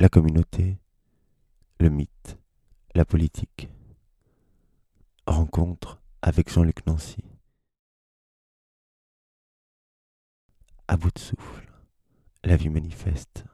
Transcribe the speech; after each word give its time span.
la 0.00 0.08
communauté, 0.08 0.76
le 1.78 1.88
mythe, 1.88 2.36
la 2.94 3.04
politique. 3.04 3.68
Rencontre 5.26 6.00
avec 6.20 6.50
Jean-Luc 6.50 6.84
Nancy. 6.86 7.24
À 10.88 10.96
bout 10.96 11.12
de 11.12 11.18
souffle, 11.18 11.70
la 12.42 12.56
vie 12.56 12.68
manifeste. 12.68 13.44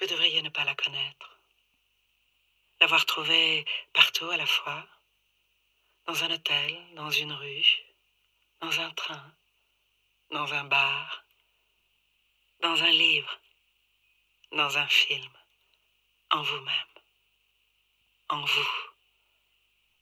Vous 0.00 0.06
devriez 0.06 0.42
ne 0.42 0.48
pas 0.48 0.64
la 0.64 0.74
connaître. 0.74 1.40
L'avoir 2.80 3.04
trouvée 3.04 3.64
partout 3.92 4.30
à 4.30 4.36
la 4.36 4.46
fois, 4.46 4.86
dans 6.06 6.24
un 6.24 6.30
hôtel, 6.30 6.94
dans 6.94 7.10
une 7.10 7.32
rue, 7.32 7.66
dans 8.60 8.80
un 8.80 8.90
train, 8.92 9.32
dans 10.32 10.50
un 10.54 10.64
bar, 10.64 11.24
dans 12.62 12.82
un 12.82 12.90
livre, 12.90 13.38
dans 14.56 14.78
un 14.78 14.86
film, 14.86 15.30
en 16.30 16.42
vous-même, 16.42 16.94
en 18.30 18.40
vous, 18.40 18.74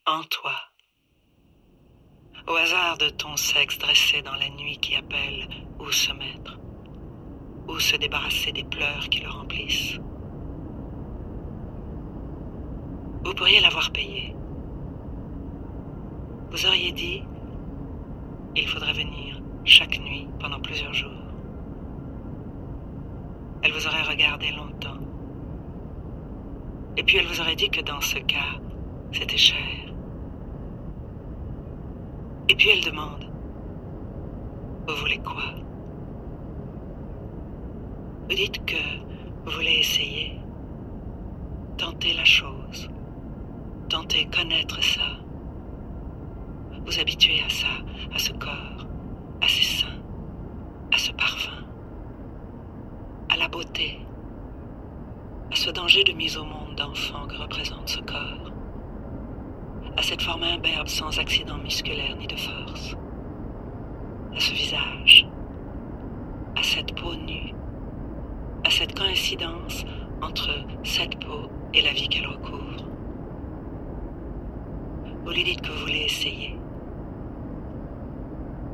en 0.06 0.22
toi. 0.24 0.54
Au 2.46 2.54
hasard 2.54 2.96
de 2.98 3.08
ton 3.08 3.36
sexe 3.36 3.76
dressé 3.78 4.22
dans 4.22 4.36
la 4.36 4.48
nuit 4.50 4.78
qui 4.78 4.94
appelle 4.94 5.48
où 5.80 5.90
se 5.90 6.12
mettre, 6.12 6.58
où 7.66 7.80
se 7.80 7.96
débarrasser 7.96 8.52
des 8.52 8.64
pleurs 8.64 9.08
qui 9.08 9.20
le 9.20 9.30
remplissent. 9.30 9.98
Vous 13.24 13.34
pourriez 13.34 13.60
l'avoir 13.60 13.90
payé. 13.90 14.32
Vous 16.50 16.66
auriez 16.66 16.92
dit, 16.92 17.22
il 18.54 18.68
faudrait 18.68 18.92
venir 18.92 19.39
chaque 19.64 19.98
nuit 20.00 20.28
pendant 20.40 20.60
plusieurs 20.60 20.92
jours. 20.92 21.10
Elle 23.62 23.72
vous 23.72 23.86
aurait 23.86 24.02
regardé 24.02 24.50
longtemps. 24.52 24.98
Et 26.96 27.02
puis 27.02 27.18
elle 27.18 27.26
vous 27.26 27.40
aurait 27.40 27.56
dit 27.56 27.70
que 27.70 27.82
dans 27.82 28.00
ce 28.00 28.18
cas, 28.18 28.58
c'était 29.12 29.36
cher. 29.36 29.58
Et 32.48 32.54
puis 32.54 32.70
elle 32.70 32.84
demande, 32.84 33.30
vous 34.88 34.96
voulez 34.96 35.18
quoi? 35.18 35.54
Vous 38.28 38.36
dites 38.36 38.64
que 38.64 38.76
vous 39.44 39.52
voulez 39.52 39.78
essayer, 39.80 40.40
tenter 41.76 42.14
la 42.14 42.24
chose, 42.24 42.90
tenter 43.88 44.26
connaître 44.26 44.82
ça, 44.82 45.18
vous 46.84 46.98
habituer 46.98 47.40
à 47.44 47.48
ça, 47.48 47.66
à 48.14 48.18
ce 48.18 48.32
corps, 48.32 48.79
à 49.42 49.48
ces 49.48 49.62
seins, 49.62 50.00
à 50.92 50.98
ce 50.98 51.12
parfum, 51.12 51.64
à 53.30 53.36
la 53.36 53.48
beauté, 53.48 53.98
à 55.50 55.56
ce 55.56 55.70
danger 55.70 56.04
de 56.04 56.12
mise 56.12 56.36
au 56.36 56.44
monde 56.44 56.74
d'enfant 56.76 57.26
que 57.26 57.36
représente 57.36 57.88
ce 57.88 58.00
corps, 58.00 58.52
à 59.96 60.02
cette 60.02 60.22
forme 60.22 60.42
imberbe 60.42 60.88
sans 60.88 61.18
accident 61.18 61.58
musculaire 61.58 62.16
ni 62.16 62.26
de 62.26 62.36
force, 62.36 62.96
à 64.34 64.40
ce 64.40 64.52
visage, 64.52 65.26
à 66.56 66.62
cette 66.62 66.94
peau 66.94 67.14
nue, 67.14 67.54
à 68.64 68.70
cette 68.70 68.98
coïncidence 68.98 69.84
entre 70.22 70.50
cette 70.84 71.18
peau 71.24 71.48
et 71.72 71.82
la 71.82 71.92
vie 71.92 72.08
qu'elle 72.08 72.26
recouvre. 72.26 72.84
Vous 75.24 75.30
lui 75.30 75.44
dites 75.44 75.60
que 75.60 75.70
vous 75.70 75.80
voulez 75.80 76.04
essayer. 76.04 76.59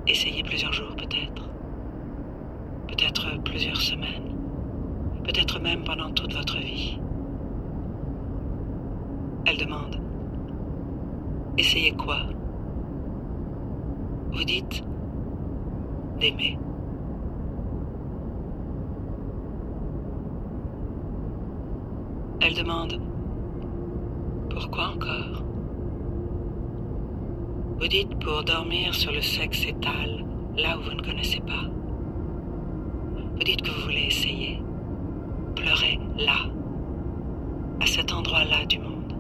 Essayer 0.08 0.42
plusieurs 0.44 0.72
jours 0.72 0.94
peut-être. 0.96 1.48
Peut-être 2.86 3.42
plusieurs 3.42 3.80
semaines. 3.80 4.36
Peut-être 5.24 5.58
même 5.60 5.82
pendant 5.82 6.12
toute 6.12 6.32
votre 6.32 6.58
vie. 6.58 7.00
Elle 9.46 9.58
demande. 9.58 10.00
Essayez 11.58 11.92
quoi? 11.92 12.18
Vous 14.30 14.44
dites 14.44 14.84
d'aimer. 16.20 16.56
Elle 22.40 22.54
demande 22.54 23.00
Pourquoi 24.50 24.88
encore? 24.94 25.45
Vous 27.78 27.88
dites 27.88 28.18
pour 28.20 28.42
dormir 28.42 28.94
sur 28.94 29.12
le 29.12 29.20
sexe 29.20 29.66
étal, 29.66 30.24
là 30.56 30.78
où 30.78 30.82
vous 30.82 30.94
ne 30.94 31.02
connaissez 31.02 31.40
pas. 31.40 31.68
Vous 33.34 33.44
dites 33.44 33.60
que 33.60 33.70
vous 33.70 33.82
voulez 33.82 34.06
essayer. 34.06 34.62
Pleurer 35.54 36.00
là, 36.16 36.38
à 37.80 37.86
cet 37.86 38.14
endroit-là 38.14 38.64
du 38.64 38.78
monde. 38.78 39.12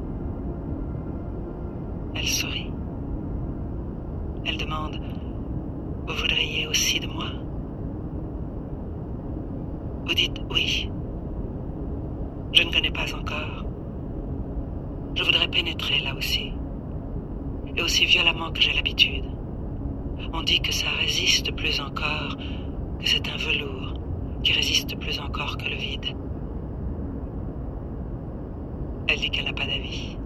Elle 2.14 2.26
sourit. 2.26 2.70
Elle 4.46 4.56
demande 4.56 5.02
Vous 6.08 6.14
voudriez 6.14 6.66
aussi 6.66 6.98
de 6.98 7.08
moi? 7.08 7.28
Vous 10.06 10.14
dites 10.14 10.40
oui. 10.50 10.90
Je 12.54 12.62
ne 12.62 12.72
connais 12.72 12.90
pas 12.90 13.14
encore. 13.14 13.66
Je 15.14 15.24
voudrais 15.24 15.48
pénétrer 15.48 15.98
là 15.98 16.14
aussi. 16.14 16.55
Et 17.76 17.82
aussi 17.82 18.06
violemment 18.06 18.52
que 18.52 18.60
j'ai 18.60 18.72
l'habitude. 18.72 19.24
On 20.32 20.42
dit 20.42 20.60
que 20.60 20.72
ça 20.72 20.88
résiste 20.98 21.54
plus 21.54 21.80
encore, 21.80 22.36
que 22.98 23.06
c'est 23.06 23.28
un 23.28 23.36
velours 23.36 23.94
qui 24.42 24.52
résiste 24.52 24.98
plus 24.98 25.20
encore 25.20 25.56
que 25.58 25.68
le 25.68 25.76
vide. 25.76 26.16
Elle 29.08 29.20
dit 29.20 29.30
qu'elle 29.30 29.44
n'a 29.44 29.52
pas 29.52 29.66
d'avis, 29.66 30.16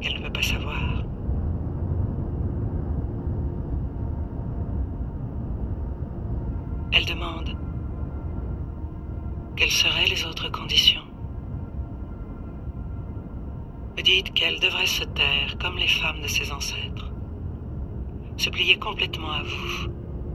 qu'elle 0.00 0.14
ne 0.14 0.26
peut 0.26 0.32
pas 0.32 0.42
savoir. 0.42 1.04
Elle 6.92 7.04
demande 7.04 7.56
quelles 9.56 9.70
seraient 9.70 10.06
les 10.06 10.24
autres 10.24 10.50
conditions. 10.50 10.97
Qu'elle 14.22 14.58
devrait 14.58 14.86
se 14.86 15.04
taire 15.04 15.56
comme 15.60 15.78
les 15.78 15.86
femmes 15.86 16.20
de 16.20 16.26
ses 16.26 16.50
ancêtres, 16.50 17.12
se 18.36 18.50
plier 18.50 18.76
complètement 18.76 19.30
à 19.30 19.42
vous, 19.44 19.90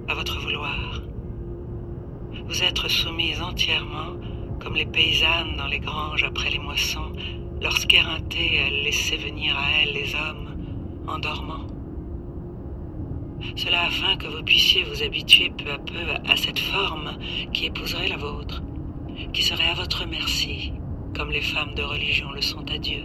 à 0.08 0.14
votre 0.14 0.40
vouloir, 0.40 1.02
vous 2.46 2.64
être 2.64 2.88
soumise 2.88 3.42
entièrement 3.42 4.16
comme 4.62 4.76
les 4.76 4.86
paysannes 4.86 5.58
dans 5.58 5.68
les 5.68 5.80
granges 5.80 6.24
après 6.24 6.50
les 6.50 6.60
moissons, 6.60 7.12
lorsqu'éreintées, 7.62 8.56
elles 8.56 8.84
laissaient 8.84 9.18
venir 9.18 9.58
à 9.58 9.82
elles 9.82 9.94
les 9.94 10.16
hommes 10.16 10.56
en 11.06 11.20
dormant. 11.20 11.68
Cela 13.58 13.84
afin 13.84 14.16
que 14.16 14.28
vous 14.28 14.44
puissiez 14.44 14.84
vous 14.84 15.04
habituer 15.04 15.50
peu 15.50 15.72
à 15.72 15.78
peu 15.78 16.32
à 16.32 16.38
cette 16.38 16.60
forme 16.60 17.18
qui 17.52 17.66
épouserait 17.66 18.08
la 18.08 18.18
vôtre, 18.18 18.64
qui 19.34 19.44
serait 19.44 19.70
à 19.70 19.76
votre 19.76 20.08
merci, 20.08 20.72
comme 21.14 21.32
les 21.32 21.42
femmes 21.42 21.76
de 21.76 21.84
religion 21.84 22.32
le 22.32 22.42
sont 22.42 22.70
à 22.72 22.78
Dieu. 22.78 23.04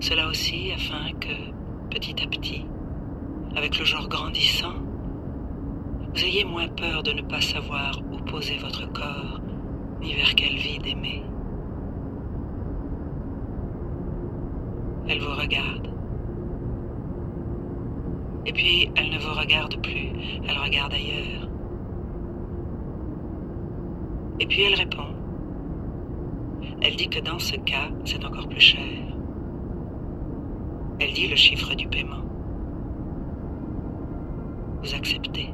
Cela 0.00 0.28
aussi 0.28 0.72
afin 0.72 1.12
que, 1.20 1.28
petit 1.90 2.22
à 2.22 2.26
petit, 2.26 2.64
avec 3.54 3.78
le 3.78 3.84
genre 3.84 4.08
grandissant, 4.08 4.72
vous 6.14 6.24
ayez 6.24 6.42
moins 6.44 6.68
peur 6.68 7.02
de 7.02 7.12
ne 7.12 7.20
pas 7.20 7.42
savoir 7.42 8.00
où 8.10 8.16
poser 8.24 8.56
votre 8.56 8.90
corps, 8.92 9.40
ni 10.00 10.14
vers 10.14 10.34
quelle 10.34 10.56
vie 10.56 10.78
d'aimer. 10.78 11.22
Elle 15.06 15.20
vous 15.20 15.34
regarde. 15.34 15.92
Et 18.46 18.52
puis, 18.54 18.90
elle 18.96 19.10
ne 19.10 19.18
vous 19.18 19.34
regarde 19.38 19.82
plus, 19.82 20.12
elle 20.48 20.56
regarde 20.56 20.94
ailleurs. 20.94 21.48
Et 24.40 24.46
puis, 24.46 24.62
elle 24.62 24.74
répond. 24.76 25.14
Elle 26.80 26.96
dit 26.96 27.08
que 27.08 27.20
dans 27.20 27.38
ce 27.38 27.56
cas, 27.56 27.90
c'est 28.06 28.24
encore 28.24 28.48
plus 28.48 28.60
cher. 28.60 29.19
Elle 31.00 31.14
dit 31.14 31.28
le 31.28 31.36
chiffre 31.36 31.74
du 31.74 31.88
paiement. 31.88 32.22
Vous 34.82 34.94
acceptez. 34.94 35.48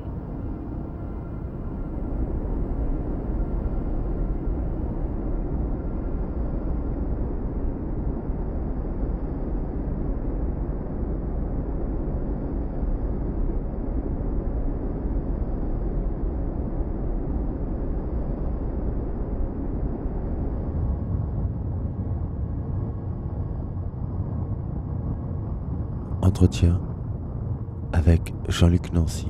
Entretien 26.37 26.79
avec 27.94 28.35
Jean-Luc 28.47 28.93
Nancy. 28.93 29.27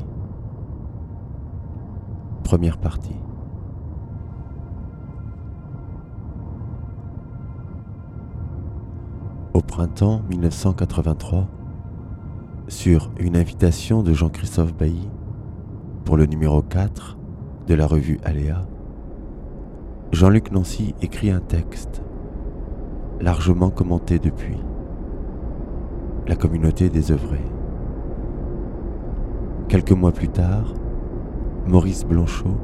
Première 2.43 2.79
partie. 2.79 3.15
Au 9.55 9.61
printemps 9.61 10.23
1983, 10.31 11.47
sur 12.67 13.13
une 13.21 13.37
invitation 13.37 14.03
de 14.03 14.13
Jean-Christophe 14.13 14.75
Bailly 14.75 15.09
pour 16.05 16.17
le 16.17 16.27
numéro 16.27 16.61
4 16.61 17.17
de 17.69 17.75
la 17.75 17.87
revue 17.87 18.19
Aléa, 18.25 18.67
Jean-Luc 20.11 20.51
Nancy 20.51 20.97
écrit 21.01 21.31
un 21.31 21.39
texte, 21.39 22.03
largement 23.21 23.71
commenté 23.71 24.19
depuis, 24.19 24.57
La 26.29 26.35
communauté 26.35 26.89
des 26.89 27.13
œuvrés. 27.13 27.45
Quelques 29.69 29.93
mois 29.93 30.11
plus 30.11 30.29
tard, 30.29 30.75
Maurice 31.69 32.05
Blanchot 32.05 32.57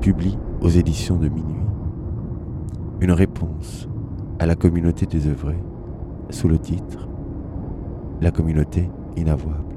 publie 0.00 0.38
aux 0.60 0.68
éditions 0.68 1.16
de 1.16 1.28
Minuit 1.28 1.66
une 3.00 3.10
réponse 3.10 3.88
à 4.38 4.46
la 4.46 4.54
communauté 4.54 5.06
des 5.06 5.26
œuvrés 5.26 5.58
sous 6.30 6.46
le 6.46 6.60
titre 6.60 7.08
La 8.20 8.30
communauté 8.30 8.88
inavouable. 9.16 9.74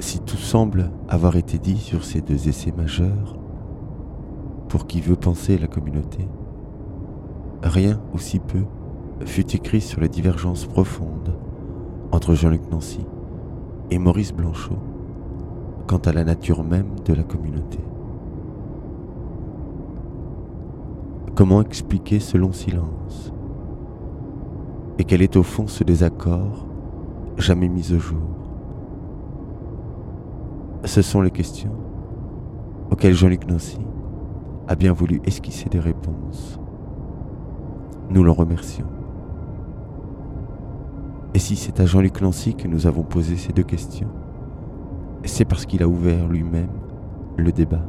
Si 0.00 0.18
tout 0.18 0.36
semble 0.36 0.90
avoir 1.08 1.36
été 1.36 1.58
dit 1.58 1.78
sur 1.78 2.04
ces 2.04 2.20
deux 2.20 2.48
essais 2.48 2.72
majeurs, 2.76 3.38
pour 4.68 4.88
qui 4.88 5.00
veut 5.00 5.14
penser 5.14 5.56
la 5.56 5.68
communauté, 5.68 6.26
rien 7.62 8.00
ou 8.12 8.18
si 8.18 8.38
peu 8.38 8.64
fut 9.24 9.54
écrit 9.54 9.80
sur 9.80 10.00
les 10.00 10.08
divergences 10.08 10.66
profondes 10.66 11.34
entre 12.12 12.34
Jean-Luc 12.34 12.70
Nancy 12.70 13.06
et 13.90 13.98
Maurice 13.98 14.32
Blanchot 14.32 14.78
quant 15.86 15.98
à 15.98 16.12
la 16.12 16.24
nature 16.24 16.64
même 16.64 16.90
de 17.04 17.14
la 17.14 17.22
communauté. 17.22 17.78
Comment 21.34 21.60
expliquer 21.60 22.18
ce 22.18 22.38
long 22.38 22.52
silence? 22.52 23.32
Et 24.98 25.04
quel 25.04 25.22
est 25.22 25.36
au 25.36 25.42
fond 25.42 25.66
ce 25.66 25.84
désaccord 25.84 26.66
jamais 27.36 27.68
mis 27.68 27.92
au 27.92 27.98
jour? 27.98 28.22
Ce 30.84 31.02
sont 31.02 31.20
les 31.20 31.30
questions 31.30 31.76
auxquelles 32.90 33.14
Jean-Luc 33.14 33.46
Nancy 33.48 33.78
a 34.68 34.74
bien 34.74 34.92
voulu 34.92 35.20
esquisser 35.24 35.68
des 35.68 35.80
réponses. 35.80 36.58
Nous 38.10 38.22
l'en 38.22 38.32
remercions. 38.32 38.86
Et 41.34 41.38
si 41.38 41.56
c'est 41.56 41.80
à 41.80 41.86
Jean-Luc 41.86 42.20
Nancy 42.22 42.54
que 42.54 42.68
nous 42.68 42.86
avons 42.86 43.02
posé 43.02 43.36
ces 43.36 43.52
deux 43.52 43.62
questions, 43.62 44.08
c'est 45.24 45.44
parce 45.44 45.66
qu'il 45.66 45.82
a 45.82 45.88
ouvert 45.88 46.28
lui-même 46.28 46.70
le 47.36 47.52
débat. 47.52 47.84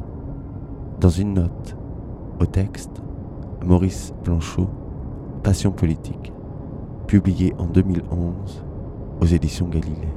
Dans 1.00 1.08
une 1.08 1.34
note 1.34 1.76
au 2.40 2.46
texte, 2.46 3.02
Maurice 3.64 4.12
Blanchot, 4.24 4.68
Passion 5.42 5.70
politique, 5.70 6.32
publié 7.06 7.54
en 7.58 7.66
2011 7.66 8.64
aux 9.20 9.26
éditions 9.26 9.68
Galilée. 9.68 10.12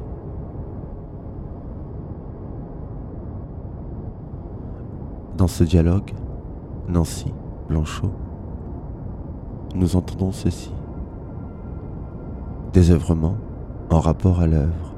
Dans 5.38 5.48
ce 5.48 5.64
dialogue, 5.64 6.12
Nancy 6.90 7.34
Blanchot, 7.70 8.12
nous 9.76 9.96
entendons 9.96 10.32
ceci. 10.32 10.72
Désœuvrement 12.74 13.36
en 13.90 14.00
rapport 14.00 14.40
à 14.40 14.48
l'œuvre, 14.48 14.94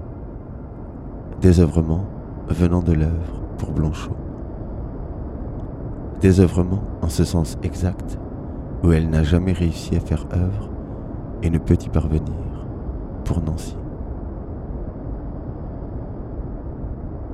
désœuvrement 1.41 2.05
venant 2.47 2.81
de 2.81 2.93
l'œuvre 2.93 3.41
pour 3.57 3.71
Blanchot, 3.71 4.15
désœuvrement 6.21 6.83
en 7.01 7.09
ce 7.09 7.23
sens 7.23 7.57
exact 7.63 8.19
où 8.83 8.91
elle 8.91 9.09
n'a 9.09 9.23
jamais 9.23 9.53
réussi 9.53 9.95
à 9.95 9.99
faire 9.99 10.25
œuvre 10.33 10.69
et 11.41 11.49
ne 11.49 11.57
peut 11.57 11.77
y 11.81 11.89
parvenir 11.89 12.33
pour 13.25 13.41
Nancy. 13.41 13.75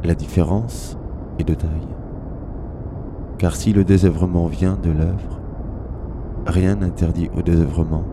La 0.03 0.15
différence 0.15 0.97
est 1.39 1.43
de 1.43 1.53
taille, 1.53 1.69
car 3.37 3.55
si 3.55 3.73
le 3.73 3.83
désœuvrement 3.83 4.47
vient 4.47 4.77
de 4.81 4.91
l'œuvre, 4.91 5.38
rien 6.49 6.75
n'interdit 6.75 7.29
au 7.37 7.41
désœuvrement 7.41 8.03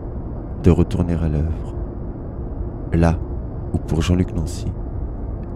de 0.63 0.71
retourner 0.71 1.13
à 1.13 1.29
l'œuvre 1.29 1.77
là 2.93 3.17
où 3.73 3.77
pour 3.77 4.01
Jean-Luc 4.01 4.35
Nancy, 4.35 4.71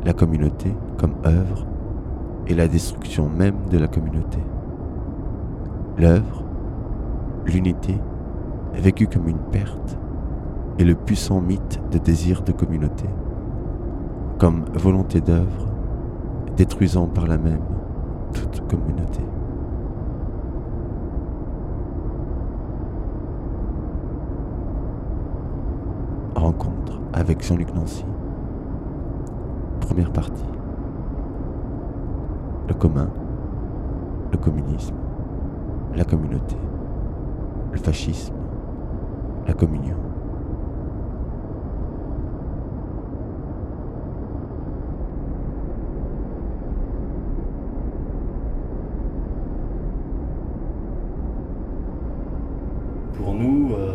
la 0.05 0.13
communauté 0.13 0.75
comme 0.97 1.15
œuvre 1.25 1.65
est 2.47 2.53
la 2.53 2.67
destruction 2.67 3.29
même 3.29 3.55
de 3.69 3.77
la 3.77 3.87
communauté. 3.87 4.39
L'œuvre, 5.97 6.43
l'unité, 7.45 7.97
vécue 8.73 9.07
comme 9.07 9.27
une 9.27 9.37
perte, 9.37 9.97
est 10.79 10.83
le 10.83 10.95
puissant 10.95 11.41
mythe 11.41 11.81
de 11.91 11.97
désir 11.97 12.41
de 12.41 12.51
communauté, 12.51 13.05
comme 14.39 14.65
volonté 14.73 15.21
d'œuvre, 15.21 15.67
détruisant 16.57 17.07
par 17.07 17.27
la 17.27 17.37
même 17.37 17.61
toute 18.33 18.67
communauté. 18.67 19.21
Rencontre 26.35 26.99
avec 27.21 27.43
Jean-Luc 27.43 27.71
Nancy. 27.75 28.03
Première 29.79 30.11
partie. 30.11 30.43
Le 32.67 32.73
commun, 32.73 33.09
le 34.31 34.37
communisme, 34.39 34.95
la 35.95 36.03
communauté, 36.03 36.55
le 37.71 37.77
fascisme, 37.77 38.33
la 39.45 39.53
communion. 39.53 39.97
Pour 53.13 53.35
nous, 53.35 53.73
euh, 53.73 53.93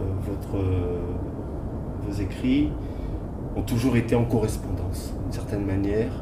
euh, 0.00 0.12
votre, 0.26 0.56
euh, 0.56 1.14
vos 2.06 2.12
écrits 2.20 2.70
ont 3.56 3.62
en 4.14 4.24
correspondance, 4.24 5.12
d'une 5.22 5.32
certaine 5.32 5.64
manière, 5.64 6.12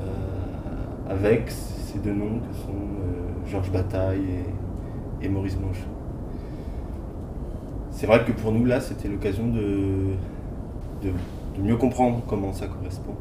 euh, 0.00 1.12
avec 1.12 1.50
ces 1.50 1.98
deux 1.98 2.14
noms 2.14 2.38
que 2.40 2.56
sont 2.56 2.68
euh, 2.70 3.46
Georges 3.50 3.70
Bataille 3.72 4.24
et, 5.22 5.26
et 5.26 5.28
Maurice 5.28 5.56
Blanchot. 5.56 5.80
C'est 7.90 8.06
vrai 8.06 8.24
que 8.24 8.32
pour 8.32 8.52
nous, 8.52 8.64
là, 8.64 8.80
c'était 8.80 9.08
l'occasion 9.08 9.46
de, 9.48 10.14
de, 11.02 11.10
de 11.56 11.62
mieux 11.62 11.76
comprendre 11.76 12.22
comment 12.26 12.52
ça 12.52 12.66
correspond. 12.66 13.14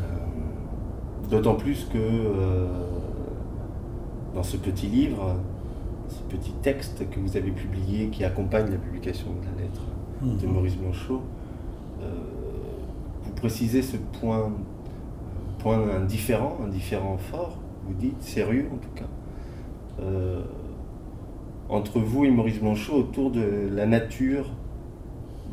Euh, 0.00 1.28
D'autant 1.30 1.54
plus 1.54 1.86
que 1.92 1.98
dans 4.34 4.42
ce 4.42 4.56
petit 4.56 4.86
livre, 4.86 5.36
ce 6.08 6.22
petit 6.34 6.52
texte 6.62 7.08
que 7.10 7.20
vous 7.20 7.36
avez 7.36 7.50
publié 7.50 8.08
qui 8.08 8.24
accompagne 8.24 8.70
la 8.70 8.78
publication 8.78 9.28
de 9.40 9.44
la 9.56 9.62
lettre 9.64 9.82
de 10.22 10.46
Mhm. 10.46 10.52
Maurice 10.54 10.76
Blanchot, 10.76 11.20
vous 13.22 13.32
précisez 13.32 13.82
ce 13.82 13.96
point, 13.96 14.52
point 15.58 15.78
indifférent, 15.96 16.58
un 16.64 16.68
différent 16.68 17.18
fort, 17.18 17.58
vous 17.86 17.94
dites, 17.94 18.22
sérieux 18.22 18.68
en 18.72 18.76
tout 18.76 18.90
cas, 18.94 19.08
euh, 20.00 20.42
entre 21.68 22.00
vous 22.00 22.24
et 22.24 22.30
Maurice 22.30 22.60
Blanchot 22.60 22.94
autour 22.94 23.30
de 23.30 23.68
la 23.72 23.86
nature 23.86 24.46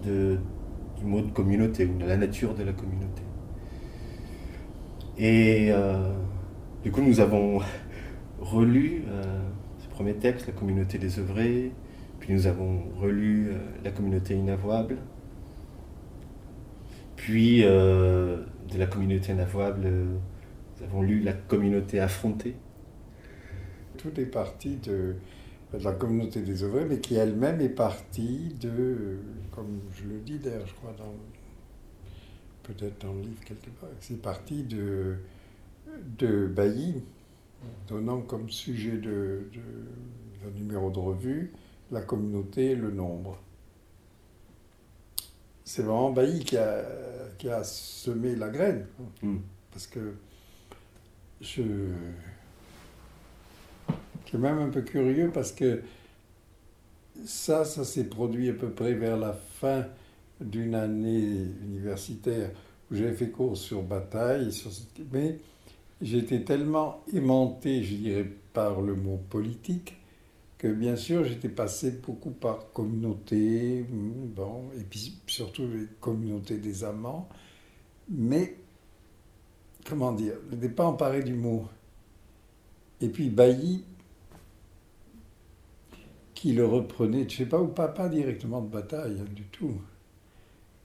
du 0.03 1.05
mot 1.05 1.21
de 1.21 1.31
communauté, 1.31 1.85
ou 1.85 1.97
de 1.97 2.05
la 2.05 2.17
nature 2.17 2.53
de 2.53 2.63
la 2.63 2.73
communauté. 2.73 3.21
Et 5.17 5.67
euh, 5.71 6.13
du 6.83 6.91
coup, 6.91 7.01
nous 7.01 7.19
avons 7.19 7.59
relu 8.41 9.03
euh, 9.09 9.23
ce 9.79 9.87
premier 9.89 10.13
texte, 10.13 10.47
La 10.47 10.53
communauté 10.53 10.97
des 10.97 11.19
œuvrés, 11.19 11.71
puis 12.19 12.33
nous 12.33 12.47
avons 12.47 12.83
relu 12.99 13.49
euh, 13.49 13.57
La 13.83 13.91
communauté 13.91 14.35
inavouable, 14.35 14.97
puis 17.29 17.63
euh, 17.63 18.37
de 18.73 18.79
la 18.79 18.87
communauté 18.87 19.33
inavouable, 19.33 19.83
euh, 19.85 20.17
nous 20.77 20.83
avons 20.83 21.03
lu 21.03 21.19
La 21.19 21.33
communauté 21.33 21.99
affrontée. 21.99 22.55
Tout 23.97 24.19
est 24.19 24.25
parti 24.25 24.77
de, 24.77 25.13
la 25.79 25.91
communauté 25.91 26.41
des 26.41 26.63
ouvriers, 26.63 26.87
mais 26.89 26.97
qui 26.97 27.13
elle-même 27.13 27.61
est 27.61 27.69
partie 27.69 28.55
de, 28.59 29.19
comme 29.51 29.79
je 29.93 30.05
le 30.05 30.19
dis 30.21 30.39
d'ailleurs, 30.39 30.65
je 30.65 30.73
crois, 30.73 30.95
dans, 30.97 31.13
peut-être 32.63 33.05
dans 33.05 33.13
le 33.13 33.21
livre 33.21 33.43
quelque 33.45 33.69
part, 33.79 33.89
c'est 33.99 34.19
parti 34.19 34.63
de, 34.63 35.17
de 36.17 36.47
Bailly, 36.47 37.03
donnant 37.87 38.21
comme 38.21 38.49
sujet 38.49 38.97
de, 38.97 39.51
de, 39.53 40.49
numéro 40.57 40.89
de 40.89 40.97
revue 40.97 41.53
la 41.91 42.01
communauté 42.01 42.71
et 42.71 42.75
le 42.75 42.89
nombre. 42.89 43.37
C'est 45.71 45.83
vraiment 45.83 46.09
Bailly 46.09 46.43
qui 46.43 46.57
a, 46.57 46.83
qui 47.37 47.47
a 47.47 47.63
semé 47.63 48.35
la 48.35 48.49
graine. 48.49 48.87
Mm. 49.21 49.37
Parce 49.71 49.85
que 49.85 50.15
je. 51.41 51.61
C'est 54.31 54.39
même 54.39 54.57
un 54.57 54.69
peu 54.69 54.81
curieux 54.81 55.29
parce 55.31 55.51
que 55.51 55.83
ça, 57.23 57.65
ça 57.65 57.83
s'est 57.83 58.05
produit 58.05 58.49
à 58.49 58.53
peu 58.53 58.71
près 58.71 58.95
vers 58.95 59.15
la 59.15 59.33
fin 59.33 59.85
d'une 60.41 60.73
année 60.73 61.45
universitaire 61.61 62.49
où 62.89 62.95
j'avais 62.95 63.13
fait 63.13 63.29
cours 63.29 63.55
sur 63.55 63.83
bataille, 63.83 64.51
sur 64.51 64.71
ce- 64.71 64.81
mais 65.11 65.37
j'étais 66.01 66.41
tellement 66.43 67.03
aimanté, 67.13 67.83
je 67.83 67.93
dirais, 67.93 68.31
par 68.53 68.81
le 68.81 68.95
mot 68.95 69.17
politique, 69.29 69.98
que 70.59 70.69
bien 70.69 70.97
sûr 70.97 71.25
j'étais 71.25 71.49
passé 71.49 71.91
beaucoup 71.91 72.31
par 72.31 72.71
communauté, 72.73 73.83
mm, 73.89 74.27
bon, 74.35 74.71
et 74.79 74.83
puis 74.85 75.19
surtout 75.27 75.67
les 75.67 75.87
communautés 76.01 76.59
des 76.59 76.85
amants, 76.85 77.29
mais 78.09 78.57
comment 79.85 80.13
dire, 80.13 80.35
je 80.49 80.55
n'étais 80.55 80.69
pas 80.69 80.85
emparé 80.85 81.23
du 81.23 81.33
mot. 81.33 81.67
Et 83.01 83.09
puis 83.09 83.29
Bailly, 83.29 83.83
qui 86.33 86.53
le 86.53 86.65
reprenait, 86.65 87.19
je 87.19 87.23
ne 87.25 87.29
sais 87.29 87.45
pas, 87.45 87.61
ou 87.61 87.67
pas, 87.67 87.87
pas 87.87 88.09
directement 88.09 88.61
de 88.61 88.69
bataille, 88.69 89.19
hein, 89.21 89.25
du 89.35 89.43
tout. 89.45 89.79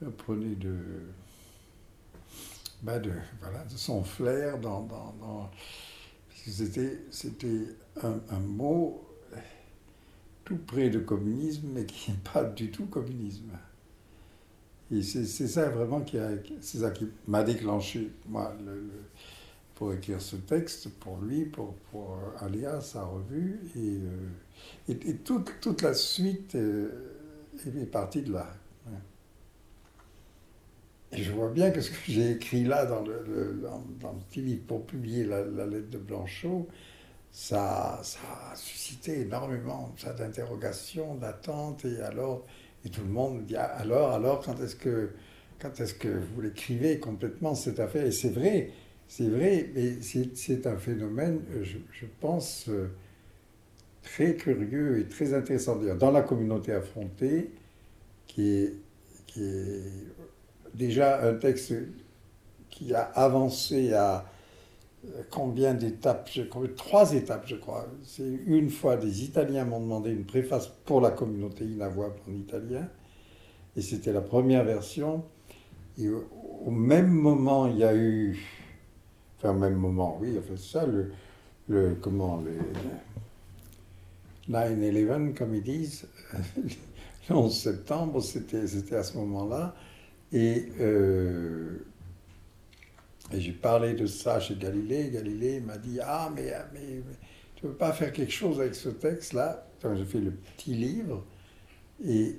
Il 0.00 0.06
reprenait 0.06 0.54
de, 0.54 0.74
bah 2.82 2.98
de, 2.98 3.12
voilà, 3.40 3.64
son 3.68 4.04
flair 4.04 4.58
dans... 4.58 4.82
dans, 4.82 5.14
dans- 5.20 5.50
c'était, 6.46 6.98
c'était 7.10 7.68
un 8.02 8.38
mot 8.40 9.02
tout 10.44 10.58
près 10.58 10.90
de 10.90 10.98
communisme, 10.98 11.68
mais 11.72 11.86
qui 11.86 12.10
n'est 12.10 12.18
pas 12.32 12.44
du 12.44 12.70
tout 12.70 12.86
communisme. 12.86 13.50
Et 14.90 15.02
c'est, 15.02 15.24
ça 15.24 15.70
vraiment 15.70 16.02
qui, 16.02 16.18
a, 16.18 16.30
c'est 16.60 16.78
ça 16.78 16.90
qui 16.90 17.08
m'a 17.26 17.42
déclenché, 17.42 18.10
moi, 18.28 18.54
pour 19.74 19.92
écrire 19.92 20.20
ce 20.20 20.36
texte, 20.36 20.88
pour 21.00 21.18
lui, 21.18 21.46
pour, 21.46 21.74
pour 21.90 22.18
sa 22.80 23.04
revue, 23.04 23.60
et, 23.76 23.78
euh, 23.78 24.28
et, 24.88 25.10
et 25.10 25.16
toute, 25.16 25.54
toute 25.60 25.82
la 25.82 25.94
suite 25.94 26.54
euh, 26.54 26.90
est 27.66 27.86
partie 27.86 28.22
de 28.22 28.32
là. 28.32 28.54
Et 31.16 31.22
je 31.22 31.32
vois 31.32 31.48
bien 31.48 31.70
que 31.70 31.80
ce 31.80 31.90
que 31.90 31.96
j'ai 32.08 32.32
écrit 32.32 32.64
là 32.64 32.86
dans 32.86 33.02
le, 33.02 33.60
dans, 33.62 34.12
le 34.12 34.18
petit 34.28 34.42
livre 34.42 34.62
pour 34.66 34.84
publier 34.84 35.24
la 35.24 35.66
lettre 35.66 35.90
de 35.90 35.98
Blanchot, 35.98 36.68
ça, 37.34 37.98
ça 38.04 38.20
a 38.52 38.54
suscité 38.54 39.22
énormément 39.22 39.92
d'interrogations, 40.16 41.16
d'attentes, 41.16 41.84
et 41.84 42.00
alors, 42.00 42.46
et 42.84 42.88
tout 42.88 43.00
le 43.00 43.08
monde 43.08 43.44
dit 43.44 43.56
Ah, 43.56 43.64
alors, 43.64 44.12
alors, 44.12 44.40
quand 44.40 44.60
est-ce 44.62 44.76
que, 44.76 45.10
quand 45.58 45.80
est-ce 45.80 45.94
que 45.94 46.06
vous 46.06 46.40
l'écrivez 46.40 47.00
complètement 47.00 47.56
cette 47.56 47.80
affaire? 47.80 48.06
Et 48.06 48.12
c'est 48.12 48.30
vrai, 48.30 48.70
c'est 49.08 49.28
vrai, 49.28 49.68
mais 49.74 50.00
c'est, 50.00 50.64
un 50.68 50.76
phénomène, 50.76 51.40
je, 51.60 51.78
je 51.90 52.06
pense, 52.20 52.68
euh, 52.68 52.86
très 54.04 54.36
curieux 54.36 55.00
et 55.00 55.08
très 55.08 55.34
intéressant. 55.34 55.74
D'ailleurs, 55.74 55.98
dans 55.98 56.12
la 56.12 56.22
communauté 56.22 56.70
affrontée, 56.70 57.50
qui 58.28 58.48
est, 58.48 58.74
qui 59.26 59.42
est 59.42 59.82
déjà 60.72 61.28
un 61.28 61.34
texte 61.34 61.74
qui 62.70 62.94
a 62.94 63.02
avancé 63.02 63.92
à 63.92 64.24
combien 65.30 65.74
d'étapes 65.74 66.30
je- 66.32 66.42
combien- 66.42 66.70
Trois 66.76 67.12
étapes, 67.14 67.44
je 67.46 67.56
crois. 67.56 67.86
C'est 68.02 68.28
une 68.46 68.70
fois 68.70 68.96
des 68.96 69.24
Italiens 69.24 69.64
m'ont 69.64 69.80
demandé 69.80 70.10
une 70.10 70.24
préface 70.24 70.68
pour 70.84 71.00
la 71.00 71.10
communauté 71.10 71.64
inavouable 71.64 72.16
en 72.28 72.32
italien, 72.32 72.88
et 73.76 73.82
c'était 73.82 74.12
la 74.12 74.20
première 74.20 74.64
version. 74.64 75.24
Et 75.98 76.08
au, 76.08 76.70
même 76.70 77.08
moment, 77.10 77.66
il 77.68 77.78
y 77.78 77.84
a 77.84 77.94
eu, 77.94 78.36
enfin 79.38 79.50
au 79.50 79.58
même 79.58 79.76
moment, 79.76 80.18
oui, 80.20 80.36
enfin 80.38 80.56
ça, 80.56 80.86
le, 80.86 81.12
le 81.68 81.94
comment, 82.00 82.38
le, 82.40 82.50
le 84.48 84.54
9-11, 84.54 85.34
comme 85.34 85.54
ils 85.54 85.62
disent, 85.62 86.06
le 87.28 87.34
11 87.36 87.56
septembre, 87.56 88.20
c'était 88.22 88.96
à 88.96 89.02
ce 89.02 89.16
moment-là. 89.18 89.74
Et, 90.32 90.66
euh, 90.80 91.78
et 93.32 93.40
j'ai 93.40 93.52
parlé 93.52 93.94
de 93.94 94.06
ça 94.06 94.38
chez 94.40 94.54
Galilée. 94.54 95.10
Galilée 95.10 95.60
m'a 95.60 95.78
dit 95.78 95.98
Ah, 96.02 96.30
mais, 96.34 96.52
tu 97.56 97.66
ne 97.66 97.70
peux 97.70 97.76
pas 97.76 97.92
faire 97.92 98.12
quelque 98.12 98.32
chose 98.32 98.60
avec 98.60 98.74
ce 98.74 98.88
texte-là? 98.90 99.66
Donc 99.82 99.96
j'ai 99.96 100.04
fait 100.04 100.20
le 100.20 100.32
petit 100.32 100.74
livre. 100.74 101.24
Et, 102.04 102.38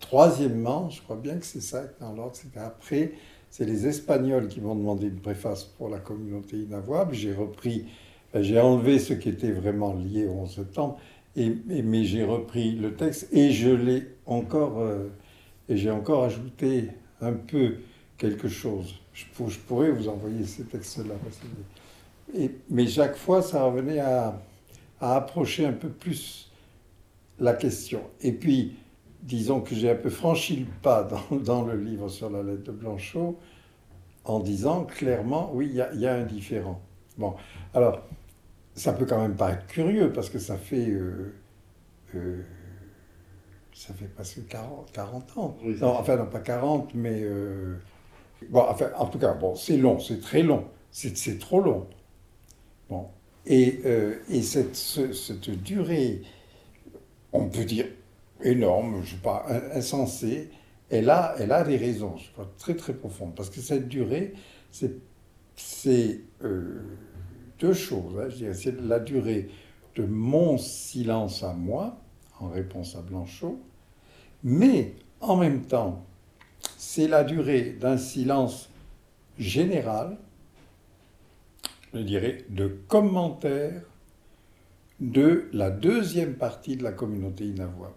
troisièmement, 0.00 0.90
je 0.90 1.02
crois 1.02 1.16
bien 1.16 1.36
que 1.36 1.44
c'est 1.46 1.60
ça 1.60 1.84
dans 2.00 2.12
l'ordre, 2.12 2.36
c'était 2.36 2.60
après, 2.60 3.12
c'est 3.50 3.64
les 3.64 3.86
Espagnols 3.86 4.48
qui 4.48 4.60
m'ont 4.60 4.74
demandé 4.74 5.06
une 5.08 5.20
préface 5.20 5.64
pour 5.64 5.88
la 5.88 5.98
communauté 5.98 6.56
inavouable. 6.58 7.14
J'ai 7.14 7.34
repris, 7.34 7.86
ben, 8.32 8.42
j'ai 8.42 8.60
enlevé 8.60 8.98
ce 8.98 9.12
qui 9.14 9.28
était 9.28 9.50
vraiment 9.50 9.94
lié 9.94 10.26
au 10.26 10.32
11 10.32 10.54
septembre, 10.54 10.98
et- 11.36 11.50
mais 11.66 12.04
j'ai 12.04 12.24
repris 12.24 12.72
le 12.76 12.94
texte 12.94 13.28
et 13.32 13.50
je 13.50 13.70
l'ai 13.70 14.04
encore, 14.26 14.78
euh, 14.80 15.08
et 15.68 15.76
j'ai 15.76 15.90
encore 15.90 16.24
ajouté 16.24 16.88
un 17.20 17.32
peu 17.32 17.76
quelque 18.22 18.48
chose. 18.48 18.94
Je, 19.12 19.24
pour- 19.34 19.50
je 19.50 19.58
pourrais 19.58 19.90
vous 19.90 20.08
envoyer 20.08 20.44
ces 20.46 20.64
textes-là. 20.64 21.14
mais 22.70 22.86
chaque 22.86 23.16
fois, 23.16 23.42
ça 23.42 23.64
revenait 23.64 23.98
à, 24.00 24.40
à 25.00 25.16
approcher 25.16 25.66
un 25.66 25.72
peu 25.72 25.88
plus 25.88 26.50
la 27.38 27.54
question. 27.54 28.02
Et 28.20 28.32
puis, 28.32 28.76
disons 29.22 29.60
que 29.60 29.74
j'ai 29.74 29.90
un 29.90 29.96
peu 29.96 30.10
franchi 30.10 30.56
le 30.56 30.66
pas 30.82 31.02
dans, 31.30 31.36
dans 31.36 31.62
le 31.64 31.76
livre 31.76 32.08
sur 32.08 32.30
la 32.30 32.42
lettre 32.42 32.64
de 32.64 32.72
Blanchot 32.72 33.36
en 34.24 34.38
disant 34.40 34.84
clairement, 34.84 35.50
oui, 35.52 35.66
il 35.70 35.76
y 35.76 35.80
a, 35.80 35.92
il 35.94 36.00
y 36.00 36.06
a 36.06 36.14
un 36.14 36.24
différent. 36.24 36.80
Bon, 37.18 37.34
alors, 37.74 38.00
ça 38.74 38.92
peut 38.92 39.04
quand 39.06 39.20
même 39.20 39.36
paraître 39.36 39.66
curieux 39.66 40.12
parce 40.12 40.30
que 40.30 40.38
ça 40.38 40.56
fait, 40.56 40.88
euh, 40.88 41.34
euh, 42.14 42.42
ça 43.74 43.92
fait 43.94 44.06
presque 44.06 44.46
40, 44.48 44.92
40 44.92 45.38
ans. 45.38 45.56
Oui, 45.64 45.76
non, 45.80 45.88
enfin, 45.98 46.16
non, 46.16 46.26
pas 46.26 46.40
40, 46.40 46.94
mais... 46.94 47.20
euh, 47.22 47.76
en 48.54 49.06
tout 49.06 49.18
cas, 49.18 49.34
bon, 49.34 49.54
c'est 49.54 49.76
long, 49.76 49.98
c'est 49.98 50.20
très 50.20 50.42
long. 50.42 50.64
C'est 50.90 51.38
trop 51.38 51.60
long. 51.60 51.86
Bon. 52.88 53.06
Et, 53.46 53.80
euh, 53.86 54.16
et 54.28 54.42
cette, 54.42 54.76
ce- 54.76 55.12
cette 55.12 55.50
durée, 55.50 56.22
on 57.32 57.48
peut 57.48 57.64
dire 57.64 57.86
énorme, 58.42 59.02
je 59.04 59.12
sais 59.12 59.22
pas, 59.22 59.44
in- 59.48 59.78
insensée, 59.78 60.50
elle 60.90 61.08
a, 61.10 61.34
elle 61.38 61.52
a 61.52 61.64
des 61.64 61.76
raisons, 61.76 62.16
très 62.58 62.74
très 62.76 62.92
profondes. 62.94 63.34
Parce 63.34 63.50
que 63.50 63.60
cette 63.60 63.88
durée, 63.88 64.34
c'est 65.56 66.20
euh, 66.44 66.82
deux 67.58 67.72
choses. 67.74 68.18
hein. 68.20 68.28
C'est 68.54 68.80
la 68.80 68.98
durée 69.00 69.48
de 69.96 70.04
mon 70.04 70.58
silence 70.58 71.42
à 71.42 71.52
moi, 71.52 71.98
en 72.40 72.48
réponse 72.48 72.96
à 72.96 73.02
Blanchot, 73.02 73.60
mais 74.44 74.94
en 75.20 75.36
même 75.36 75.62
temps, 75.62 76.04
c'est 76.76 77.08
la 77.08 77.24
durée 77.24 77.76
d'un 77.80 77.96
silence 77.96 78.68
général, 79.38 80.18
je 81.94 82.00
dirais, 82.00 82.44
de 82.50 82.68
commentaires 82.88 83.82
de 85.00 85.48
la 85.52 85.70
deuxième 85.70 86.34
partie 86.34 86.76
de 86.76 86.84
la 86.84 86.92
communauté 86.92 87.44
inavouable. 87.44 87.94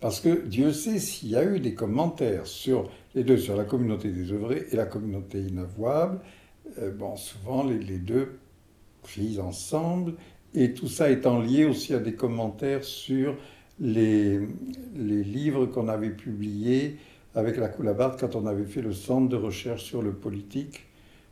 Parce 0.00 0.20
que 0.20 0.46
Dieu 0.46 0.72
sait 0.72 0.98
s'il 0.98 1.30
y 1.30 1.36
a 1.36 1.44
eu 1.44 1.60
des 1.60 1.74
commentaires 1.74 2.46
sur 2.46 2.90
les 3.14 3.24
deux, 3.24 3.38
sur 3.38 3.56
la 3.56 3.64
communauté 3.64 4.10
des 4.10 4.32
œuvrés 4.32 4.66
et 4.70 4.76
la 4.76 4.86
communauté 4.86 5.40
inavouable. 5.40 6.20
Euh, 6.78 6.92
bon, 6.92 7.16
souvent 7.16 7.64
les, 7.64 7.78
les 7.78 7.98
deux 7.98 8.38
pris 9.02 9.40
ensemble, 9.40 10.14
et 10.54 10.72
tout 10.72 10.88
ça 10.88 11.10
étant 11.10 11.40
lié 11.40 11.64
aussi 11.64 11.94
à 11.94 11.98
des 11.98 12.14
commentaires 12.14 12.84
sur 12.84 13.36
les, 13.80 14.40
les 14.96 15.22
livres 15.22 15.66
qu'on 15.66 15.88
avait 15.88 16.10
publiés 16.10 16.96
avec 17.34 17.56
la 17.56 17.68
Coulabarde 17.68 18.18
quand 18.18 18.34
on 18.36 18.46
avait 18.46 18.64
fait 18.64 18.82
le 18.82 18.92
centre 18.92 19.28
de 19.28 19.36
recherche 19.36 19.84
sur 19.84 20.02
le 20.02 20.12
politique. 20.12 20.86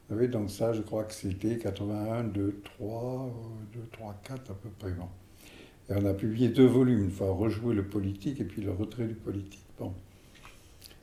Vous 0.08 0.14
savez, 0.14 0.28
donc 0.28 0.50
ça, 0.50 0.72
je 0.72 0.82
crois 0.82 1.04
que 1.04 1.12
c'était 1.12 1.58
81, 1.58 2.24
2, 2.24 2.60
3, 2.78 3.30
2, 3.72 3.80
3, 3.92 4.14
4 4.22 4.50
à 4.50 4.54
peu 4.54 4.68
près. 4.78 4.90
Et 5.88 5.92
on 5.94 6.04
a 6.04 6.14
publié 6.14 6.48
deux 6.48 6.66
volumes, 6.66 7.04
une 7.04 7.10
fois 7.10 7.32
rejouer 7.32 7.74
le 7.74 7.84
politique 7.84 8.40
et 8.40 8.44
puis 8.44 8.62
le 8.62 8.72
retrait 8.72 9.06
du 9.06 9.14
politique. 9.14 9.64
Bon. 9.78 9.92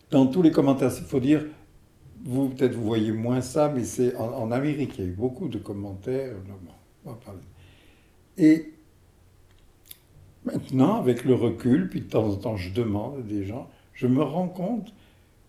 Dans 0.10 0.28
tous 0.28 0.42
les 0.42 0.52
commentaires, 0.52 0.92
il 0.96 1.06
faut 1.06 1.20
dire, 1.20 1.44
vous 2.24 2.50
peut-être 2.50 2.76
vous 2.76 2.86
voyez 2.86 3.12
moins 3.12 3.42
ça, 3.42 3.72
mais 3.74 3.84
c'est 3.84 4.16
en, 4.16 4.52
Amérique, 4.52 4.98
il 4.98 5.04
y 5.04 5.08
a 5.08 5.10
eu 5.10 5.14
beaucoup 5.14 5.48
de 5.48 5.58
commentaires. 5.58 6.34
Et 8.38 8.74
maintenant, 10.46 11.00
avec 11.00 11.26
le 11.26 11.34
recul, 11.34 11.90
puis 11.90 12.02
de 12.02 12.10
temps 12.10 12.26
en 12.26 12.36
temps 12.36 12.56
je 12.56 12.74
demande 12.74 13.20
à 13.20 13.22
des 13.22 13.46
gens, 13.46 13.70
je 13.94 14.08
me 14.08 14.22
rends 14.22 14.48
compte 14.48 14.94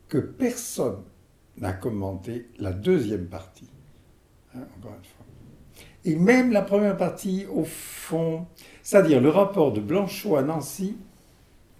que 0.08 0.18
personne 0.18 1.02
n'a 1.58 1.72
commenté 1.72 2.48
la 2.58 2.72
deuxième 2.72 3.26
partie. 3.26 3.70
Hein, 4.54 4.66
encore 4.78 4.92
une 4.96 5.04
fois. 5.04 5.24
Et 6.04 6.16
même 6.16 6.52
la 6.52 6.62
première 6.62 6.96
partie, 6.96 7.46
au 7.46 7.64
fond, 7.64 8.46
c'est-à-dire 8.82 9.20
le 9.20 9.30
rapport 9.30 9.72
de 9.72 9.80
Blanchot 9.80 10.36
à 10.36 10.42
Nancy, 10.42 10.96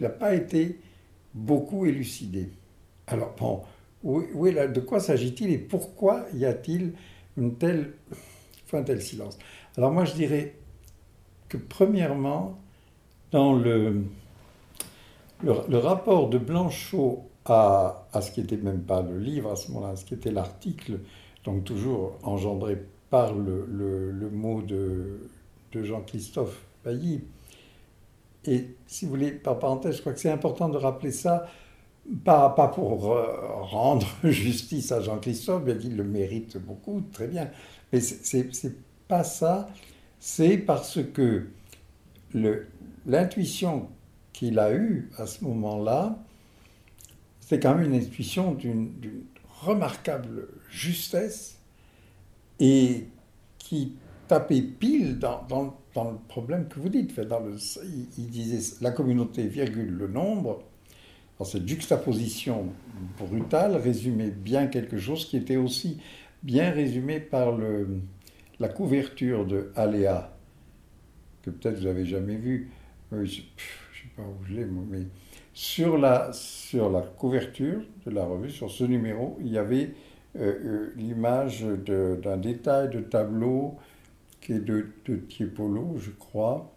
n'a 0.00 0.08
pas 0.08 0.34
été 0.34 0.80
beaucoup 1.34 1.86
élucidé. 1.86 2.50
Alors 3.06 3.34
bon, 3.38 3.62
où, 4.02 4.22
de 4.22 4.80
quoi 4.80 5.00
s'agit-il 5.00 5.50
et 5.50 5.58
pourquoi 5.58 6.26
y 6.34 6.44
a-t-il 6.44 6.94
une 7.36 7.56
telle, 7.56 7.92
un 8.72 8.82
tel 8.82 9.02
silence? 9.02 9.38
Alors 9.76 9.92
moi, 9.92 10.04
je 10.04 10.14
dirais 10.14 10.54
que 11.48 11.56
premièrement, 11.56 12.58
dans 13.30 13.54
le, 13.54 14.04
le, 15.44 15.78
rapport 15.78 16.28
de 16.28 16.38
Blanchot 16.38 17.28
à, 17.44 18.06
à, 18.12 18.20
ce 18.20 18.32
qui 18.32 18.40
n'était 18.40 18.56
même 18.56 18.82
pas 18.82 19.02
le 19.02 19.18
livre 19.18 19.50
à 19.50 19.56
ce 19.56 19.70
moment-là, 19.72 19.96
ce 19.96 20.04
qui 20.04 20.14
était 20.14 20.30
l'article, 20.30 21.00
donc 21.44 21.64
toujours 21.64 22.18
engendré 22.22 22.82
par 23.10 23.34
le, 23.34 23.66
le, 23.66 24.30
mot 24.30 24.62
de, 24.62 25.28
de 25.72 25.82
Jean-Christophe 25.82 26.64
Bailly. 26.84 27.22
Et 28.46 28.76
si 28.86 29.04
vous 29.04 29.12
voulez, 29.12 29.32
par 29.32 29.58
parenthèse, 29.58 29.96
je 29.96 30.00
crois 30.00 30.12
que 30.12 30.20
c'est 30.20 30.30
important 30.30 30.68
de 30.68 30.78
rappeler 30.78 31.12
ça, 31.12 31.46
pas, 32.24 32.50
pas 32.50 32.68
pour 32.68 33.16
rendre 33.70 34.06
justice 34.24 34.92
à 34.92 35.00
Jean-Christophe, 35.00 35.64
bien 35.64 35.76
qu'il 35.76 35.96
le 35.96 36.04
mérite 36.04 36.58
beaucoup, 36.58 37.02
très 37.12 37.28
bien, 37.28 37.50
mais 37.92 38.00
c'est 38.00 38.48
pas 39.06 39.24
ça, 39.24 39.68
c'est 40.18 40.58
parce 40.58 40.98
que 41.12 41.46
l'intuition 43.06 43.88
qu'il 44.34 44.58
a 44.58 44.74
eue 44.74 45.08
à 45.16 45.26
ce 45.26 45.42
moment-là, 45.44 46.18
c'est 47.40 47.60
quand 47.60 47.74
même 47.74 47.92
une 47.92 47.98
intuition 47.98 48.52
d'une 48.52 48.92
remarquable 49.62 50.48
justesse 50.68 51.58
et 52.60 53.06
qui 53.58 53.96
tapait 54.28 54.60
pile 54.60 55.18
dans, 55.18 55.46
le 55.96 56.18
problème 56.28 56.68
que 56.68 56.80
vous 56.80 56.88
dites. 56.88 57.18
Il, 58.18 58.26
disait 58.28 58.76
la 58.82 58.90
communauté, 58.90 59.46
virgule, 59.46 59.90
le 59.90 60.08
nombre. 60.08 60.62
Dans 61.38 61.44
cette 61.44 61.66
juxtaposition 61.66 62.68
brutale 63.18 63.76
résumait 63.76 64.30
bien 64.30 64.66
quelque 64.66 64.98
chose 64.98 65.24
qui 65.26 65.36
était 65.36 65.56
aussi 65.56 65.98
bien 66.42 66.70
résumé 66.70 67.20
par 67.20 67.52
le, 67.52 68.00
la 68.60 68.68
couverture 68.68 69.46
de 69.46 69.72
Aléa, 69.74 70.36
que 71.42 71.50
peut-être 71.50 71.78
vous 71.78 71.86
n'avez 71.86 72.06
jamais 72.06 72.36
vu. 72.36 72.70
je 73.10 73.16
ne 73.16 73.26
sais 74.04 74.14
pas 74.16 74.22
où 74.22 74.44
je 74.46 74.54
l'ai, 74.54 74.64
mais 74.64 75.06
sur 75.52 75.98
la, 75.98 76.32
sur 76.32 76.90
la 76.90 77.00
couverture 77.00 77.82
de 78.06 78.10
la 78.10 78.24
revue, 78.24 78.50
sur 78.50 78.70
ce 78.70 78.84
numéro, 78.84 79.38
il 79.40 79.48
y 79.48 79.58
avait 79.58 79.94
euh, 80.36 80.52
euh, 80.64 80.92
l'image 80.96 81.62
d'un 81.62 82.36
détail 82.36 82.90
de 82.90 83.00
tableau 83.00 83.76
qui 84.40 84.52
est 84.52 84.60
de, 84.60 84.86
de 85.06 85.16
Tiepolo, 85.16 85.96
je 85.98 86.10
crois, 86.10 86.74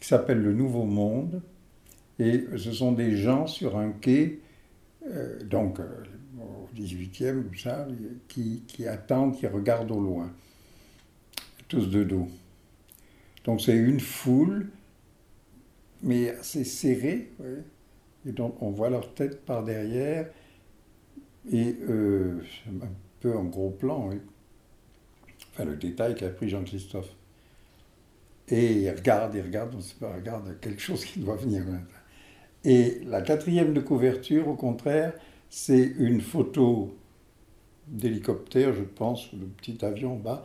qui 0.00 0.06
s'appelle 0.08 0.40
Le 0.40 0.52
Nouveau 0.52 0.84
Monde. 0.84 1.42
Et 2.18 2.46
ce 2.56 2.72
sont 2.72 2.92
des 2.92 3.16
gens 3.16 3.46
sur 3.46 3.76
un 3.76 3.90
quai, 3.90 4.40
euh, 5.06 5.42
donc 5.44 5.80
au 6.40 6.68
18e, 6.76 7.44
ça, 7.60 7.86
qui, 8.28 8.62
qui 8.66 8.86
attendent, 8.86 9.36
qui 9.36 9.46
regardent 9.46 9.90
au 9.90 10.00
loin, 10.00 10.32
tous 11.68 11.90
de 11.90 12.04
dos. 12.04 12.28
Donc 13.44 13.60
c'est 13.60 13.76
une 13.76 14.00
foule, 14.00 14.68
mais 16.02 16.30
assez 16.30 16.64
serrée, 16.64 17.30
et 18.26 18.32
donc 18.32 18.60
on 18.62 18.70
voit 18.70 18.90
leur 18.90 19.14
tête 19.14 19.44
par 19.44 19.64
derrière, 19.64 20.28
et 21.50 21.76
euh, 21.88 22.40
un 22.68 22.88
peu 23.20 23.36
en 23.36 23.44
gros 23.44 23.70
plan, 23.70 24.10
enfin 25.52 25.64
le 25.64 25.76
détail 25.76 26.14
qu'a 26.14 26.28
pris 26.28 26.48
Jean-Christophe. 26.48 27.10
Et 28.50 28.82
il 28.82 28.90
regarde, 28.90 29.34
il 29.34 29.42
regarde, 29.42 29.74
on 29.76 29.80
sait 29.80 29.96
pas, 30.00 30.14
regarde 30.14 30.58
quelque 30.60 30.80
chose 30.80 31.04
qui 31.04 31.20
doit 31.20 31.36
venir. 31.36 31.64
Et 32.64 33.00
la 33.04 33.20
quatrième 33.20 33.74
de 33.74 33.80
couverture, 33.80 34.48
au 34.48 34.54
contraire, 34.54 35.12
c'est 35.50 35.92
une 35.98 36.20
photo 36.20 36.96
d'hélicoptère, 37.86 38.74
je 38.74 38.82
pense, 38.82 39.32
ou 39.32 39.36
de 39.36 39.44
petit 39.44 39.84
avion 39.84 40.16
bas, 40.16 40.42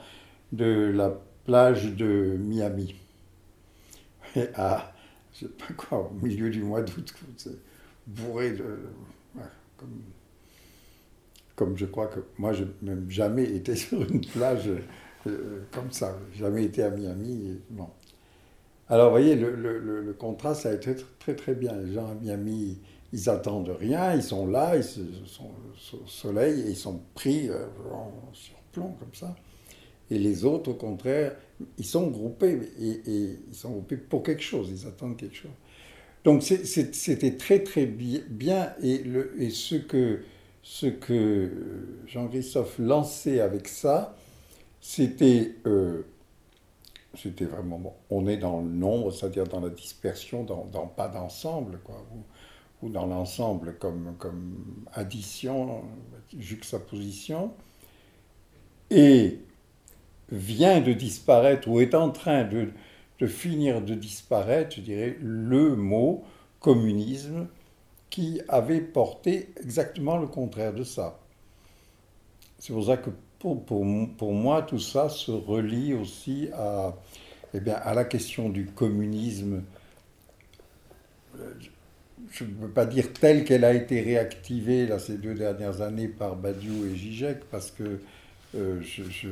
de 0.52 0.92
la 0.94 1.18
plage 1.46 1.96
de 1.96 2.38
Miami. 2.40 2.96
Et 4.36 4.48
à, 4.56 4.93
je 5.34 5.40
sais 5.40 5.52
pas 5.52 5.74
quoi, 5.76 6.10
au 6.12 6.26
milieu 6.26 6.50
du 6.50 6.64
mois 6.64 6.82
d'août, 6.82 7.14
bourré 8.08 8.52
de. 8.52 8.80
Comme, 9.78 10.02
comme, 11.56 11.78
je 11.78 11.86
crois 11.86 12.08
que 12.08 12.20
moi, 12.38 12.54
je 12.54 12.64
n'ai 12.64 12.70
même 12.82 13.10
jamais 13.10 13.44
été 13.44 13.76
sur 13.76 14.02
une 14.02 14.22
plage 14.22 14.70
euh, 15.28 15.62
comme 15.72 15.92
ça, 15.92 16.18
jamais 16.36 16.66
été 16.66 16.84
à 16.84 16.90
Miami. 16.90 17.60
bon. 17.70 17.88
Alors, 18.90 19.08
vous 19.08 19.12
voyez, 19.12 19.36
le, 19.36 19.56
le, 19.56 20.02
le, 20.02 20.14
contraste 20.14 20.66
a 20.66 20.74
été 20.74 20.96
très, 21.18 21.36
très 21.36 21.56
bien. 21.56 21.74
Les 21.78 21.94
gens 21.94 22.12
à 22.12 22.14
Miami, 22.16 22.80
ils 23.14 23.30
attendent 23.30 23.76
rien, 23.80 24.14
ils 24.14 24.24
sont 24.24 24.46
là, 24.46 24.76
ils 24.76 24.84
sont 24.84 25.52
au 25.94 26.08
soleil 26.08 26.62
et 26.62 26.70
ils 26.72 26.76
sont 26.76 27.02
pris 27.16 27.50
euh, 27.50 27.66
en 27.92 28.12
surplomb 28.34 28.96
comme 29.00 29.14
ça. 29.14 29.36
Et 30.10 30.20
les 30.20 30.46
autres, 30.46 30.72
au 30.72 30.74
contraire, 30.74 31.36
ils 31.78 31.86
sont 31.86 32.08
groupés 32.08 32.60
et, 32.80 33.38
ils 33.50 33.56
sont 33.56 33.72
groupés 33.72 33.98
pour 33.98 34.24
quelque 34.24 34.44
chose, 34.44 34.70
ils 34.72 34.88
attendent 34.88 35.18
quelque 35.18 35.36
chose. 35.36 35.52
Donc 36.24 36.42
c'était 36.44 37.36
très 37.36 37.64
très 37.64 37.86
bien 37.86 38.74
et, 38.82 39.50
ce 39.50 39.76
que, 40.88 41.52
Jean-Christophe 42.08 42.80
lançait 42.80 43.42
avec 43.42 43.68
ça, 43.68 44.16
c'était 44.80 45.56
euh, 45.66 46.04
c'était 47.16 47.46
vraiment 47.46 47.78
bon. 47.78 47.94
On 48.10 48.28
est 48.28 48.38
dans 48.38 48.62
le 48.62 48.70
nombre, 48.70 49.12
c'est-à-dire 49.12 49.46
dans 49.46 49.60
la 49.60 49.70
dispersion, 49.70 50.44
dans, 50.44 50.88
pas 50.88 51.08
d'ensemble, 51.08 51.80
ou 52.82 52.90
dans 52.90 53.06
l'ensemble 53.06 53.76
comme, 53.78 54.16
comme 54.18 54.86
addition, 54.94 55.84
juxtaposition, 56.38 57.54
et 58.90 59.40
vient 60.34 60.82
de 60.82 60.92
disparaître 60.92 61.68
ou 61.68 61.80
est 61.80 61.96
en 61.96 62.10
train 62.10 62.44
de, 62.44 62.70
de 63.20 63.28
finir 63.28 63.82
de 63.82 63.94
disparaître, 63.94 64.76
je 64.76 64.82
dirais, 64.82 65.16
le 65.22 65.76
mot 65.76 66.26
communisme 66.60 67.48
qui 68.10 68.42
avait 68.48 68.82
porté 68.82 69.50
exactement 69.62 70.18
le 70.18 70.28
contraire 70.28 70.74
de 70.74 70.84
ça. 70.84 71.20
C'est 72.60 72.74
pour 72.74 72.86
ça 72.86 72.98
que 72.98 73.10
pour, 73.40 73.64
pour, 73.64 73.86
pour, 74.18 74.34
moi, 74.34 74.62
tout 74.62 74.80
ça 74.80 75.10
se 75.10 75.32
relie 75.32 75.94
aussi 75.94 76.50
à, 76.54 76.96
eh 77.54 77.60
bien, 77.60 77.76
à 77.76 77.94
la 77.94 78.04
question 78.04 78.50
du 78.50 78.66
communisme 78.66 79.64
je 82.32 82.44
ne 82.44 82.50
peux 82.50 82.70
pas 82.70 82.86
dire 82.86 83.14
telle 83.14 83.44
qu'elle 83.44 83.64
a 83.64 83.74
été 83.74 84.02
réactivée 84.02 84.88
là, 84.88 85.00
ces 85.00 85.18
deux 85.18 85.34
dernières 85.34 85.82
années 85.82 86.08
par 86.08 86.36
Badiou 86.36 86.86
et 86.86 86.96
Zizek, 86.96 87.46
parce 87.52 87.72
que, 87.72 88.00
euh, 88.56 88.82
je, 88.82 89.28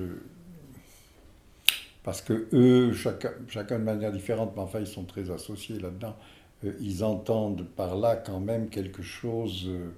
parce 2.04 2.22
que 2.22 2.48
eux, 2.54 2.94
chacun, 2.94 3.32
de 3.80 3.84
manière 3.84 4.12
différente, 4.12 4.54
mais 4.56 4.62
enfin 4.62 4.80
ils 4.80 4.88
sont 4.88 5.04
très 5.04 5.30
associés 5.30 5.80
là-dedans, 5.80 6.16
euh, 6.66 6.74
ils 6.80 7.04
entendent 7.04 7.66
par 7.76 7.96
là 7.96 8.16
quand 8.16 8.40
même 8.40 8.70
quelque 8.70 9.04
chose 9.04 9.66
euh, 9.68 9.90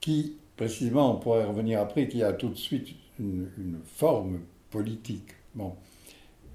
qui, 0.00 0.36
précisément, 0.56 1.14
on 1.14 1.20
pourrait 1.20 1.44
revenir 1.44 1.80
après, 1.80 2.08
qui 2.08 2.22
a 2.22 2.32
tout 2.32 2.48
de 2.48 2.56
suite 2.56 2.88
une, 3.18 3.80
forme 3.84 4.40
politique. 4.70 5.34
Bon. 5.54 5.74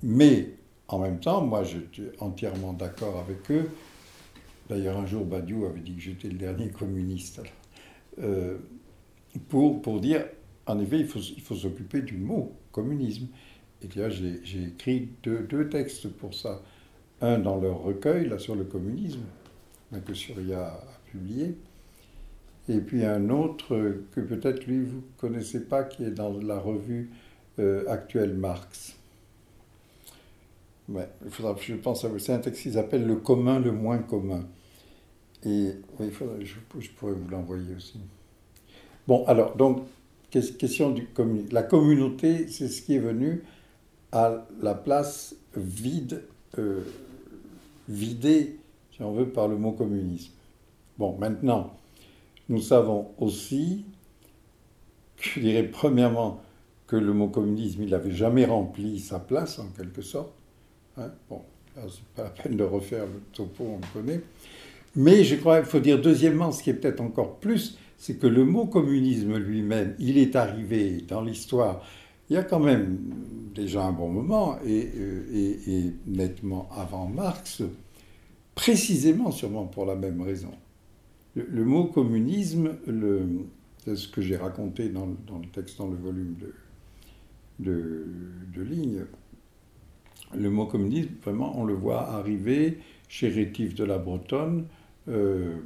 Mais 0.01 0.55
en 0.87 0.99
même 0.99 1.19
temps, 1.19 1.41
moi 1.41 1.63
je 1.63 1.79
suis 1.91 2.09
entièrement 2.19 2.73
d'accord 2.73 3.19
avec 3.19 3.51
eux 3.51 3.69
D'ailleurs, 4.69 4.97
un 4.97 5.05
jour, 5.05 5.25
Badiou 5.25 5.65
avait 5.65 5.81
dit 5.81 5.93
que 5.93 6.01
j'étais 6.01 6.29
le 6.29 6.37
dernier 6.37 6.69
communiste. 6.69 7.41
Euh, 8.19 8.57
pour, 9.49 9.81
pour 9.81 9.99
dire, 9.99 10.25
en 10.65 10.79
effet, 10.79 10.99
il 11.01 11.41
faut 11.41 11.55
s'occuper 11.55 12.01
du 12.01 12.17
mot 12.17 12.53
communisme. 12.71 13.27
Et 13.83 13.99
là, 13.99 14.09
j'ai 14.09 14.63
écrit 14.63 15.09
deux, 15.23 15.39
deux, 15.39 15.69
textes 15.69 16.07
pour 16.07 16.33
ça. 16.33 16.61
Un 17.21 17.39
dans 17.39 17.57
leur 17.57 17.81
recueil, 17.81 18.27
là, 18.27 18.39
sur 18.39 18.55
le 18.55 18.63
communisme, 18.63 19.23
que 20.05 20.13
Surya 20.13 20.67
a 20.67 20.83
publié. 21.11 21.55
Et 22.69 22.79
puis 22.79 23.03
un 23.03 23.29
autre 23.29 23.97
que 24.11 24.21
peut-être 24.21 24.65
lui, 24.65 24.81
vous 24.83 24.97
ne 24.97 25.17
connaissez 25.17 25.65
pas, 25.65 25.83
qui 25.83 26.03
est 26.03 26.11
dans 26.11 26.37
la 26.39 26.59
revue 26.59 27.09
euh, 27.59 27.83
actuelle 27.89 28.33
Marx. 28.33 28.95
Ouais, 30.89 31.07
il 31.23 31.31
faudra, 31.31 31.55
je 31.59 31.75
pense, 31.75 32.05
c'est 32.17 32.33
un 32.33 32.39
texte 32.39 32.63
qui 32.63 32.73
s'appelle 32.73 33.05
Le 33.05 33.15
commun, 33.15 33.59
le 33.59 33.71
moins 33.71 33.99
commun. 33.99 34.45
Et 35.45 35.71
il 35.99 36.11
je, 36.41 36.55
je, 36.79 36.89
pourrais 36.91 37.13
vous 37.13 37.27
l'envoyer 37.29 37.75
aussi. 37.75 37.99
Bon, 39.07 39.25
alors, 39.25 39.55
donc, 39.55 39.83
question 40.31 40.91
du 40.91 41.07
La 41.51 41.63
communauté, 41.63 42.47
c'est 42.47 42.69
ce 42.69 42.81
qui 42.81 42.95
est 42.95 42.99
venu 42.99 43.43
à 44.13 44.45
la 44.61 44.75
place 44.75 45.35
vide, 45.57 46.23
euh, 46.59 46.81
vidée, 47.89 48.59
si 48.91 49.01
on 49.01 49.11
veut, 49.11 49.27
par 49.27 49.47
le 49.47 49.57
mot 49.57 49.71
communisme. 49.71 50.31
Bon, 50.99 51.17
maintenant, 51.17 51.73
nous 52.47 52.61
savons 52.61 53.07
aussi, 53.17 53.85
je 55.19 55.39
dirais 55.39 55.63
premièrement, 55.63 56.41
que 56.85 56.95
le 56.95 57.11
mot 57.11 57.27
communisme, 57.27 57.81
il 57.81 57.89
n'avait 57.89 58.11
jamais 58.11 58.45
rempli 58.45 58.99
sa 58.99 59.19
place, 59.19 59.57
en 59.57 59.67
quelque 59.75 60.03
sorte. 60.03 60.31
Hein 60.97 61.11
bon, 61.27 61.41
c'est 61.75 62.05
pas 62.15 62.23
la 62.25 62.29
peine 62.29 62.55
de 62.55 62.63
refaire 62.63 63.05
le 63.05 63.19
topo, 63.33 63.63
on 63.63 63.77
le 63.77 64.01
connaît. 64.01 64.21
mais 64.95 65.23
je 65.23 65.35
crois 65.37 65.59
qu'il 65.61 65.69
faut 65.69 65.79
dire 65.79 65.99
deuxièmement, 65.99 66.51
ce 66.51 66.61
qui 66.61 66.69
est 66.69 66.75
peut-être 66.75 67.01
encore 67.01 67.37
plus, 67.37 67.79
c'est 67.97 68.17
que 68.17 68.27
le 68.27 68.45
mot 68.45 68.67
communisme 68.67 69.37
lui-même, 69.37 69.95
il 69.97 70.19
est 70.19 70.35
arrivé 70.35 71.03
dans 71.07 71.21
l'histoire 71.21 71.83
il 72.29 72.33
y 72.33 72.37
a 72.37 72.43
quand 72.43 72.59
même 72.59 72.97
déjà 73.53 73.85
un 73.85 73.91
bon 73.91 74.09
moment, 74.09 74.57
et, 74.65 74.89
euh, 74.95 75.91
nettement 76.07 76.69
avant 76.75 77.07
Marx, 77.07 77.61
précisément 78.55 79.31
sûrement 79.31 79.65
pour 79.65 79.85
la 79.85 79.95
même 79.95 80.21
raison. 80.21 80.51
Le, 81.35 81.65
mot 81.65 81.85
communisme, 81.85 82.75
c'est 83.83 83.95
ce 83.95 84.07
que 84.07 84.21
j'ai 84.21 84.37
raconté 84.37 84.89
dans, 84.89 85.07
le 85.07 85.47
texte, 85.51 85.79
dans 85.79 85.87
le 85.87 85.95
volume 85.95 86.35
de, 87.59 88.05
de, 88.53 88.61
lignes, 88.61 89.05
le 90.35 90.49
mot 90.49 90.67
communisme, 90.67 91.09
vraiment, 91.23 91.59
on 91.59 91.65
le 91.65 91.73
voit 91.73 92.09
arriver 92.09 92.79
chez 93.07 93.29
Rétif 93.29 93.73
de 93.75 93.83
la 93.83 93.97
Bretonne, 93.97 94.65
euh, 95.07 95.57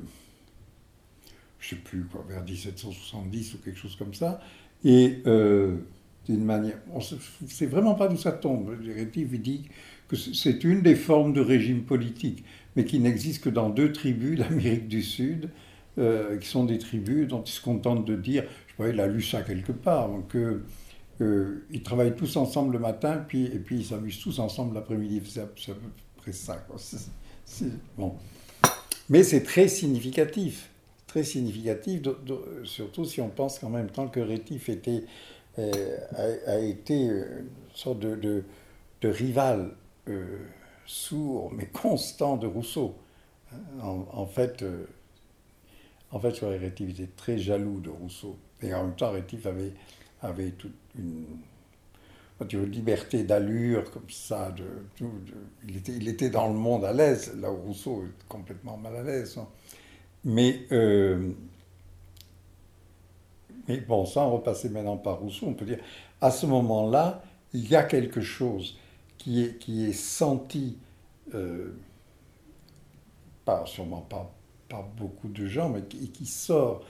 je 1.59 1.75
ne 1.75 1.79
sais 1.79 1.83
plus, 1.83 2.05
quoi, 2.05 2.25
vers 2.27 2.43
1770 2.43 3.55
ou 3.55 3.57
quelque 3.57 3.77
chose 3.77 3.95
comme 3.97 4.13
ça, 4.13 4.39
et 4.85 5.21
euh, 5.25 5.77
d'une 6.27 6.43
manière. 6.43 6.77
On 6.93 6.99
ne 6.99 7.47
sait 7.49 7.65
vraiment 7.65 7.95
pas 7.95 8.07
d'où 8.07 8.17
ça 8.17 8.31
tombe. 8.31 8.75
Rétif 8.95 9.39
dit 9.39 9.69
que 10.07 10.15
c'est 10.15 10.63
une 10.63 10.81
des 10.81 10.95
formes 10.95 11.33
de 11.33 11.41
régime 11.41 11.83
politique, 11.83 12.43
mais 12.75 12.85
qui 12.85 12.99
n'existe 12.99 13.43
que 13.43 13.49
dans 13.49 13.69
deux 13.69 13.91
tribus 13.91 14.39
d'Amérique 14.39 14.87
du 14.87 15.01
Sud, 15.01 15.49
euh, 15.97 16.37
qui 16.37 16.47
sont 16.47 16.65
des 16.65 16.77
tribus 16.77 17.27
dont 17.27 17.41
ils 17.41 17.51
se 17.51 17.61
contentent 17.61 18.05
de 18.05 18.15
dire, 18.15 18.43
je 18.67 18.73
crois 18.73 18.89
qu'il 18.89 18.99
a 18.99 19.07
lu 19.07 19.21
ça 19.21 19.41
quelque 19.41 19.71
part, 19.71 20.09
que 20.29 20.61
euh, 21.21 21.65
ils 21.71 21.81
travaillent 21.81 22.15
tous 22.15 22.37
ensemble 22.37 22.73
le 22.73 22.79
matin, 22.79 23.23
puis, 23.27 23.45
et 23.45 23.59
puis 23.59 23.77
ils 23.79 23.85
s'amusent 23.85 24.19
tous 24.19 24.39
ensemble 24.39 24.75
l'après-midi. 24.75 25.21
C'est 25.25 25.41
à 25.41 25.45
peu 25.45 25.73
près 26.17 26.31
ça. 26.31 26.65
Bon. 27.97 28.15
Mais 29.09 29.23
c'est 29.23 29.41
très 29.41 29.67
significatif, 29.67 30.69
très 31.07 31.23
significatif, 31.23 32.01
surtout 32.65 33.05
si 33.05 33.21
on 33.21 33.29
pense 33.29 33.57
qu'en 33.57 33.69
même 33.69 33.89
temps 33.89 34.07
que 34.07 34.19
Rétif 34.19 34.69
était 34.69 35.05
euh, 35.59 35.97
a, 36.45 36.59
été 36.59 37.05
une 37.05 37.49
sorte 37.73 37.99
de, 37.99 38.43
rival 39.03 39.71
euh, 40.07 40.39
sourd 40.85 41.51
mais 41.51 41.65
constant 41.65 42.37
de 42.37 42.45
Rousseau. 42.45 42.95
En, 43.81 44.25
fait, 44.25 44.61
euh, 44.61 44.85
en 46.11 46.19
fait, 46.19 46.37
Rétif 46.39 46.89
était 46.91 47.09
très 47.15 47.37
jaloux 47.37 47.79
de 47.79 47.89
Rousseau. 47.89 48.37
Et 48.61 48.73
en 48.73 48.85
même 48.85 48.95
temps, 48.95 49.11
Rétif 49.11 49.45
avait, 49.45 49.73
avait 50.21 50.51
toute 50.51 50.75
une, 50.97 51.25
liberté 52.71 53.23
d'allure 53.23 53.89
comme 53.89 54.09
ça. 54.09 54.53
Il, 55.67 55.77
était, 55.77 55.93
il 55.93 56.07
était 56.07 56.29
dans 56.29 56.47
le 56.49 56.53
monde 56.53 56.85
à 56.85 56.93
l'aise, 56.93 57.33
là 57.39 57.51
où 57.51 57.55
Rousseau 57.55 58.03
est 58.03 58.27
complètement 58.27 58.77
mal 58.77 58.95
à 58.95 59.03
l'aise. 59.03 59.37
Hein. 59.39 59.47
Mais 60.23 60.67
mais 63.67 63.77
bon, 63.77 64.05
sans 64.05 64.31
repasser 64.31 64.69
maintenant 64.69 64.97
par 64.97 65.19
Rousseau, 65.19 65.47
on 65.47 65.53
peut 65.53 65.65
dire, 65.65 65.79
à 66.21 66.31
ce 66.31 66.45
moment-là, 66.45 67.21
il 67.53 67.67
y 67.67 67.75
a 67.75 67.83
quelque 67.83 68.21
chose 68.21 68.77
qui 69.17 69.43
est, 69.43 69.57
qui 69.57 69.85
est 69.85 69.93
senti, 69.93 70.77
euh, 71.33 71.73
pas, 73.45 73.65
sûrement 73.65 74.01
pas 74.01 74.33
beaucoup 74.97 75.29
de 75.29 75.45
gens, 75.45 75.69
mais 75.69 75.83
qui, 75.83 76.25
sort, 76.25 76.83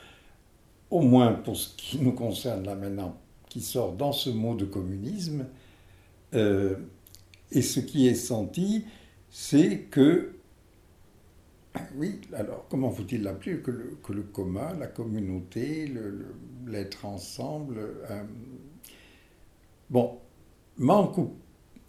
au 0.89 1.01
moins 1.01 1.33
pour 1.33 1.55
ce 1.55 1.75
qui 1.75 1.99
nous 1.99 2.13
concerne 2.13 2.63
là 2.63 2.75
maintenant, 2.75 3.17
qui 3.49 3.61
sort 3.61 3.93
dans 3.93 4.11
ce 4.11 4.29
mot 4.29 4.55
de 4.55 4.65
communisme. 4.65 5.45
Euh, 6.33 6.75
et 7.51 7.61
ce 7.61 7.79
qui 7.79 8.07
est 8.07 8.15
senti, 8.15 8.85
c'est 9.29 9.79
que 9.89 10.33
oui, 11.95 12.19
alors 12.33 12.65
comment 12.69 12.89
faut-il 12.89 13.23
l'appeler 13.23 13.59
que 13.59 13.71
le, 13.71 13.97
que 14.03 14.11
le, 14.11 14.23
commun, 14.23 14.73
la 14.79 14.87
communauté, 14.87 15.91
l'être 16.67 17.05
ensemble, 17.05 17.77
euh, 18.09 18.23
bon, 19.89 20.17
manque 20.77 21.17
ou 21.17 21.33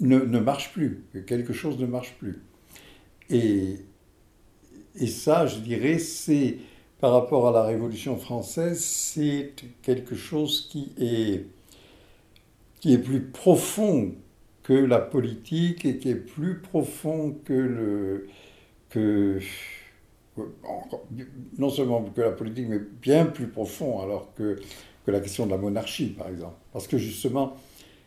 ne, 0.01 0.19
ne, 0.19 0.39
marche 0.39 0.73
plus, 0.73 1.05
que 1.13 1.19
quelque 1.19 1.53
chose 1.53 1.79
ne 1.79 1.87
marche 1.87 2.15
plus. 2.19 2.43
Et, 3.31 3.77
et 4.95 5.07
ça, 5.07 5.47
je 5.47 5.59
dirais, 5.59 5.99
c'est 5.99 6.59
par 7.01 7.13
rapport 7.13 7.49
à 7.49 7.53
la 7.53 7.63
Révolution 7.63 8.17
française, 8.17 8.81
c'est 8.81 9.55
quelque 9.83 10.15
chose 10.15 10.69
qui 10.71 10.93
est, 10.99 11.47
qui 12.81 12.95
est 12.95 12.99
plus 12.99 13.23
profond 13.23 14.15
que 14.63 14.73
la 14.73 14.99
politique 14.99 15.85
et 15.85 15.99
qui 15.99 16.11
est 16.11 16.15
plus 16.15 16.59
profond 16.59 17.37
que 17.45 17.53
le 17.53 18.29
que 18.91 19.39
non 21.59 21.71
seulement 21.71 22.03
que 22.03 22.21
la 22.21 22.33
politique, 22.33 22.67
mais 22.69 22.81
bien 23.03 23.27
plus 23.27 23.49
profond 23.49 24.01
alors 24.01 24.33
que, 24.35 24.59
que 25.05 25.11
la 25.11 25.21
question 25.21 25.47
de 25.47 25.51
la 25.51 25.59
monarchie, 25.59 26.09
par 26.09 26.29
exemple. 26.29 26.57
Parce 26.73 26.87
que 26.87 26.99
justement, 26.99 27.57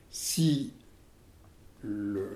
si 0.09 0.73
le, 1.83 2.27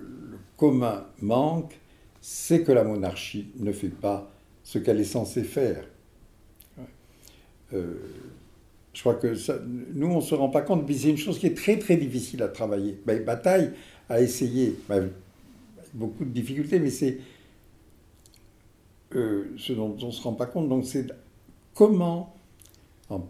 commun 0.58 1.06
manque, 1.22 1.80
c'est 2.22 2.64
que 2.64 2.72
la 2.72 2.84
monarchie 2.84 3.50
ne 3.60 3.72
fait 3.72 3.90
pas 3.90 4.32
ce 4.64 4.80
qu'elle 4.80 5.00
est 5.00 5.04
censée 5.04 5.44
faire. 5.44 5.86
Euh, 7.74 7.96
je 8.94 9.02
crois 9.02 9.16
que 9.16 9.36
ça, 9.36 9.60
nous, 9.94 10.08
on 10.08 10.18
ne 10.18 10.22
se 10.22 10.34
rend 10.34 10.50
pas 10.50 10.62
compte, 10.62 10.88
mais 10.88 10.96
c'est 10.96 11.10
une 11.10 11.18
chose 11.18 11.38
qui 11.38 11.48
est 11.48 11.58
très 11.58 11.78
très 11.78 11.98
difficile 11.98 12.42
à 12.42 12.48
travailler. 12.48 12.98
Ben, 13.06 13.24
Bataille 13.24 13.72
a 14.10 14.22
essayé, 14.22 14.76
ben, 14.88 15.10
beaucoup 15.94 16.24
de 16.24 16.30
difficultés, 16.30 16.80
mais 16.80 16.90
c'est 16.90 17.18
ce 19.58 19.74
dont 19.74 19.96
on 20.02 20.08
ne 20.08 20.12
se 20.12 20.22
rend 20.22 20.34
pas 20.34 20.46
compte, 20.46 20.70
donc 20.70 20.86
c'est 20.86 21.08
comment 21.74 22.36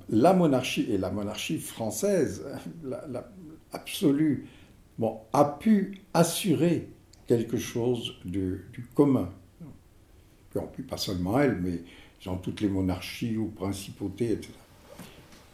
la 0.10 0.34
monarchie, 0.34 0.88
et 0.90 0.98
la 0.98 1.12
monarchie 1.12 1.58
française, 1.58 2.46
absolue, 3.72 4.48
a 5.34 5.46
pu 5.46 6.02
assurer 6.14 6.90
quelque 7.28 7.58
chose 7.58 8.14
du 8.24 8.88
commun. 8.94 9.30
Puis, 10.74 10.84
pas 10.84 10.98
seulement 10.98 11.40
elle, 11.40 11.60
mais 11.62 11.82
dans 12.26 12.38
toutes 12.38 12.62
les 12.62 12.70
monarchies 12.70 13.38
ou 13.38 13.48
principautés, 13.48 14.32
etc. 14.32 14.54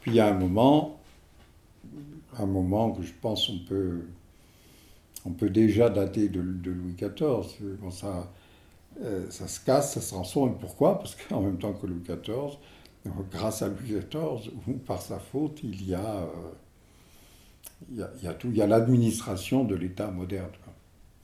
Puis 0.02 0.12
il 0.12 0.16
y 0.16 0.20
a 0.20 0.34
un 0.34 0.38
moment, 0.38 1.00
un 2.38 2.46
moment 2.46 2.92
que 2.92 3.04
je 3.04 3.14
pense 3.22 3.50
on 3.50 3.60
peut, 3.68 4.02
on 5.26 5.32
peut 5.32 5.50
déjà 5.50 5.90
dater 5.90 6.30
de, 6.30 6.40
Louis 6.40 6.94
XIV. 6.94 7.78
Bon, 7.82 7.92
ça, 7.92 8.32
ça 9.30 9.48
se 9.48 9.60
casse, 9.60 9.94
ça 9.94 10.02
se 10.02 10.10
transforme. 10.10 10.58
Pourquoi? 10.60 11.00
Parce 11.00 11.16
qu'en 11.16 11.42
même 11.42 11.58
temps 11.58 11.74
que 11.74 11.88
Louis 11.88 12.04
XIV, 12.04 12.58
grâce 13.32 13.62
à 13.62 13.68
Louis 13.68 14.00
XIV, 14.00 14.52
ou 14.68 14.74
par 14.74 15.02
sa 15.02 15.20
faute, 15.20 15.60
il 15.64 15.88
y 15.88 15.96
a, 15.96 16.18
euh, 16.18 16.28
il 17.90 17.98
y 17.98 18.04
a, 18.04 18.12
il 18.18 18.24
y 18.24 18.28
a 18.28 18.34
tout. 18.34 18.50
Il 18.50 18.58
y 18.58 18.62
a 18.62 18.68
l'administration 18.68 19.64
de 19.64 19.76
l'État 19.76 20.08
moderne. 20.12 20.52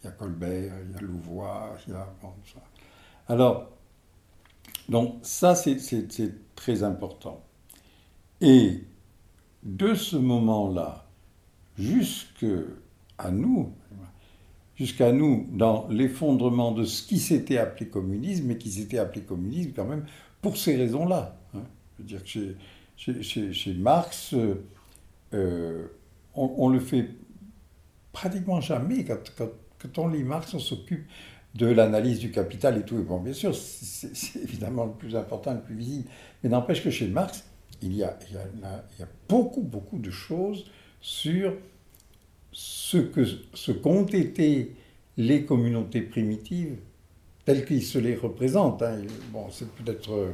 Il 0.01 0.05
y 0.05 0.09
a 0.09 0.11
Colbert, 0.11 0.73
il 0.85 0.91
y 0.91 0.95
a 0.95 1.01
Louvois, 1.01 1.75
il 1.87 1.93
y 1.93 1.95
a... 1.95 2.07
Alors, 3.27 3.69
donc 4.89 5.15
ça, 5.23 5.55
c'est 5.55 5.77
très 6.55 6.83
important. 6.83 7.43
Et 8.41 8.83
de 9.63 9.95
ce 9.95 10.15
moment-là 10.15 11.07
jusqu'à 11.77 13.31
nous, 13.31 13.73
jusqu'à 14.77 15.11
nous 15.11 15.47
dans 15.51 15.87
l'effondrement 15.89 16.71
de 16.71 16.83
ce 16.83 17.03
qui 17.03 17.19
s'était 17.19 17.57
appelé 17.57 17.89
communisme, 17.89 18.45
mais 18.47 18.57
qui 18.57 18.71
s'était 18.71 18.99
appelé 18.99 19.21
communisme 19.21 19.71
quand 19.75 19.85
même 19.85 20.05
pour 20.41 20.55
ces 20.57 20.75
raisons-là. 20.75 21.37
Hein. 21.55 21.63
Je 21.97 22.03
veux 22.03 22.07
dire 22.07 22.23
que 22.23 22.55
chez, 22.95 23.53
chez, 23.53 23.73
Marx, 23.73 24.35
euh, 25.33 25.87
on, 26.35 26.69
le 26.69 26.79
fait 26.79 27.09
pratiquement 28.11 28.61
jamais. 28.61 29.03
Quand, 29.03 29.49
quand, 29.79 29.97
on 29.97 30.07
lit 30.07 30.23
Marx, 30.23 30.53
on 30.53 30.59
s'occupe 30.59 31.05
de 31.55 31.67
l'analyse 31.67 32.19
du 32.19 32.31
capital 32.31 32.77
et 32.77 32.83
tout. 32.83 32.99
Et 32.99 33.03
bon, 33.03 33.19
bien 33.19 33.33
sûr, 33.33 33.55
c'est 33.55 34.39
évidemment 34.41 34.85
le 34.85 34.93
plus 34.93 35.15
important, 35.15 35.53
le 35.53 35.61
plus 35.61 35.75
visible. 35.75 36.09
Mais 36.43 36.49
n'empêche 36.49 36.83
que 36.83 36.91
chez 36.91 37.07
Marx, 37.07 37.45
il, 37.81 37.95
y 37.95 38.03
a, 38.03 38.17
il 38.29 38.35
y 38.99 39.03
a 39.03 39.07
beaucoup, 39.27 39.61
beaucoup 39.61 39.97
de 39.97 40.11
choses 40.11 40.65
sur 41.01 41.53
ce 42.59 42.97
que 42.97 43.23
ce 43.53 43.71
qu'ont 43.71 44.07
été 44.07 44.73
les 45.15 45.45
communautés 45.45 46.01
primitives 46.01 46.77
telles 47.45 47.63
qu'ils 47.65 47.83
se 47.83 47.99
les 47.99 48.15
représentent. 48.15 48.81
Hein. 48.81 48.97
Bon, 49.31 49.45
c'est 49.51 49.69
peut-être 49.73 50.11
euh, 50.11 50.31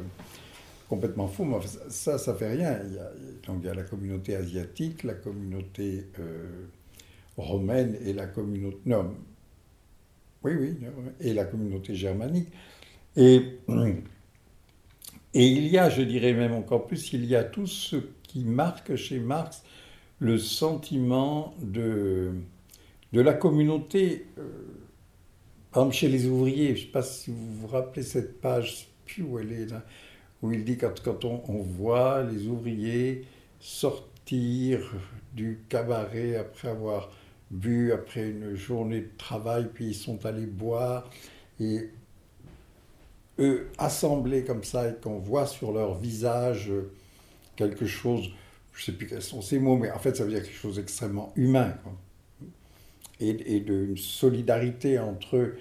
complètement 0.88 1.28
faux, 1.28 1.44
mais 1.44 1.58
ça, 1.90 2.16
ça 2.16 2.34
fait 2.34 2.52
rien. 2.56 2.80
Il 2.88 2.94
y 2.94 2.98
a, 2.98 3.10
donc 3.46 3.58
il 3.62 3.66
y 3.66 3.68
a 3.68 3.74
la 3.74 3.82
communauté 3.82 4.36
asiatique, 4.36 5.02
la 5.02 5.12
communauté 5.12 6.06
euh, 6.18 6.64
romaine 7.36 7.98
et 8.02 8.14
la 8.14 8.26
communauté... 8.26 8.78
Non, 8.86 9.14
oui, 10.44 10.52
oui, 10.58 10.76
et 11.20 11.34
la 11.34 11.44
communauté 11.44 11.94
germanique. 11.94 12.48
Et, 13.16 13.58
et 15.34 15.46
il 15.46 15.66
y 15.66 15.76
a, 15.76 15.90
je 15.90 16.00
dirais 16.00 16.32
même 16.32 16.54
encore 16.54 16.86
plus, 16.86 17.12
il 17.12 17.26
y 17.26 17.36
a 17.36 17.44
tout 17.44 17.66
ce 17.66 17.96
qui 18.22 18.44
marque 18.46 18.96
chez 18.96 19.18
Marx 19.20 19.62
le 20.18 20.38
sentiment 20.38 21.54
de, 21.60 22.32
de 23.12 23.20
la 23.20 23.34
communauté. 23.34 24.26
Euh, 24.38 24.42
par 25.70 25.82
exemple, 25.82 25.96
chez 25.96 26.08
les 26.08 26.26
ouvriers, 26.26 26.76
je 26.76 26.82
ne 26.82 26.86
sais 26.86 26.92
pas 26.92 27.02
si 27.02 27.30
vous 27.30 27.54
vous 27.54 27.66
rappelez 27.66 28.02
cette 28.02 28.40
page 28.40 28.88
plus 29.04 29.22
où 29.22 29.38
elle 29.38 29.52
est 29.52 29.66
là, 29.66 29.82
où 30.42 30.52
il 30.52 30.64
dit 30.64 30.78
quand, 30.78 31.00
quand 31.02 31.24
on, 31.24 31.42
on 31.48 31.62
voit 31.62 32.22
les 32.22 32.46
ouvriers 32.46 33.24
sortir 33.60 34.80
du 35.34 35.60
cabaret 35.68 36.36
après 36.36 36.68
avoir 36.68 37.10
bu, 37.50 37.92
après 37.92 38.30
une 38.30 38.54
journée 38.54 39.00
de 39.00 39.10
travail, 39.18 39.68
puis 39.72 39.88
ils 39.88 39.94
sont 39.94 40.24
allés 40.26 40.46
boire, 40.46 41.10
et 41.60 41.90
eux 43.38 43.68
assemblés 43.78 44.44
comme 44.44 44.64
ça, 44.64 44.88
et 44.88 44.94
qu'on 44.94 45.18
voit 45.18 45.46
sur 45.46 45.72
leur 45.72 45.94
visage 45.98 46.70
quelque 47.56 47.86
chose, 47.86 48.30
je 48.74 48.82
ne 48.82 48.84
sais 48.84 48.92
plus 48.92 49.06
quels 49.06 49.22
sont 49.22 49.40
ces 49.40 49.58
mots, 49.58 49.76
mais 49.76 49.90
en 49.90 49.98
fait 49.98 50.16
ça 50.16 50.24
veut 50.24 50.30
dire 50.30 50.42
quelque 50.42 50.56
chose 50.56 50.76
d'extrêmement 50.76 51.32
humain, 51.36 51.74
et, 53.20 53.56
et 53.56 53.60
d'une 53.60 53.96
solidarité 53.96 54.98
entre 54.98 55.36
eux, 55.36 55.56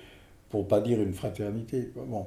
pour 0.50 0.68
pas 0.68 0.82
dire 0.82 1.02
une 1.02 1.14
fraternité. 1.14 1.92
Bon. 1.96 2.26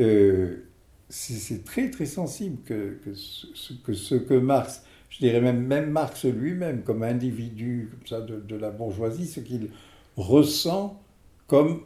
Euh, 0.00 0.64
c'est 1.08 1.64
très 1.64 1.90
très 1.90 2.06
sensible 2.06 2.58
que, 2.64 2.98
que, 3.02 3.14
ce, 3.14 4.14
que 4.14 4.34
Marx, 4.34 4.82
je 5.08 5.18
dirais 5.18 5.40
même, 5.40 5.66
même 5.66 5.90
Marx 5.90 6.24
lui-même, 6.24 6.82
comme 6.82 7.02
individu 7.02 7.88
comme 7.90 8.06
ça, 8.06 8.20
de, 8.20 8.38
de 8.38 8.56
la 8.56 8.70
bourgeoisie, 8.70 9.26
ce 9.26 9.40
qu'il 9.40 9.70
ressent 10.16 11.02
comme 11.46 11.80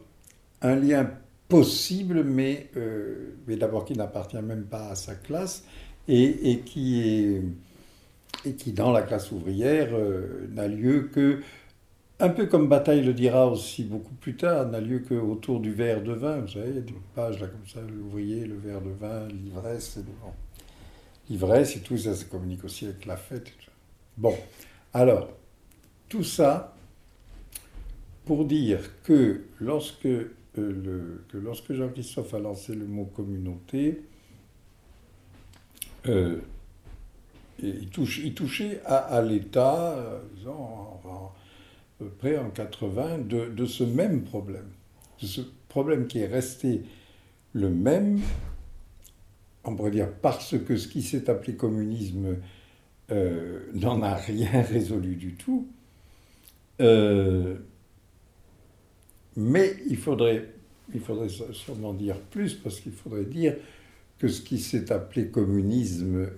un 0.61 0.75
lien 0.75 1.09
possible, 1.49 2.25
mais, 2.25 2.69
euh, 2.77 3.35
mais 3.47 3.57
d'abord 3.57 3.85
qui 3.85 3.93
n'appartient 3.93 4.43
même 4.43 4.65
pas 4.65 4.89
à 4.89 4.95
sa 4.97 5.15
classe, 5.15 5.65
et, 6.09 6.51
et 6.51 6.61
qui 6.61 7.01
est 7.01 7.43
et 8.45 8.55
qui 8.55 8.73
dans 8.73 8.93
la 8.93 9.03
classe 9.03 9.31
ouvrière 9.33 9.91
euh, 9.93 10.49
n'a 10.51 10.69
lieu 10.69 11.11
que 11.13 11.41
un 12.21 12.29
peu 12.29 12.47
comme 12.47 12.69
Bataille 12.69 13.03
le 13.03 13.15
dira 13.15 13.49
aussi 13.49 13.83
beaucoup 13.83 14.15
plus 14.15 14.37
tard, 14.37 14.69
n'a 14.69 14.81
lieu 14.81 15.01
qu'autour 15.01 15.59
du 15.59 15.73
verre 15.73 16.05
de 16.05 16.13
vin. 16.13 16.39
Vous 16.39 16.49
savez, 16.49 16.69
il 16.69 16.75
y 16.77 16.79
a 16.79 16.83
des 16.83 16.95
pages 17.17 17.41
là 17.41 17.49
comme 17.49 17.67
ça, 17.67 17.81
l'ouvrier, 17.81 18.47
le 18.47 18.57
verre 18.57 18.81
de 18.81 18.91
vin, 18.91 19.27
l'ivresse. 19.27 19.99
bon. 19.99 20.31
L'ivresse 21.29 21.77
et 21.77 21.81
tout 21.81 21.99
ça, 21.99 22.15
ça 22.15 22.25
communique 22.27 22.63
aussi 22.65 22.85
avec 22.87 23.07
la 23.07 23.17
fête. 23.17 23.53
Bon, 24.17 24.37
alors, 24.95 25.31
tout 26.09 26.23
ça 26.23 26.77
pour 28.25 28.45
dire 28.45 28.81
que 29.03 29.43
lorsque, 29.61 30.07
euh, 30.07 31.25
que 31.29 31.39
lorsque 31.39 31.73
Jean-Christophe 31.73 32.35
a 32.35 32.39
lancé 32.39 32.75
le 32.75 32.87
mot 32.87 33.05
communauté, 33.05 34.03
euh, 36.07 36.39
il, 37.63 37.89
touche, 37.89 38.19
il 38.19 38.35
touchait 38.35 38.81
à, 38.85 38.97
à 38.97 39.23
l'État, 39.23 39.95
euh, 39.97 40.19
peu 41.99 42.09
près 42.09 42.39
en 42.39 42.51
80, 42.51 43.19
de, 43.19 43.67
ce 43.67 43.85
même 43.85 44.23
problème. 44.23 44.69
De 45.21 45.27
ce 45.27 45.41
problème 45.69 46.07
qui 46.07 46.19
est 46.19 46.27
resté 46.27 46.83
le 47.53 47.71
même, 47.71 48.21
on 49.65 49.77
pourrait 49.77 49.91
dire 49.91 50.13
parce 50.21 50.59
que 50.59 50.77
ce 50.77 50.89
qui 50.89 51.03
s'est 51.03 51.31
appelé 51.31 51.55
communisme 51.55 52.37
euh, 53.11 53.61
n'en 53.75 54.03
a 54.03 54.15
rien 54.15 54.63
résolu 54.71 55.15
du 55.15 55.35
tout. 55.35 55.69
Euh, 56.81 57.57
mais 59.37 59.77
il 59.89 59.97
faudrait, 59.97 60.49
il 60.93 61.01
faudrait 61.01 61.29
sûrement 61.29 61.95
dire 61.95 62.19
plus, 62.19 62.55
parce 62.55 62.81
qu'il 62.81 62.93
faudrait 62.93 63.25
dire 63.25 63.55
que 64.19 64.29
ce 64.29 64.41
qui 64.41 64.59
s'est 64.59 64.93
appelé 64.93 65.29
communisme 65.29 66.29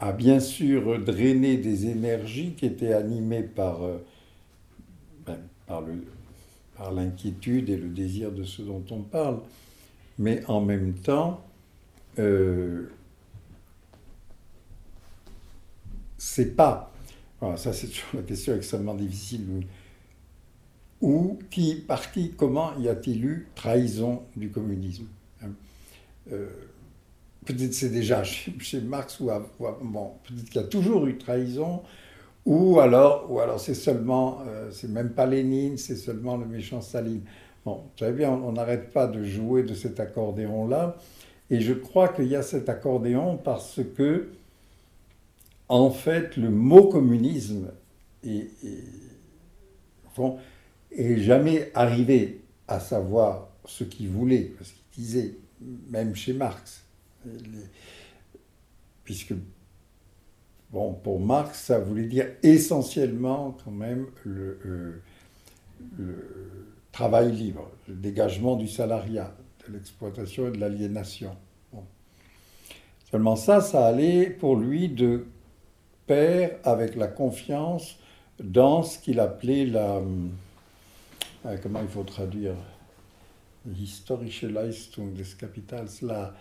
a 0.00 0.12
bien 0.12 0.40
sûr 0.40 1.00
drainé 1.00 1.56
des 1.56 1.86
énergies 1.86 2.52
qui 2.52 2.66
étaient 2.66 2.92
animées 2.92 3.42
par, 3.42 3.82
euh, 3.82 3.98
ben, 5.26 5.38
par, 5.66 5.80
le, 5.80 6.04
par 6.76 6.92
l'inquiétude 6.92 7.68
et 7.68 7.76
le 7.76 7.88
désir 7.88 8.30
de 8.30 8.44
ce 8.44 8.62
dont 8.62 8.84
on 8.90 9.02
parle, 9.02 9.40
mais 10.18 10.44
en 10.46 10.60
même 10.60 10.94
temps, 10.94 11.44
euh, 12.18 12.88
c'est 16.16 16.54
pas. 16.56 16.92
Voilà, 17.40 17.56
ça 17.56 17.72
c'est 17.72 17.86
toujours 17.88 18.14
la 18.14 18.22
question 18.22 18.54
extrêmement 18.54 18.94
difficile. 18.94 19.64
Où, 21.00 21.38
qui, 21.50 21.76
par 21.76 22.10
qui, 22.10 22.32
comment 22.32 22.76
y 22.78 22.88
a-t-il 22.88 23.24
eu 23.24 23.48
trahison 23.54 24.22
du 24.36 24.50
communisme 24.50 25.06
hein 25.42 25.50
Euh, 26.32 26.48
Peut-être 27.48 27.72
c'est 27.72 27.88
déjà 27.88 28.22
chez, 28.24 28.80
Marx 28.82 29.20
ou, 29.20 29.30
bon, 29.82 30.12
peut-être 30.24 30.50
qu'il 30.50 30.60
y 30.60 30.64
a 30.64 30.66
toujours 30.66 31.06
eu 31.06 31.16
trahison, 31.16 31.82
ou 32.44 32.78
alors, 32.78 33.26
ou 33.30 33.40
alors 33.40 33.58
c'est 33.58 33.74
seulement, 33.74 34.42
euh, 34.46 34.70
c'est 34.70 34.90
même 34.90 35.10
pas 35.10 35.24
Lénine, 35.24 35.78
c'est 35.78 35.96
seulement 35.96 36.36
le 36.36 36.44
méchant 36.44 36.82
Staline. 36.82 37.22
Bon, 37.64 37.76
vous 37.76 37.98
savez 37.98 38.12
bien, 38.12 38.30
on 38.30 38.52
n'arrête 38.52 38.92
pas 38.92 39.06
de 39.06 39.24
jouer 39.24 39.62
de 39.62 39.72
cet 39.72 39.98
accordéon-là, 39.98 40.98
et 41.48 41.62
je 41.62 41.72
crois 41.72 42.08
qu'il 42.08 42.26
y 42.26 42.36
a 42.36 42.42
cet 42.42 42.68
accordéon 42.68 43.38
parce 43.38 43.80
que, 43.96 44.28
en 45.70 45.90
fait, 45.90 46.36
le 46.36 46.50
mot 46.50 46.84
communisme 46.84 47.70
est, 48.24 48.50
jamais 51.16 51.70
arrivé 51.74 52.42
à 52.66 52.78
savoir 52.78 53.48
ce 53.64 53.84
qu'il 53.84 54.10
voulait, 54.10 54.52
parce 54.58 54.70
qu'il 54.70 55.02
disait, 55.02 55.34
même 55.88 56.14
chez 56.14 56.34
Marx, 56.34 56.84
puisque, 59.04 59.34
bon, 60.70 60.94
pour 60.94 61.20
Marx, 61.20 61.64
ça 61.64 61.78
voulait 61.78 62.06
dire 62.06 62.26
essentiellement 62.42 63.56
quand 63.64 63.70
même 63.70 64.06
le, 64.24 64.58
euh, 64.66 65.02
le 65.98 66.68
travail 66.92 67.32
libre, 67.32 67.70
le 67.86 67.94
dégagement 67.94 68.56
du 68.56 68.68
salariat, 68.68 69.34
de 69.66 69.72
l'exploitation 69.72 70.48
et 70.48 70.50
de 70.50 70.58
l'aliénation. 70.58 71.36
Bon. 71.72 71.84
Seulement 73.10 73.36
ça, 73.36 73.60
ça 73.60 73.86
allait 73.86 74.30
pour 74.30 74.56
lui 74.56 74.88
de 74.88 75.26
pair 76.06 76.58
avec 76.64 76.96
la 76.96 77.06
confiance 77.06 77.98
dans 78.40 78.82
ce 78.82 78.98
qu'il 78.98 79.20
appelait 79.20 79.66
la... 79.66 80.00
euh, 81.46 81.56
comment 81.62 81.80
il 81.82 81.88
faut 81.88 82.04
traduire 82.04 82.54
Historische 83.76 84.44
Leistung 84.44 85.12
des 85.12 85.24
Kapitals, 85.38 85.88
la... 86.02 86.34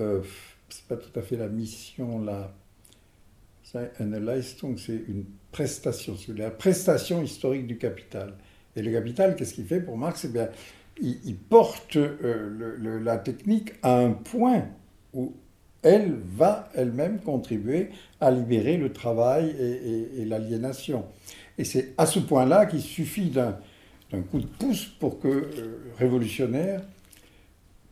euh, 0.00 0.20
c'est 0.68 0.86
pas 0.86 0.96
tout 0.96 1.18
à 1.18 1.22
fait 1.22 1.36
la 1.36 1.48
mission, 1.48 2.24
c'est 3.62 3.92
Une 4.00 4.18
Leistung, 4.24 4.76
c'est 4.78 5.02
une 5.08 5.24
prestation, 5.50 6.16
c'est 6.16 6.36
la 6.36 6.50
prestation 6.50 7.22
historique 7.22 7.66
du 7.66 7.78
capital. 7.78 8.34
Et 8.74 8.82
le 8.82 8.90
capital, 8.90 9.36
qu'est-ce 9.36 9.54
qu'il 9.54 9.66
fait 9.66 9.80
pour 9.80 9.98
Marx? 9.98 10.24
Eh 10.24 10.28
bien, 10.28 10.48
il, 11.00 11.36
porte 11.36 11.96
euh, 11.96 13.00
la 13.02 13.18
technique 13.18 13.74
à 13.82 13.98
un 13.98 14.12
point 14.12 14.66
où 15.12 15.34
elle 15.82 16.14
va 16.14 16.70
elle-même 16.74 17.20
contribuer 17.20 17.90
à 18.20 18.30
libérer 18.30 18.76
le 18.76 18.92
travail 18.92 19.50
et, 19.50 20.24
l'aliénation. 20.24 21.04
Et 21.58 21.64
c'est 21.64 21.92
à 21.98 22.06
ce 22.06 22.20
point-là 22.20 22.66
qu'il 22.66 22.80
suffit 22.80 23.30
d'un 23.30 23.58
d'un 24.12 24.22
coup 24.22 24.40
de 24.40 24.46
pouce 24.46 24.86
pour 24.86 25.18
que, 25.18 25.28
euh, 25.28 25.78
révolutionnaire, 25.98 26.82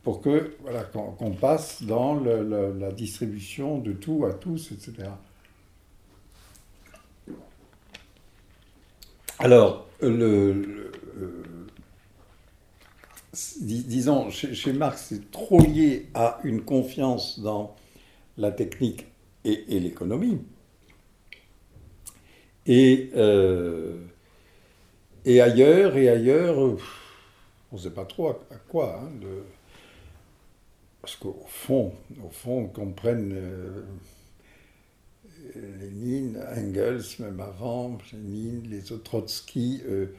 pour 0.03 0.21
que 0.21 0.55
voilà, 0.61 0.83
qu'on 0.83 1.31
passe 1.31 1.83
dans 1.83 2.15
la 2.19 2.91
distribution 2.91 3.77
de 3.77 3.93
tout 3.93 4.25
à 4.25 4.33
tous, 4.33 4.71
etc. 4.71 5.09
Alors, 9.37 9.87
le, 10.01 10.91
euh, 11.17 11.43
dis- 13.61 13.83
disons, 13.83 14.29
chez, 14.29 14.73
Marx, 14.73 15.07
c'est 15.09 15.31
trop 15.31 15.59
lié 15.59 16.09
à 16.13 16.39
une 16.43 16.61
confiance 16.61 17.39
dans 17.39 17.75
la 18.37 18.51
technique 18.51 19.07
et, 19.43 19.79
l'économie. 19.79 20.39
Et, 22.67 23.09
euh, 23.15 23.97
et 25.25 25.41
ailleurs, 25.41 25.97
et 25.97 26.07
ailleurs, 26.07 26.59
on 26.59 26.77
ne 27.75 27.77
sait 27.81 27.89
pas 27.89 28.05
trop 28.05 28.29
à, 28.29 28.39
quoi. 28.69 29.01
hein, 29.01 29.09
parce 31.01 31.15
qu'au 31.15 31.43
fond, 31.47 31.93
au 32.23 32.29
fond, 32.29 32.67
qu'on 32.67 32.91
prenne 32.91 33.33
euh, 33.33 33.83
Lénine, 35.79 36.39
Engels, 36.55 37.01
même 37.19 37.39
avant, 37.39 37.97
Lénine, 38.13 38.69
les 38.69 38.91
autres 38.91 39.03
Trotsky, 39.03 39.81
euh, 39.85 40.13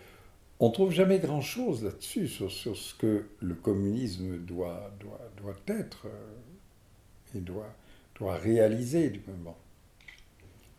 on 0.59 0.69
ne 0.69 0.73
trouve 0.73 0.93
jamais 0.93 1.19
grand-chose 1.19 1.85
là-dessus, 1.85 2.29
sur, 2.29 2.51
ce 2.51 2.95
que 2.95 3.27
le 3.41 3.55
communisme 3.55 4.39
doit, 4.39 4.93
doit, 5.01 5.31
doit 5.37 5.57
être 5.69 6.07
euh, 6.07 7.37
et 7.37 7.41
doit, 7.41 7.73
doit 8.19 8.37
réaliser 8.37 9.11
du 9.11 9.23
moment. 9.27 9.57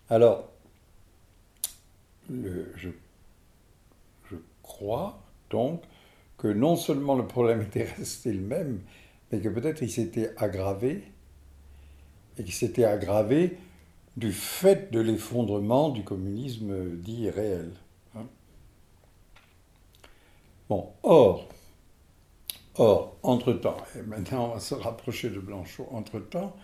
Alors, 0.09 0.49
je, 2.29 2.89
je 4.29 4.35
crois 4.61 5.21
donc 5.49 5.81
que 6.37 6.47
non 6.47 6.75
seulement 6.75 7.15
le 7.15 7.25
problème 7.25 7.61
était 7.61 7.83
resté 7.97 8.33
le 8.33 8.41
même, 8.41 8.81
mais 9.33 9.41
que 9.41 9.49
peut-être 9.49 9.81
il 9.81 9.89
s'était 9.89 10.31
aggravé, 10.37 11.03
et 12.37 12.43
qu'il 12.43 12.53
s'était 12.53 12.85
aggravé 12.85 13.57
du 14.15 14.31
fait 14.31 14.91
de 14.91 14.99
l'effondrement 14.99 15.89
du 15.89 16.03
communisme 16.03 16.97
dit 16.97 17.31
réel. 17.31 17.71
hein. 18.15 18.27
Bon, 20.69 20.93
or, 21.01 21.49
Or, 22.75 23.17
entre-temps, 23.21 23.77
et 23.95 24.01
maintenant 24.01 24.49
on 24.49 24.53
va 24.55 24.59
se 24.59 24.73
rapprocher 24.73 25.29
de 25.29 25.39
Blanchot, 25.39 25.87
entre-temps, 25.91 26.55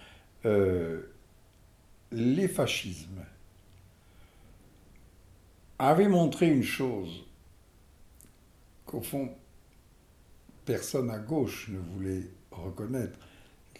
euh, 0.45 1.03
les 2.11 2.47
fascismes 2.47 3.23
avaient 5.77 6.07
montré 6.07 6.47
une 6.49 6.63
chose 6.63 7.25
qu'au 8.85 9.01
fond, 9.01 9.29
personne 10.65 11.11
à 11.11 11.19
gauche 11.19 11.69
ne 11.69 11.77
voulait 11.77 12.23
reconnaître. 12.51 13.17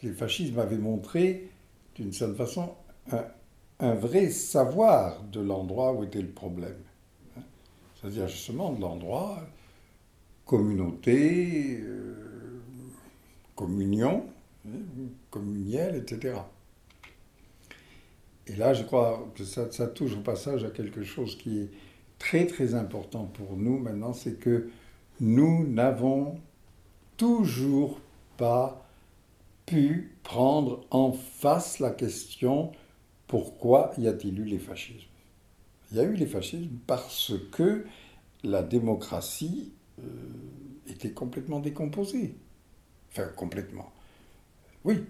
Les 0.02 0.12
fascismes 0.12 0.60
avaient 0.60 0.78
montré, 0.78 1.50
d'une 1.96 2.14
certaine 2.14 2.38
façon, 2.38 2.74
un, 3.12 3.26
un 3.80 3.96
vrai 3.96 4.30
savoir 4.30 5.24
de 5.24 5.40
l'endroit 5.40 5.94
où 5.94 6.04
était 6.04 6.22
le 6.22 6.30
problème. 6.30 6.78
Hein. 7.38 7.42
C'est-à-dire 7.96 8.28
justement 8.28 8.74
de 8.74 8.82
l'endroit, 8.82 9.42
communauté, 10.46 11.80
euh, 11.82 12.62
communion, 13.56 14.26
hein, 14.68 14.72
communiel, 15.30 15.96
etc. 15.96 16.40
Et 18.48 18.56
là, 18.56 18.74
je 18.74 18.84
crois 18.84 19.30
que 19.36 19.44
ça, 19.44 19.72
ça, 19.72 19.88
touche 19.88 20.16
au 20.16 20.22
passage 20.22 20.64
à 20.64 20.72
quelque 20.72 21.04
chose 21.04 21.38
qui 21.38 21.60
est 21.60 21.70
très 22.18 22.48
très 22.48 22.74
important 22.74 23.26
pour 23.26 23.56
nous 23.56 23.78
maintenant, 23.78 24.14
c'est 24.14 24.40
que 24.40 24.70
nous 25.22 25.68
n'avons 25.68 26.40
toujours 27.16 28.00
pas 28.40 28.86
pu 29.66 30.16
prendre 30.24 30.86
en 30.90 31.12
face 31.12 31.80
la 31.80 31.92
question 31.92 32.72
pourquoi 33.28 33.92
y 33.98 34.08
a-t-il 34.08 34.40
eu 34.40 34.46
les 34.46 34.58
fascismes? 34.58 35.08
Il 35.92 35.98
y 35.98 36.00
a 36.00 36.04
eu 36.04 36.16
les 36.16 36.26
fascismes 36.26 36.80
parce 36.88 37.34
que 37.52 37.86
la 38.44 38.64
démocratie 38.64 39.72
euh, 40.00 40.04
était 40.88 41.12
complètement 41.12 41.60
décomposée. 41.60 42.36
Enfin, 43.12 43.28
complètement. 43.36 43.92
Oui. 44.86 45.04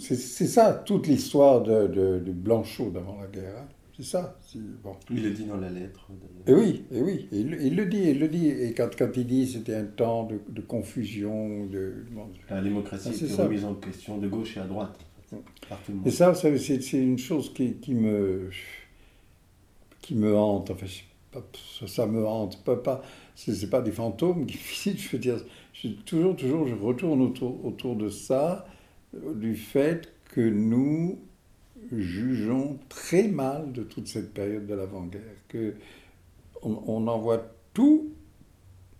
C'est 0.00 0.16
ça, 0.16 0.72
toute 0.72 1.06
l'histoire 1.06 1.62
de, 1.62 1.86
de, 1.86 2.32
Blanchot 2.32 2.90
d'avant 2.90 3.20
la 3.20 3.26
guerre. 3.26 3.66
C'est 3.96 4.02
ça. 4.02 4.36
Bon. 4.82 4.96
Il 5.08 5.22
le 5.22 5.30
dit 5.30 5.44
dans 5.44 5.56
la 5.56 5.70
lettre. 5.70 6.08
Et 6.48 6.52
oui, 6.52 6.84
et 6.90 7.00
oui. 7.00 7.28
il, 7.30 7.76
le 7.76 7.86
dit, 7.86 8.02
il 8.02 8.18
le 8.18 8.28
dit. 8.28 8.48
Et 8.48 8.74
quand, 8.74 8.90
quand 8.96 9.10
il 9.16 9.26
dit 9.26 9.46
c'était 9.46 9.76
un 9.76 9.84
temps 9.84 10.28
de, 10.48 10.60
confusion, 10.60 11.66
de... 11.66 12.04
La 12.50 12.60
démocratie 12.60 13.10
ah, 13.12 13.24
était 13.24 13.42
remise 13.42 13.64
en 13.64 13.74
question 13.74 14.18
de 14.18 14.26
gauche 14.26 14.56
et 14.56 14.60
à 14.60 14.66
droite. 14.66 14.98
Et 16.04 16.10
ça, 16.10 16.34
c'est 16.34 16.92
une 16.92 17.18
chose 17.18 17.52
qui, 17.54 17.74
qui, 17.74 17.94
me, 17.94 18.50
qui 20.00 20.16
me 20.16 20.36
hante. 20.36 20.70
Enfin, 20.70 20.86
ça, 21.78 21.86
ça 21.86 22.06
me 22.06 22.26
hante. 22.26 22.64
Pas, 22.64 22.76
pas, 22.76 23.02
c'est 23.36 23.70
pas 23.70 23.80
des 23.80 23.92
fantômes 23.92 24.44
qui 24.46 24.56
visitent, 24.70 25.00
je 25.00 25.10
veux 25.10 25.18
dire. 25.18 25.36
Je, 25.72 25.88
toujours, 25.88 26.34
toujours, 26.34 26.66
je 26.66 26.74
retourne 26.74 27.20
autour, 27.22 27.64
autour 27.64 27.94
de 27.94 28.08
ça, 28.08 28.66
euh, 29.14 29.34
du 29.34 29.54
fait 29.54 30.12
que 30.30 30.40
nous 30.40 31.20
jugeons 31.92 32.78
très 32.88 33.28
mal 33.28 33.72
de 33.72 33.82
toute 33.82 34.08
cette 34.08 34.32
période 34.32 34.66
de 34.66 34.74
l'avant-guerre, 34.74 35.36
que 35.48 35.74
on, 36.62 36.82
on, 36.86 37.06
envoie 37.06 37.44
tout 37.72 38.10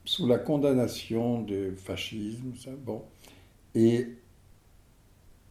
sous 0.04 0.26
la 0.26 0.38
condamnation 0.38 1.42
du 1.42 1.72
fascisme, 1.76 2.54
ça, 2.56 2.70
bon, 2.72 3.02
et 3.74 4.08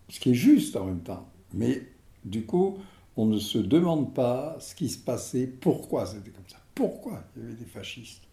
ce 0.09 0.19
qui 0.19 0.31
est 0.31 0.35
juste 0.35 0.75
en 0.75 0.85
même 0.85 1.01
temps. 1.01 1.27
Mais 1.53 1.81
du 2.23 2.45
coup, 2.45 2.77
on 3.17 3.25
ne 3.25 3.39
se 3.39 3.57
demande 3.57 4.13
pas 4.13 4.57
ce 4.59 4.75
qui 4.75 4.89
se 4.89 4.97
passait, 4.97 5.47
pourquoi 5.47 6.05
c'était 6.05 6.31
comme 6.31 6.47
ça, 6.47 6.57
pourquoi 6.73 7.23
il 7.35 7.43
y 7.43 7.45
avait 7.45 7.55
des 7.55 7.65
fascistes. 7.65 8.23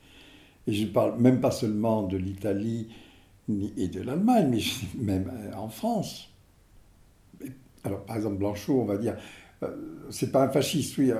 Et 0.66 0.72
je 0.72 0.84
ne 0.84 0.90
parle 0.90 1.20
même 1.20 1.40
pas 1.40 1.50
seulement 1.50 2.02
de 2.02 2.16
l'Italie 2.16 2.88
et 3.76 3.88
de 3.88 4.02
l'Allemagne, 4.02 4.50
mais 4.50 4.62
même 5.02 5.30
euh, 5.32 5.54
en 5.56 5.68
France. 5.68 6.29
Alors, 7.84 8.04
par 8.04 8.16
exemple, 8.16 8.36
Blanchot, 8.36 8.80
on 8.80 8.84
va 8.84 8.96
dire, 8.96 9.16
euh, 9.62 9.68
c'est 10.10 10.32
pas 10.32 10.44
un 10.44 10.48
fasciste, 10.48 10.98
oui. 10.98 11.12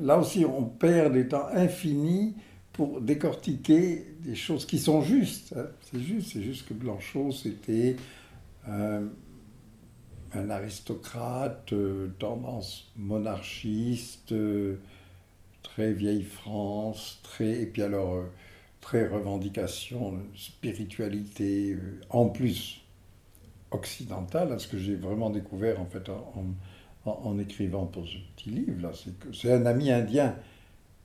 là 0.00 0.18
aussi, 0.18 0.44
on 0.44 0.64
perd 0.64 1.12
des 1.12 1.28
temps 1.28 1.46
infinis 1.52 2.34
pour 2.72 3.00
décortiquer 3.00 4.04
des 4.20 4.34
choses 4.34 4.66
qui 4.66 4.78
sont 4.78 5.02
justes. 5.02 5.54
Hein. 5.56 5.66
C'est 5.90 6.00
juste, 6.00 6.32
c'est 6.32 6.42
juste 6.42 6.68
que 6.68 6.74
Blanchot, 6.74 7.32
c'était 7.32 7.96
euh, 8.68 9.06
un 10.34 10.50
aristocrate, 10.50 11.72
euh, 11.72 12.08
tendance 12.18 12.90
monarchiste, 12.96 14.32
euh, 14.32 14.76
très 15.62 15.92
vieille 15.92 16.24
France, 16.24 17.20
très, 17.22 17.62
et 17.62 17.66
puis 17.66 17.82
alors 17.82 18.14
euh, 18.14 18.24
très 18.80 19.06
revendication, 19.06 20.18
spiritualité, 20.34 21.76
en 22.10 22.28
plus 22.28 22.83
occidentale, 23.74 24.52
hein, 24.52 24.58
ce 24.58 24.68
que 24.68 24.78
j'ai 24.78 24.96
vraiment 24.96 25.30
découvert 25.30 25.80
en 25.80 25.86
fait 25.86 26.08
en, 27.06 27.38
écrivant 27.38 27.84
pour 27.84 28.06
ce 28.06 28.16
petit 28.34 28.50
livre 28.50 28.80
là, 28.80 28.92
c'est 29.32 29.52
un 29.52 29.66
ami 29.66 29.90
indien, 29.90 30.34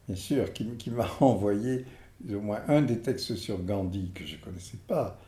bien 0.07 0.15
sûr, 0.15 0.53
qui, 0.53 0.91
m'a 0.91 1.09
envoyé 1.19 1.85
au 2.29 2.39
moins 2.39 2.61
un 2.67 2.81
des 2.81 2.99
textes 2.99 3.35
sur 3.35 3.61
Gandhi 3.61 4.11
que 4.13 4.25
je 4.25 4.35
ne 4.35 4.41
connaissais 4.41 4.77
pas 4.87 5.19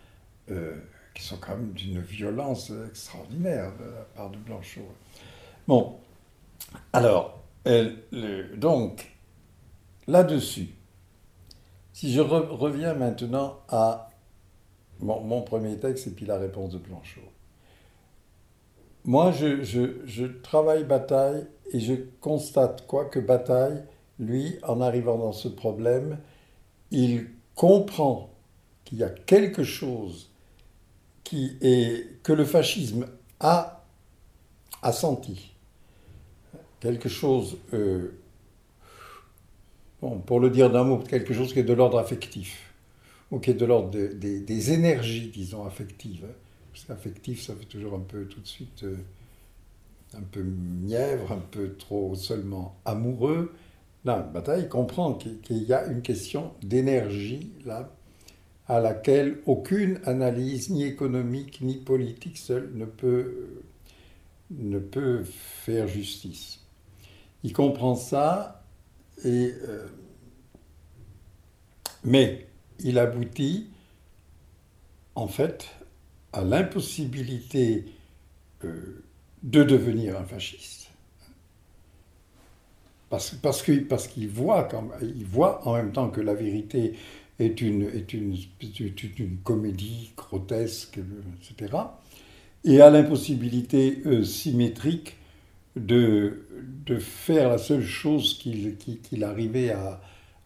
qui 1.13 1.23
sont 1.23 1.38
quand 1.38 1.56
même 1.56 1.71
d'une 1.71 1.99
violence 2.01 2.71
extraordinaire 2.88 3.71
de 3.77 3.84
la 3.84 4.04
part 4.15 4.30
de 4.30 4.38
Blanchot. 4.38 4.88
Bon, 5.67 5.97
alors, 6.93 7.41
donc, 8.56 9.12
là-dessus, 10.08 10.69
si 11.93 12.13
je 12.13 12.21
reviens 12.21 12.93
maintenant 12.93 13.60
à 13.69 14.11
mon, 15.02 15.42
premier 15.42 15.78
texte 15.78 16.08
et 16.08 16.12
puis 16.12 16.26
la 16.26 16.38
réponse 16.38 16.72
de 16.72 16.78
Blanchot. 16.78 17.22
Moi, 19.04 19.32
je, 19.32 19.64
je, 19.64 20.26
travaille 20.26 20.84
Bataille 20.84 21.48
et 21.74 21.80
je 21.80 21.94
constate 22.20 22.86
quoi 22.86 23.06
que 23.06 23.20
Bataille, 23.20 23.84
lui, 24.20 24.58
en 24.64 24.80
arrivant 24.80 25.18
dans 25.18 25.32
ce 25.32 25.48
problème, 25.48 26.20
il 26.92 27.28
comprend 27.56 28.30
qu'il 28.84 29.00
y 29.00 29.04
a 29.04 29.10
quelque 29.10 29.64
chose 29.64 30.30
qui 31.24 31.58
est, 31.62 32.22
que 32.22 32.34
le 32.34 32.46
fascisme 32.46 33.08
a, 33.40 33.84
a 34.84 34.92
senti. 34.92 35.52
Quelque 36.80 37.10
chose, 37.10 37.58
euh, 37.74 38.20
bon, 40.02 40.20
pour 40.20 40.40
le 40.40 40.52
dire 40.52 40.70
d'un 40.70 40.84
mot, 40.84 40.98
quelque 40.98 41.34
chose 41.34 41.54
qui 41.54 41.60
est 41.60 41.64
de 41.64 41.74
l'ordre 41.74 41.98
affectif, 41.98 42.71
ou 43.32 43.39
qui 43.39 43.52
est 43.52 43.56
de 43.56 43.65
l'ordre 43.65 43.91
des 43.91 44.72
énergies, 44.72 45.32
disons, 45.34 45.65
affectives. 45.65 46.28
Parce 46.72 46.86
qu'affectif, 46.86 47.41
ça 47.41 47.56
fait 47.56 47.65
toujours 47.65 47.96
un 47.96 48.02
peu 48.02 48.26
tout 48.26 48.39
de 48.39 48.48
suite 48.48 48.84
euh, 48.84 48.98
un 50.13 50.22
peu 50.22 50.44
mièvre, 50.44 51.32
un 51.32 51.44
peu 51.52 51.76
trop 51.76 52.15
seulement 52.15 52.80
amoureux. 52.86 53.54
Là, 54.06 54.20
Bataille 54.22 54.67
comprend 54.67 55.13
qu'il 55.13 55.63
y 55.63 55.74
a 55.74 55.86
une 55.88 56.02
question 56.02 56.54
d'énergie 56.62 57.52
là 57.65 57.89
à 58.67 58.80
laquelle 58.80 59.39
aucune 59.48 60.00
analyse, 60.06 60.70
ni 60.70 60.84
économique, 60.86 61.60
ni 61.62 61.76
politique 61.76 62.38
seule, 62.38 62.72
ne 62.74 62.86
peut, 62.86 63.63
ne 64.50 64.80
peut 64.80 65.24
faire 65.26 65.88
justice. 65.88 66.62
Il 67.44 67.52
comprend 67.52 67.96
ça, 67.96 68.63
et, 69.26 69.52
euh, 69.67 69.88
mais 72.06 72.48
il 72.84 73.00
aboutit 73.00 73.67
en 75.15 75.28
fait 75.28 75.70
à 76.34 76.44
l'impossibilité 76.44 77.86
euh, 78.63 79.04
de 79.44 79.63
devenir 79.63 80.20
un 80.20 80.24
fasciste. 80.24 80.89
Parce, 83.10 83.32
parce 83.32 83.62
qu'il 83.62 83.88
parce 83.88 84.10
voit, 84.30 84.70
voit 85.26 85.67
en 85.67 85.74
même 85.74 85.91
temps 85.91 86.10
que 86.10 86.22
la 86.22 86.34
vérité 86.34 86.94
est 87.40 87.60
une, 87.60 87.84
est 87.84 88.13
une, 88.13 88.38
comédie 89.44 90.13
grotesque, 90.15 91.00
etc. 91.42 91.77
Et 92.63 92.79
à 92.79 92.90
l'impossibilité 92.90 94.02
euh, 94.06 94.23
symétrique 94.23 95.17
de, 95.75 96.46
de 96.86 96.98
faire 97.00 97.50
la 97.50 97.58
seule 97.58 97.84
chose 97.84 98.38
qu'il 98.38 98.77
qu'il 98.77 99.23
arrivait 99.23 99.71
à, 99.71 100.00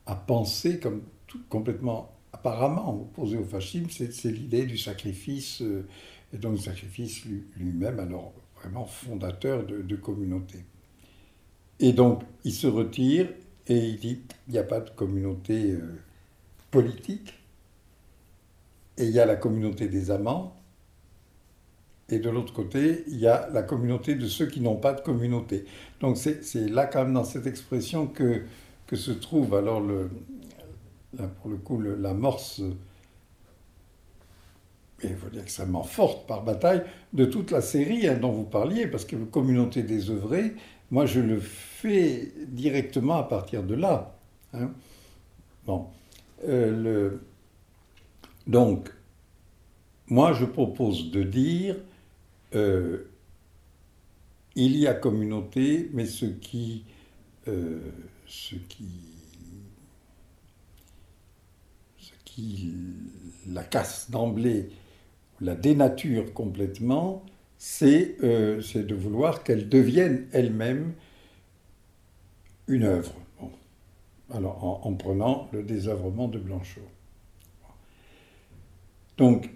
à, 0.05 0.15
penser 0.15 0.79
comme 0.79 1.01
tout, 1.27 1.41
complètement 1.49 2.14
apparemment 2.35 3.01
opposé 3.01 3.37
au 3.37 3.43
fascisme, 3.43 3.87
c'est 3.89 4.31
l'idée 4.31 4.65
du 4.65 4.77
sacrifice, 4.77 5.61
euh, 5.61 5.87
et 6.33 6.37
donc 6.37 6.53
le 6.53 6.57
sacrifice 6.59 7.25
lui-même, 7.57 7.99
alors 7.99 8.33
vraiment 8.59 8.85
fondateur 8.85 9.65
de, 9.65 9.81
de 9.81 9.95
communauté. 9.95 10.59
Et 11.79 11.93
donc 11.93 12.23
il 12.43 12.53
se 12.53 12.67
retire 12.67 13.29
et 13.67 13.77
il 13.77 13.97
dit 13.97 14.21
il 14.47 14.53
n'y 14.53 14.59
a 14.59 14.63
pas 14.63 14.79
de 14.79 14.89
communauté. 14.91 15.71
Euh, 15.71 16.01
politique, 16.75 17.33
et 18.97 19.05
il 19.05 19.11
y 19.11 19.19
a 19.21 19.25
la 19.25 19.37
communauté 19.37 19.87
des 19.87 20.11
amants, 20.11 20.57
et 22.09 22.19
de 22.19 22.29
l'autre 22.29 22.51
côté, 22.51 23.05
il 23.07 23.17
y 23.17 23.27
a 23.27 23.47
la 23.53 23.63
communauté 23.63 24.15
de 24.15 24.27
ceux 24.27 24.47
qui 24.47 24.59
n'ont 24.59 24.75
pas 24.75 24.93
de 24.93 24.99
communauté. 24.99 25.63
Donc 26.01 26.17
c'est 26.17 26.69
là 26.69 26.85
quand 26.85 27.05
même 27.05 27.13
dans 27.13 27.23
cette 27.23 27.47
expression 27.47 28.07
que, 28.07 28.43
que 28.87 28.97
se 28.97 29.11
trouve 29.11 29.55
alors 29.55 29.79
le, 29.79 30.09
pour 31.41 31.49
le 31.49 31.57
coup 31.57 31.79
l'amorce 31.79 32.61
extrêmement 35.37 35.83
forte 35.83 36.27
par 36.27 36.43
bataille 36.43 36.83
de 37.13 37.25
toute 37.25 37.51
la 37.51 37.61
série 37.61 38.07
hein, 38.07 38.17
dont 38.19 38.31
vous 38.31 38.45
parliez, 38.45 38.87
parce 38.87 39.05
que 39.05 39.15
communauté 39.15 39.83
des 39.83 40.09
œuvrés, 40.09 40.55
moi 40.91 41.05
je 41.05 41.19
le 41.19 41.39
fais 41.39 42.31
directement 42.47 43.17
à 43.17 43.23
partir 43.23 43.63
de 43.63 43.75
là. 43.75 44.17
Hein. 44.53 44.71
Bon. 45.65 45.87
Euh. 46.47 47.17
Donc, 48.47 48.91
moi 50.07 50.33
je 50.33 50.45
propose 50.45 51.09
de 51.11 51.23
dire, 51.23 51.77
euh, 52.53 53.09
il 54.55 54.77
y 54.77 54.87
a 54.87 54.93
communauté, 54.93 55.89
mais 55.93 56.05
ce 56.05 56.25
qui, 56.25 56.85
euh, 57.47 57.79
ce 58.27 58.55
qui, 58.55 58.89
ce 61.97 62.11
la 63.47 63.63
casse 63.63 64.09
d'emblée, 64.11 64.69
la 65.41 65.55
dénature 65.55 66.33
complètement, 66.33 67.23
c'est 67.57 68.17
euh, 68.23 68.61
de 68.61 68.95
vouloir 68.95 69.43
qu'elle 69.43 69.69
devienne 69.69 70.27
elle-même 70.31 70.93
une 72.67 72.83
œuvre. 72.83 73.13
Alors, 74.33 74.85
en, 74.85 74.93
prenant 74.95 75.47
le 75.51 75.61
désœuvrement 75.61 76.27
de 76.27 76.39
Blanchot. 76.39 76.81
Donc, 79.17 79.51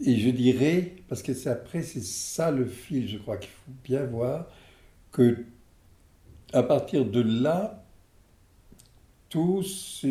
et 0.00 0.16
je 0.18 0.30
dirais, 0.30 0.94
parce 1.08 1.22
que 1.22 1.34
c'est 1.34 1.50
après, 1.50 1.82
c'est 1.82 2.02
ça 2.02 2.50
le 2.50 2.64
fil, 2.64 3.06
je 3.06 3.18
crois 3.18 3.36
qu'il 3.36 3.50
faut 3.50 3.72
bien 3.84 4.04
voir, 4.04 4.46
que 5.12 5.44
à 6.52 6.62
partir 6.62 7.04
de 7.04 7.20
là, 7.20 7.79
tous, 9.30 10.04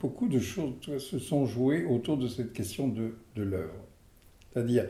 beaucoup 0.00 0.28
de 0.28 0.40
choses 0.40 0.74
se 0.98 1.18
sont 1.18 1.46
jouées 1.46 1.84
autour 1.84 2.18
de 2.18 2.28
cette 2.28 2.52
question 2.52 2.88
de, 2.88 3.14
l'œuvre. 3.36 3.72
C'est-à-dire, 4.52 4.86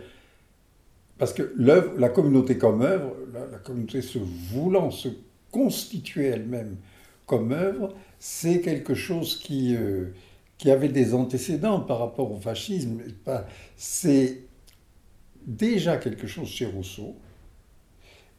parce 1.18 1.35
que 1.35 1.53
l'œuvre, 1.55 1.93
la 1.99 2.09
communauté 2.09 2.59
comme 2.59 2.80
œuvre, 2.80 3.14
la, 3.32 3.59
communauté 3.59 4.01
se 4.01 4.18
voulant 4.18 4.91
se 4.91 5.09
constituer 5.53 6.24
elle-même 6.24 6.76
comme 7.26 7.53
œuvre, 7.53 7.95
c'est 8.18 8.62
quelque 8.62 8.95
chose 8.95 9.39
qui, 9.39 9.76
euh, 9.76 10.07
qui 10.57 10.70
avait 10.70 10.89
des 10.89 11.12
antécédents 11.12 11.80
par 11.80 11.99
rapport 11.99 12.32
au 12.32 12.41
fascisme. 12.41 13.03
C'est 13.76 14.41
déjà 15.47 15.99
quelque 15.99 16.26
chose 16.26 16.49
chez 16.49 16.66
Rousseau. 16.66 17.16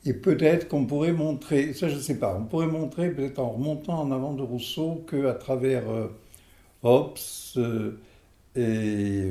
Et 0.06 0.14
peut-être 0.14 0.68
qu'on 0.68 0.86
pourrait 0.86 1.14
montrer, 1.14 1.74
ça 1.74 1.90
je 1.90 1.96
ne 1.96 2.00
sais 2.00 2.20
pas, 2.20 2.38
on 2.40 2.46
pourrait 2.46 2.68
montrer 2.68 3.12
peut-être 3.12 3.40
en 3.40 3.50
remontant 3.50 4.02
en 4.02 4.12
avant 4.12 4.34
de 4.34 4.44
Rousseau 4.44 5.04
qu'à 5.10 5.34
travers 5.34 5.90
euh, 5.90 6.08
Hobbes 6.84 7.18
euh, 7.58 7.98
et 8.56 9.24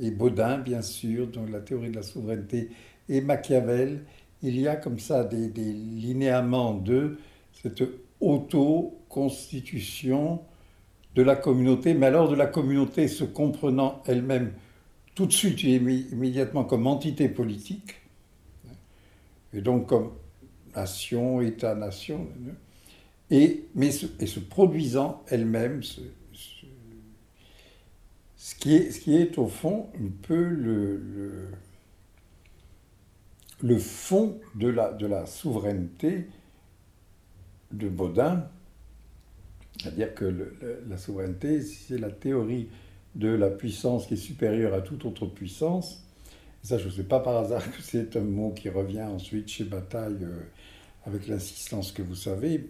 et 0.00 0.10
Baudin, 0.10 0.58
bien 0.58 0.82
sûr, 0.82 1.28
dans 1.28 1.46
la 1.46 1.60
théorie 1.60 1.90
de 1.90 1.96
la 1.96 2.02
souveraineté, 2.02 2.70
et 3.08 3.20
Machiavel, 3.20 4.04
il 4.42 4.60
y 4.60 4.68
a 4.68 4.76
comme 4.76 4.98
ça 4.98 5.24
des, 5.24 5.48
linéaments 5.48 6.74
de 6.74 7.18
cette 7.62 7.82
auto-constitution 8.20 10.40
de 11.14 11.22
la 11.22 11.36
communauté, 11.36 11.94
mais 11.94 12.06
alors 12.06 12.28
de 12.30 12.34
la 12.34 12.46
communauté 12.46 13.06
se 13.06 13.24
comprenant 13.24 14.02
elle-même 14.06 14.52
tout 15.14 15.26
de 15.26 15.32
suite 15.32 15.62
immédiatement 15.62 16.64
comme 16.64 16.86
entité 16.86 17.28
politique, 17.28 17.96
et 19.52 19.60
donc 19.60 19.88
comme 19.88 20.12
nation, 20.74 21.40
État-nation, 21.40 22.28
et, 23.30 23.68
mais 23.74 23.90
et 24.20 24.26
se 24.26 24.40
produisant 24.40 25.22
elle-même, 25.28 25.82
ce 25.82 26.00
qui 28.56 28.74
est, 28.74 28.90
ce 28.90 29.00
qui 29.00 29.16
est 29.16 29.38
au 29.38 29.46
fond 29.46 29.88
un 29.94 30.10
peu 30.22 30.42
le, 30.42 31.48
le, 33.62 33.78
fond 33.78 34.40
de 34.54 34.68
la, 34.68 34.92
de 34.92 35.06
la 35.06 35.26
souveraineté 35.26 36.26
de 37.72 37.88
Baudin, 37.88 38.48
c'est-à-dire 39.80 40.14
que 40.14 40.52
la 40.86 40.96
souveraineté, 40.96 41.62
c'est 41.62 41.98
la 41.98 42.10
théorie 42.10 42.68
de 43.14 43.28
la 43.28 43.50
puissance 43.50 44.06
qui 44.06 44.14
est 44.14 44.18
supérieure 44.18 44.74
à 44.74 44.80
toute 44.80 45.04
autre 45.04 45.26
puissance. 45.26 46.04
Ça, 46.62 46.78
je 46.78 46.86
ne 46.86 46.90
sais 46.90 47.02
pas 47.02 47.18
par 47.18 47.38
hasard 47.38 47.64
que 47.72 47.82
c'est 47.82 48.16
un 48.16 48.20
mot 48.20 48.52
qui 48.52 48.68
revient 48.68 49.02
ensuite 49.02 49.48
chez 49.48 49.64
Bataille 49.64 50.18
euh, 50.22 50.40
avec 51.06 51.26
l'insistance 51.26 51.90
que 51.90 52.02
vous 52.02 52.14
savez, 52.14 52.68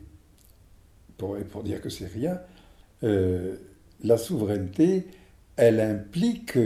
pour, 1.18 1.36
pour 1.50 1.62
dire 1.62 1.80
que 1.82 1.90
c'est 1.90 2.06
rien. 2.06 2.40
Euh, 3.02 3.56
la 4.02 4.16
souveraineté, 4.16 5.06
elle 5.56 5.78
implique 5.80 6.58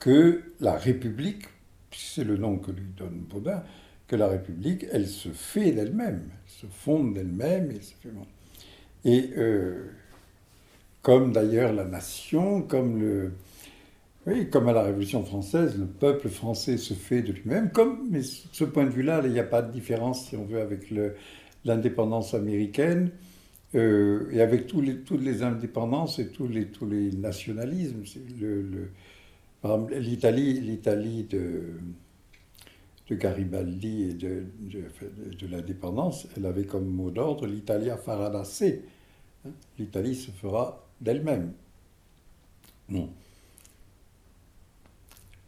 que 0.00 0.42
la 0.60 0.76
République, 0.76 1.44
c'est 1.92 2.24
le 2.24 2.36
nom 2.36 2.58
que 2.58 2.72
lui 2.72 2.88
donne 2.96 3.24
Baudin, 3.30 3.62
que 4.08 4.16
la 4.16 4.26
République, 4.26 4.86
elle 4.92 5.06
se 5.06 5.28
fait 5.28 5.70
d'elle-même, 5.70 6.28
se 6.46 6.66
fonde 6.66 7.14
d'elle-même. 7.14 7.72
Et 9.04 9.30
euh, 9.36 9.86
comme 11.02 11.32
d'ailleurs 11.32 11.72
la 11.72 11.84
nation, 11.84 12.62
comme 12.62 13.00
le, 13.00 13.32
oui, 14.26 14.50
comme 14.50 14.68
à 14.68 14.72
la 14.72 14.82
Révolution 14.82 15.24
française, 15.24 15.78
le 15.78 15.86
peuple 15.86 16.28
français 16.28 16.76
se 16.78 16.94
fait 16.94 17.22
de 17.22 17.32
lui-même, 17.32 17.70
comme, 17.70 18.08
mais 18.10 18.22
ce 18.22 18.64
point 18.64 18.84
de 18.84 18.90
vue-là, 18.90 19.22
il 19.24 19.32
n'y 19.32 19.38
a 19.38 19.44
pas 19.44 19.62
de 19.62 19.72
différence, 19.72 20.28
si 20.28 20.36
on 20.36 20.44
veut, 20.44 20.60
avec 20.60 20.92
l'indépendance 21.64 22.34
américaine. 22.34 23.10
Euh, 23.74 24.30
et 24.30 24.40
avec 24.40 24.68
toutes 24.68 25.20
les 25.20 25.42
indépendances 25.42 26.18
et 26.18 26.28
tous 26.28 26.48
les, 26.48 27.10
nationalismes. 27.12 28.04
Le, 28.40 28.90
l'Italie, 29.98 30.60
l'Italie 30.60 31.24
de, 31.24 31.74
de 33.10 33.14
Garibaldi 33.16 34.04
et 34.04 34.14
de, 34.14 34.44
de, 34.60 35.46
l'indépendance, 35.50 36.28
elle 36.36 36.46
avait 36.46 36.64
comme 36.64 36.86
mot 36.86 37.10
d'ordre 37.10 37.46
l'Italia 37.46 37.96
farà 37.96 38.44
sé. 38.44 38.82
Hein, 39.44 39.50
L'Italie 39.78 40.14
se 40.14 40.30
fera 40.30 40.86
d'elle-même. 41.00 41.52
Non. 42.88 43.10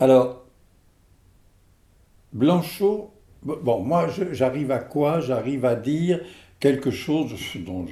Alors, 0.00 0.46
Blanchot, 2.32 3.10
bon, 3.42 3.82
moi 3.82 4.08
j'arrive 4.32 4.70
à 4.70 4.78
quoi? 4.78 5.20
J'arrive 5.20 5.64
à 5.64 5.74
dire 5.74 6.20
quelque 6.60 6.90
chose 6.90 7.34
dont 7.66 7.86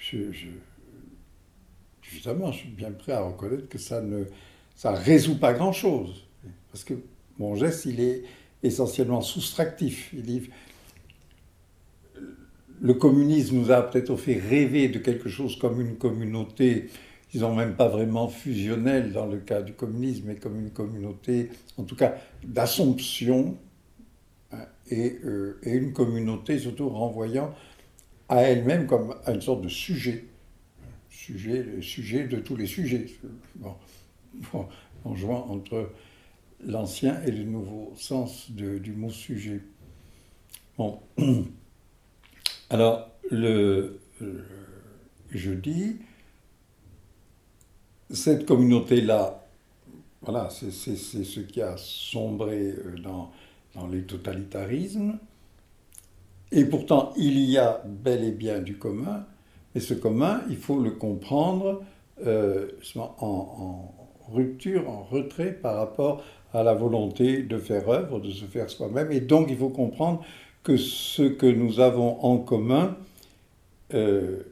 je, 0.00 0.18
évidemment, 2.12 2.52
je 2.52 2.58
suis 2.58 2.68
bien 2.68 2.92
prêt 2.92 3.12
à 3.12 3.22
reconnaître 3.22 3.68
que 3.68 3.78
ça 3.78 4.00
ne 4.00 4.24
résout 4.84 5.38
pas 5.38 5.52
grand-chose. 5.52 6.24
Parce 6.70 6.84
que 6.84 6.94
mon 7.38 7.56
geste, 7.56 7.86
il 7.86 8.00
est 8.00 8.22
essentiellement 8.62 9.20
soustractif. 9.20 10.14
Le 12.80 12.94
communisme 12.94 13.56
nous 13.56 13.70
a 13.72 13.82
peut-être 13.82 14.14
fait 14.16 14.38
rêver 14.38 14.88
de 14.88 14.98
quelque 14.98 15.28
chose 15.28 15.58
comme 15.58 15.80
une 15.80 15.96
communauté, 15.96 16.90
disons 17.32 17.54
même 17.54 17.74
pas 17.74 17.88
vraiment 17.88 18.28
fusionnelle 18.28 19.12
dans 19.12 19.26
le 19.26 19.38
cas 19.38 19.62
du 19.62 19.74
communisme, 19.74 20.24
mais 20.26 20.36
comme 20.36 20.58
une 20.58 20.70
communauté, 20.70 21.50
en 21.76 21.84
tout 21.84 21.96
cas, 21.96 22.16
d'assomption, 22.42 23.56
hein, 24.52 24.66
et, 24.90 25.18
euh, 25.24 25.58
et, 25.62 25.72
une 25.72 25.92
communauté 25.92 26.58
surtout 26.58 26.88
renvoyant 26.88 27.54
à 28.28 28.42
elle-même 28.42 28.86
comme 28.86 29.14
à 29.24 29.32
une 29.32 29.42
sorte 29.42 29.62
de 29.62 29.68
sujet, 29.68 30.24
sujet, 31.10 31.82
sujet 31.82 32.26
de 32.26 32.38
tous 32.38 32.56
les 32.56 32.66
sujets, 32.66 33.06
bon, 33.56 33.74
en 35.04 35.14
jouant 35.14 35.46
entre 35.50 35.90
l'ancien 36.64 37.22
et 37.22 37.30
le 37.30 37.44
nouveau 37.44 37.92
sens 37.96 38.50
du 38.50 38.92
mot 38.92 39.10
sujet. 39.10 39.60
Bon, 40.76 41.00
alors 42.70 43.10
le, 43.30 44.00
je 45.30 45.52
dis, 45.52 45.96
cette 48.10 48.46
communauté-là, 48.46 49.44
voilà, 50.22 50.48
c'est 50.50 50.70
ce 50.70 51.40
qui 51.40 51.62
a 51.62 51.76
sombré 51.76 52.70
euh, 52.70 52.96
dans, 53.02 53.30
les 53.92 54.02
totalitarismes. 54.02 55.18
Et 56.50 56.64
pourtant, 56.64 57.12
il 57.16 57.38
y 57.38 57.58
a 57.58 57.82
bel 57.86 58.24
et 58.24 58.32
bien 58.32 58.58
du 58.58 58.76
commun, 58.76 59.24
mais 59.74 59.80
ce 59.80 59.94
commun, 59.94 60.42
il 60.48 60.56
faut 60.56 60.80
le 60.80 60.90
comprendre 60.90 61.82
euh, 62.26 62.66
en, 62.96 63.94
rupture, 64.32 64.88
en 64.88 65.04
retrait 65.04 65.52
par 65.52 65.76
rapport 65.76 66.24
à 66.52 66.62
la 66.64 66.74
volonté 66.74 67.42
de 67.42 67.58
faire 67.58 67.88
œuvre, 67.88 68.18
de 68.18 68.30
se 68.30 68.46
faire 68.46 68.68
soi-même. 68.68 69.12
Et 69.12 69.20
donc, 69.20 69.48
il 69.50 69.56
faut 69.56 69.68
comprendre 69.68 70.24
que 70.64 70.76
ce 70.76 71.22
que 71.22 71.46
nous 71.46 71.78
avons 71.78 72.20
en 72.24 72.38
commun, 72.38 72.96
euh, 73.94 74.42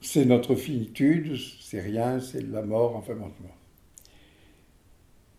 c'est 0.00 0.24
notre 0.24 0.54
finitude, 0.54 1.36
c'est 1.60 1.80
rien, 1.80 2.20
c'est 2.20 2.46
la 2.46 2.62
mort, 2.62 2.96
enfin 2.96 3.14
bon. 3.14 3.30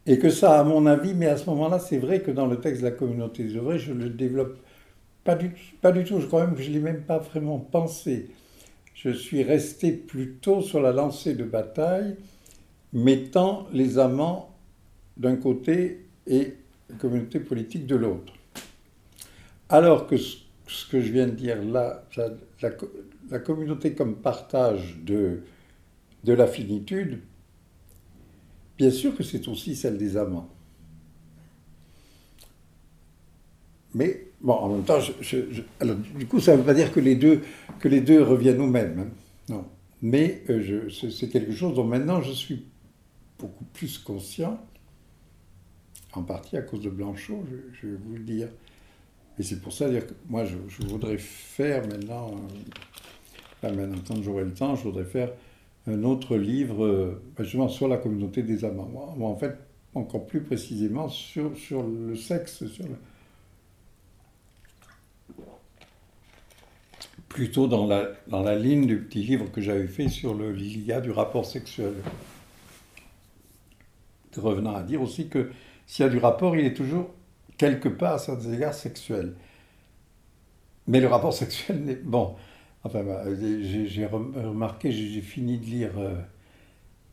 Et 0.06 0.18
que 0.20 0.30
ça, 0.30 0.60
à 0.60 0.64
mon 0.64 0.86
avis, 0.86 1.14
mais 1.14 1.28
à 1.28 1.38
ce 1.38 1.50
moment-là, 1.50 1.80
c'est 1.80 1.98
vrai 1.98 2.22
que 2.22 2.32
dans 2.32 2.48
le 2.48 2.60
texte 2.60 2.82
de 2.82 2.88
la 2.88 2.92
communauté 2.92 3.44
des 3.44 3.56
œuvres, 3.56 3.78
je 3.78 3.94
le 3.94 4.10
développe 4.10 4.58
pas 5.24 5.36
du, 5.36 5.52
pas 5.82 5.92
du 5.92 6.04
tout, 6.04 6.20
je 6.20 6.26
crois 6.26 6.46
même 6.46 6.56
que 6.56 6.62
je 6.62 6.70
ne 6.70 6.74
l'ai 6.74 6.80
même 6.80 7.04
pas 7.04 7.20
vraiment 7.20 7.60
pensé. 7.60 8.30
Je 8.96 9.12
suis 9.12 9.44
resté 9.44 9.92
plutôt 9.92 10.62
sur 10.62 10.82
la 10.82 10.92
lancée 10.92 11.36
de 11.36 11.44
bataille, 11.44 12.16
mettant 12.92 13.68
les 13.72 13.98
amants 13.98 14.56
d'un 15.18 15.36
côté 15.36 16.06
et 16.28 16.56
la 16.90 16.96
communauté 16.96 17.40
politique 17.40 17.86
de 17.86 17.96
l'autre. 17.96 18.34
Alors 19.70 20.08
que 20.08 20.16
ce, 20.70 20.90
que 20.90 21.02
je 21.02 21.12
viens 21.12 21.28
de 21.28 21.34
dire 21.34 21.64
là, 21.64 22.06
la, 22.62 23.40
communauté 23.40 23.94
comme 23.94 24.16
partage 24.16 24.98
de, 25.04 25.42
de 26.24 26.34
la 26.34 26.48
finitude, 26.48 27.20
bien 28.78 28.92
sûr 28.92 29.16
que 29.16 29.24
c'est 29.24 29.48
aussi 29.48 29.76
celle 29.76 29.98
des 29.98 30.18
amants. 30.18 30.50
Mais 33.94 34.28
bon, 34.42 34.54
en 34.54 34.70
même 34.70 34.84
temps, 34.84 35.00
alors, 35.80 35.96
du 35.96 36.28
coup, 36.28 36.40
ça 36.40 36.54
ne 36.54 36.58
veut 36.58 36.66
pas 36.66 36.74
dire 36.74 36.92
que 36.92 37.00
les 37.00 37.16
deux, 37.16 37.42
que 37.80 37.88
les 37.88 38.02
deux 38.02 38.22
reviennent 38.22 38.62
aux 38.62 38.68
mêmes. 38.68 39.00
Hein. 39.00 39.08
non. 39.50 39.66
Mais 40.02 40.44
euh, 40.50 40.90
c'est 40.90 41.28
quelque 41.28 41.52
chose 41.52 41.76
dont 41.76 41.84
maintenant 41.84 42.22
je 42.22 42.32
suis 42.32 42.66
beaucoup 43.38 43.66
plus 43.66 43.98
conscient, 43.98 44.64
en 46.14 46.24
partie 46.24 46.58
à 46.58 46.62
cause 46.62 46.82
de 46.82 46.90
Blanchot, 46.90 47.44
je, 47.74 47.88
vais 47.88 47.98
vous 47.98 48.14
le 48.14 48.24
dire. 48.24 48.50
Et 49.40 49.44
c'est 49.44 49.62
pour 49.62 49.72
ça 49.72 49.90
dire 49.90 50.06
que 50.06 50.14
moi, 50.28 50.44
je, 50.44 50.58
voudrais 50.86 51.18
faire 51.18 51.88
maintenant, 51.88 52.36
euh, 53.64 53.74
maintenant, 53.74 53.98
quand 54.06 54.22
j'aurai 54.22 54.44
le 54.44 54.54
temps, 54.54 54.76
je 54.76 54.84
voudrais 54.84 55.06
faire 55.06 55.32
un 55.88 56.04
autre 56.04 56.36
livre, 56.36 56.84
euh, 56.86 57.22
justement, 57.40 57.70
sur 57.70 57.88
la 57.88 57.98
communauté 57.98 58.44
des 58.44 58.66
amants. 58.66 59.16
en 59.20 59.36
fait, 59.38 59.58
encore 59.96 60.28
plus 60.28 60.42
précisément 60.42 61.08
sur, 61.08 61.58
sur 61.58 61.84
le 61.84 62.16
sexe, 62.16 62.68
sur 62.68 62.86
plutôt 67.30 67.68
dans 67.68 67.86
la, 67.86 68.10
dans 68.28 68.42
la 68.42 68.56
ligne 68.56 68.88
du 68.88 68.98
petit 68.98 69.24
livre 69.24 69.50
que 69.52 69.62
j'avais 69.62 69.88
fait 69.88 70.10
sur 70.10 70.34
le 70.34 70.52
du 70.54 71.12
rapport 71.12 71.46
sexuel. 71.46 71.94
Revenant 74.36 74.76
à 74.76 74.84
dire 74.84 75.02
aussi 75.02 75.28
que 75.30 75.52
s'il 75.86 76.06
y 76.06 76.08
a 76.08 76.12
du 76.12 76.18
rapport, 76.18 76.56
il 76.56 76.66
est 76.66 76.74
toujours 76.74 77.10
quelque 77.60 77.90
part 77.90 78.14
à 78.14 78.18
certains 78.18 78.54
égards 78.54 78.74
sexuel. 78.74 79.36
Mais 80.88 81.00
le 81.00 81.08
rapport 81.08 81.34
sexuel 81.34 81.84
n'est. 81.84 81.96
Bon, 81.96 82.36
enfin, 82.84 83.04
bah, 83.04 83.24
j'ai 83.36 84.08
remarqué, 84.08 84.92
j'ai 84.92 85.22
fini 85.22 85.60
de 85.60 85.66
lire 85.66 85.92
euh, 86.00 86.20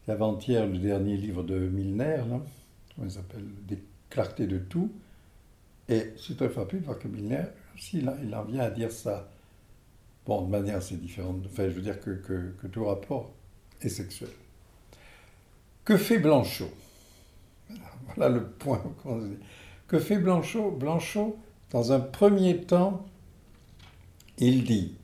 avant-hier 0.09 0.67
le 0.67 0.79
dernier 0.79 1.19
livre 1.19 1.43
de 1.43 1.59
Milner, 1.59 2.23
là, 2.31 2.41
comment 2.95 3.07
il 3.07 3.11
s'appelle 3.11 3.45
Des 3.67 3.83
clartés 4.09 4.47
de 4.47 4.57
tout. 4.57 4.91
Et 5.89 6.15
c'est 6.17 6.37
très 6.37 6.49
de 6.49 6.85
voir 6.85 6.99
que 6.99 7.09
Milner, 7.09 7.45
aussi, 7.75 7.99
il 7.99 8.35
en 8.35 8.45
vient 8.45 8.63
à 8.63 8.71
dire 8.71 8.91
ça. 8.91 9.29
Bon, 10.25 10.43
de 10.43 10.51
manière 10.51 10.77
assez 10.77 10.97
différente. 10.97 11.43
Enfin, 11.47 11.69
je 11.69 11.75
veux 11.75 11.83
dire 11.83 12.01
que, 12.01 12.11
que, 12.11 12.67
tout 12.67 12.85
rapport 12.85 13.33
est 13.81 13.89
sexuel. 13.89 14.31
Que 15.85 15.97
fait 15.97 16.19
Blanchot? 16.19 16.71
Voilà 18.07 18.29
le 18.29 18.49
point. 18.49 18.83
Que 19.89 19.99
fait 19.99 20.19
Blanchot? 20.19 20.71
Blanchot, 20.73 21.37
dans 21.71 21.93
un 21.93 22.01
premier 22.01 22.61
temps, 22.63 23.07
il 24.39 24.65
dit, 24.65 24.97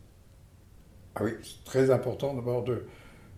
ah 1.15 1.25
oui, 1.25 1.33
c'est 1.43 1.65
très 1.65 1.91
important 1.91 2.35
d'abord 2.35 2.65
de, 2.65 2.87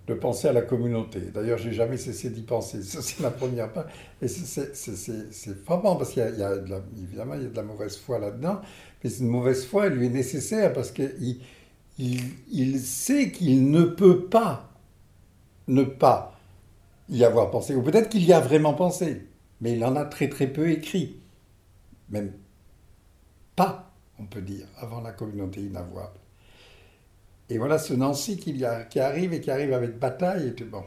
de 0.07 0.15
penser 0.15 0.49
à 0.49 0.53
la 0.53 0.63
communauté. 0.63 1.21
D'ailleurs, 1.33 1.59
j'ai 1.59 1.73
jamais 1.73 1.97
cessé 1.97 2.31
d'y 2.31 2.43
penser. 2.43 2.83
C'est 2.83 3.21
la 3.21 3.31
première 3.31 3.73
part. 3.73 3.87
Et 4.21 4.29
c'est 4.29 5.65
frappant 5.65 5.97
parce 5.97 6.13
qu'il 6.13 6.23
y, 6.23 6.43
a, 6.43 6.53
évidemment, 7.03 7.35
il 7.35 7.43
y 7.43 7.47
a 7.47 7.49
de 7.49 7.57
la 7.57 7.63
mauvaise 7.63 7.97
foi 7.97 8.19
là-dedans. 8.19 8.61
Mais 9.03 9.11
cette 9.11 9.23
mauvaise 9.23 9.65
foi, 9.65 9.87
elle 9.87 9.95
lui 9.95 10.07
est 10.07 10.11
nécessaire 10.11 10.73
parce 10.73 10.91
qu'il 10.91 11.41
il, 11.99 12.81
sait 12.81 13.31
qu'il 13.31 13.71
ne 13.71 13.85
peut 13.85 14.27
pas 14.27 14.71
ne 15.69 15.83
pas 15.83 16.39
y 17.09 17.25
avoir 17.25 17.51
pensé, 17.51 17.75
ou 17.75 17.83
peut-être 17.83 18.09
qu'il 18.09 18.25
y 18.25 18.33
a 18.33 18.41
vraiment 18.41 18.75
pensé, 18.75 19.27
mais 19.61 19.73
il 19.73 19.85
en 19.85 19.97
a 19.97 20.05
très 20.05 20.29
très 20.29 20.47
peu 20.47 20.71
écrit, 20.71 21.17
même 22.11 22.33
pas, 23.57 23.93
on 24.19 24.27
peut 24.27 24.43
dire, 24.43 24.67
avant 24.79 25.01
la 25.01 25.13
communauté 25.13 25.61
inavouable. 25.61 26.19
Et 27.51 27.59
voilà 27.59 27.79
ce 27.79 27.95
Nancy 27.95 28.37
qui, 28.37 28.65
qui 28.91 29.01
arrive 29.01 29.33
et 29.33 29.41
qui 29.41 29.51
arrive 29.51 29.73
avec 29.73 29.99
bataille 29.99 30.55
et 30.57 30.65
bon. 30.65 30.85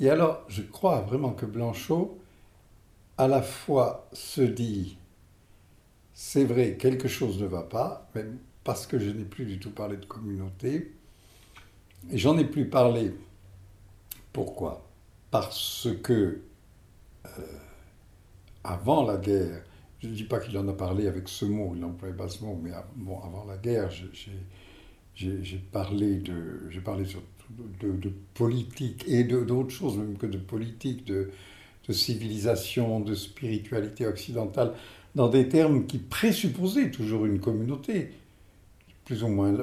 Et 0.00 0.10
alors, 0.10 0.44
je 0.48 0.62
crois 0.62 1.00
vraiment 1.02 1.32
que 1.32 1.46
Blanchot, 1.46 2.18
à 3.18 3.28
la 3.28 3.42
fois 3.42 4.08
se 4.12 4.40
dit, 4.40 4.96
c'est 6.14 6.44
vrai, 6.44 6.76
quelque 6.76 7.08
chose 7.08 7.40
ne 7.40 7.46
va 7.46 7.62
pas, 7.62 8.08
même 8.14 8.38
parce 8.64 8.86
que 8.86 8.98
je 8.98 9.10
n'ai 9.10 9.24
plus 9.24 9.44
du 9.44 9.58
tout 9.58 9.70
parlé 9.70 9.96
de 9.96 10.04
communauté. 10.04 10.94
Et 12.10 12.18
j'en 12.18 12.38
ai 12.38 12.44
plus 12.44 12.68
parlé. 12.68 13.14
Pourquoi? 14.32 14.86
Parce 15.30 15.88
que 16.02 16.40
euh, 17.26 17.58
avant 18.64 19.04
la 19.04 19.16
guerre, 19.16 19.62
je 20.00 20.08
ne 20.08 20.14
dis 20.14 20.24
pas 20.24 20.40
qu'il 20.40 20.56
en 20.56 20.66
a 20.68 20.72
parlé 20.72 21.06
avec 21.06 21.28
ce 21.28 21.44
mot, 21.44 21.72
il 21.74 21.80
n'employait 21.80 22.14
pas 22.14 22.28
ce 22.28 22.42
mot, 22.42 22.58
mais 22.62 22.70
avant 22.72 23.44
la 23.46 23.56
guerre, 23.58 23.90
j'ai 25.14 25.58
parlé, 25.72 26.16
de, 26.16 26.80
parlé 26.82 27.04
de, 27.80 27.92
de, 27.92 28.12
politique 28.34 29.04
et 29.06 29.24
d'autres 29.24 29.70
choses, 29.70 29.98
même 29.98 30.16
que 30.16 30.26
de 30.26 30.38
politique, 30.38 31.04
de, 31.04 31.30
civilisation, 31.90 33.00
de 33.00 33.16
spiritualité 33.16 34.06
occidentale, 34.06 34.74
dans 35.16 35.28
des 35.28 35.48
termes 35.48 35.86
qui 35.86 35.98
présupposaient 35.98 36.92
toujours 36.92 37.26
une 37.26 37.40
communauté 37.40 38.12
plus 39.04 39.24
ou 39.24 39.28
moins 39.28 39.56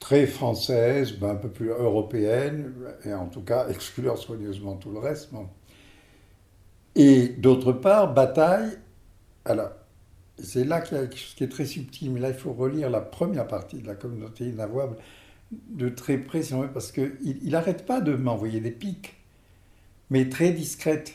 très 0.00 0.26
française, 0.26 1.12
ben 1.12 1.30
un 1.30 1.34
peu 1.36 1.48
plus 1.48 1.68
européenne, 1.68 2.72
et 3.04 3.14
en 3.14 3.28
tout 3.28 3.42
cas 3.42 3.68
exclure 3.68 4.18
soigneusement 4.18 4.74
tout 4.74 4.90
le 4.90 4.98
reste. 4.98 5.30
Et 6.96 7.28
d'autre 7.28 7.72
part, 7.72 8.12
bataille, 8.12 8.76
alors 9.44 9.70
c'est 10.38 10.64
là 10.64 10.80
qu'il 10.80 10.96
y 10.96 11.00
a 11.00 11.06
quelque 11.06 11.18
chose 11.18 11.34
qui 11.34 11.44
est 11.44 11.48
très 11.48 11.66
subtil, 11.66 12.10
mais 12.10 12.20
là 12.20 12.28
il 12.28 12.34
faut 12.34 12.52
relire 12.52 12.90
la 12.90 13.00
première 13.00 13.46
partie 13.46 13.78
de 13.78 13.86
la 13.86 13.94
communauté 13.94 14.44
inavouable 14.44 14.96
de 15.52 15.88
très 15.88 16.18
près, 16.18 16.42
parce 16.72 16.92
qu'il 16.92 17.50
n'arrête 17.50 17.84
pas 17.84 18.00
de 18.00 18.14
m'envoyer 18.14 18.60
des 18.60 18.70
pics, 18.70 19.16
mais 20.10 20.28
très 20.28 20.52
discrètes. 20.52 21.14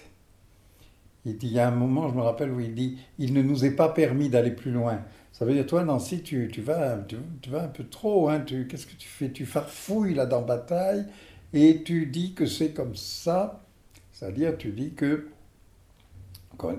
Il, 1.25 1.37
dit, 1.37 1.47
il 1.47 1.53
y 1.53 1.59
a 1.59 1.67
un 1.67 1.71
moment, 1.71 2.07
je 2.09 2.13
me 2.13 2.21
rappelle, 2.21 2.51
où 2.51 2.59
il 2.59 2.75
dit 2.75 2.99
Il 3.17 3.33
ne 3.33 3.41
nous 3.41 3.65
est 3.65 3.75
pas 3.75 3.89
permis 3.89 4.29
d'aller 4.29 4.51
plus 4.51 4.71
loin. 4.71 5.01
Ça 5.31 5.43
veut 5.43 5.53
dire, 5.53 5.65
toi, 5.65 5.83
Nancy, 5.83 6.21
tu, 6.21 6.49
tu, 6.53 6.61
vas, 6.61 6.99
tu, 7.41 7.49
vas 7.49 7.63
un 7.63 7.67
peu 7.67 7.83
trop. 7.85 8.29
Hein, 8.29 8.41
Qu'est-ce 8.41 8.85
que 8.85 8.95
tu 8.95 9.07
fais? 9.07 9.31
Tu 9.31 9.45
farfouilles 9.45 10.13
là 10.13 10.25
dans 10.27 10.43
bataille 10.43 11.05
et 11.53 11.83
tu 11.83 12.05
dis 12.05 12.33
que 12.33 12.45
c'est 12.45 12.71
comme 12.71 12.95
ça. 12.95 13.63
C'est-à-dire, 14.11 14.57
tu 14.57 14.69
dis 14.71 14.93
que 14.93 15.27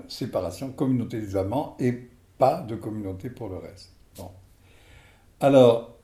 séparation, 0.07 0.71
communauté 0.71 1.19
des 1.19 1.35
amants 1.35 1.75
et 1.79 2.09
pas 2.37 2.61
de 2.61 2.75
communauté 2.75 3.29
pour 3.29 3.49
le 3.49 3.57
reste. 3.57 3.91
Bon. 4.17 4.31
Alors, 5.39 5.97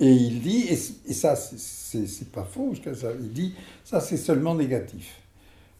et 0.00 0.10
il 0.10 0.40
dit, 0.40 0.66
et, 0.68 0.76
ça, 0.76 1.36
c'est 1.36 2.32
pas 2.32 2.44
faux, 2.44 2.74
il 2.74 3.32
dit, 3.32 3.54
ça 3.84 4.00
c'est 4.00 4.16
seulement 4.16 4.54
négatif. 4.54 5.20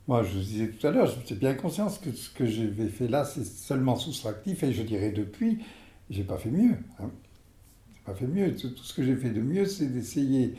Moi, 0.07 0.23
je 0.23 0.35
vous 0.35 0.41
disais 0.41 0.69
tout 0.69 0.87
à 0.87 0.91
l'heure, 0.91 1.13
j'ai 1.27 1.35
bien 1.35 1.55
conscience 1.55 1.99
que 1.99 2.13
ce 2.13 2.31
que 2.31 2.47
j'ai 2.47 2.71
fait 2.89 3.09
là, 3.09 3.25
c'est 3.25 3.45
seulement 3.45 3.97
soustractif, 3.97 4.63
et 4.63 4.73
je 4.73 4.83
dirais 4.83 5.11
depuis, 5.11 5.59
j'ai 6.11 6.25
pas 6.25 6.37
fait 6.37 6.51
mieux. 6.51 6.77
Hein. 7.01 7.11
J'ai 7.95 8.01
pas 8.05 8.15
fait 8.15 8.27
mieux. 8.27 8.55
Tout 8.55 8.77
ce 8.77 8.95
que 8.95 9.03
j'ai 9.03 9.17
fait 9.17 9.31
de 9.31 9.41
mieux, 9.41 9.67
c'est 9.67 9.87
d'essayer 9.87 10.55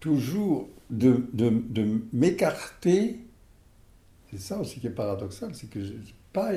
toujours 0.00 0.68
de, 0.90 1.28
de 1.32 2.00
m'écarter. 2.12 3.25
C'est 4.30 4.40
ça 4.40 4.58
aussi 4.58 4.80
qui 4.80 4.86
est 4.86 4.90
paradoxal, 4.90 5.54
c'est 5.54 5.70
que 5.70 5.82
je 5.82 5.92
n'ai 5.92 6.14
pas 6.32 6.52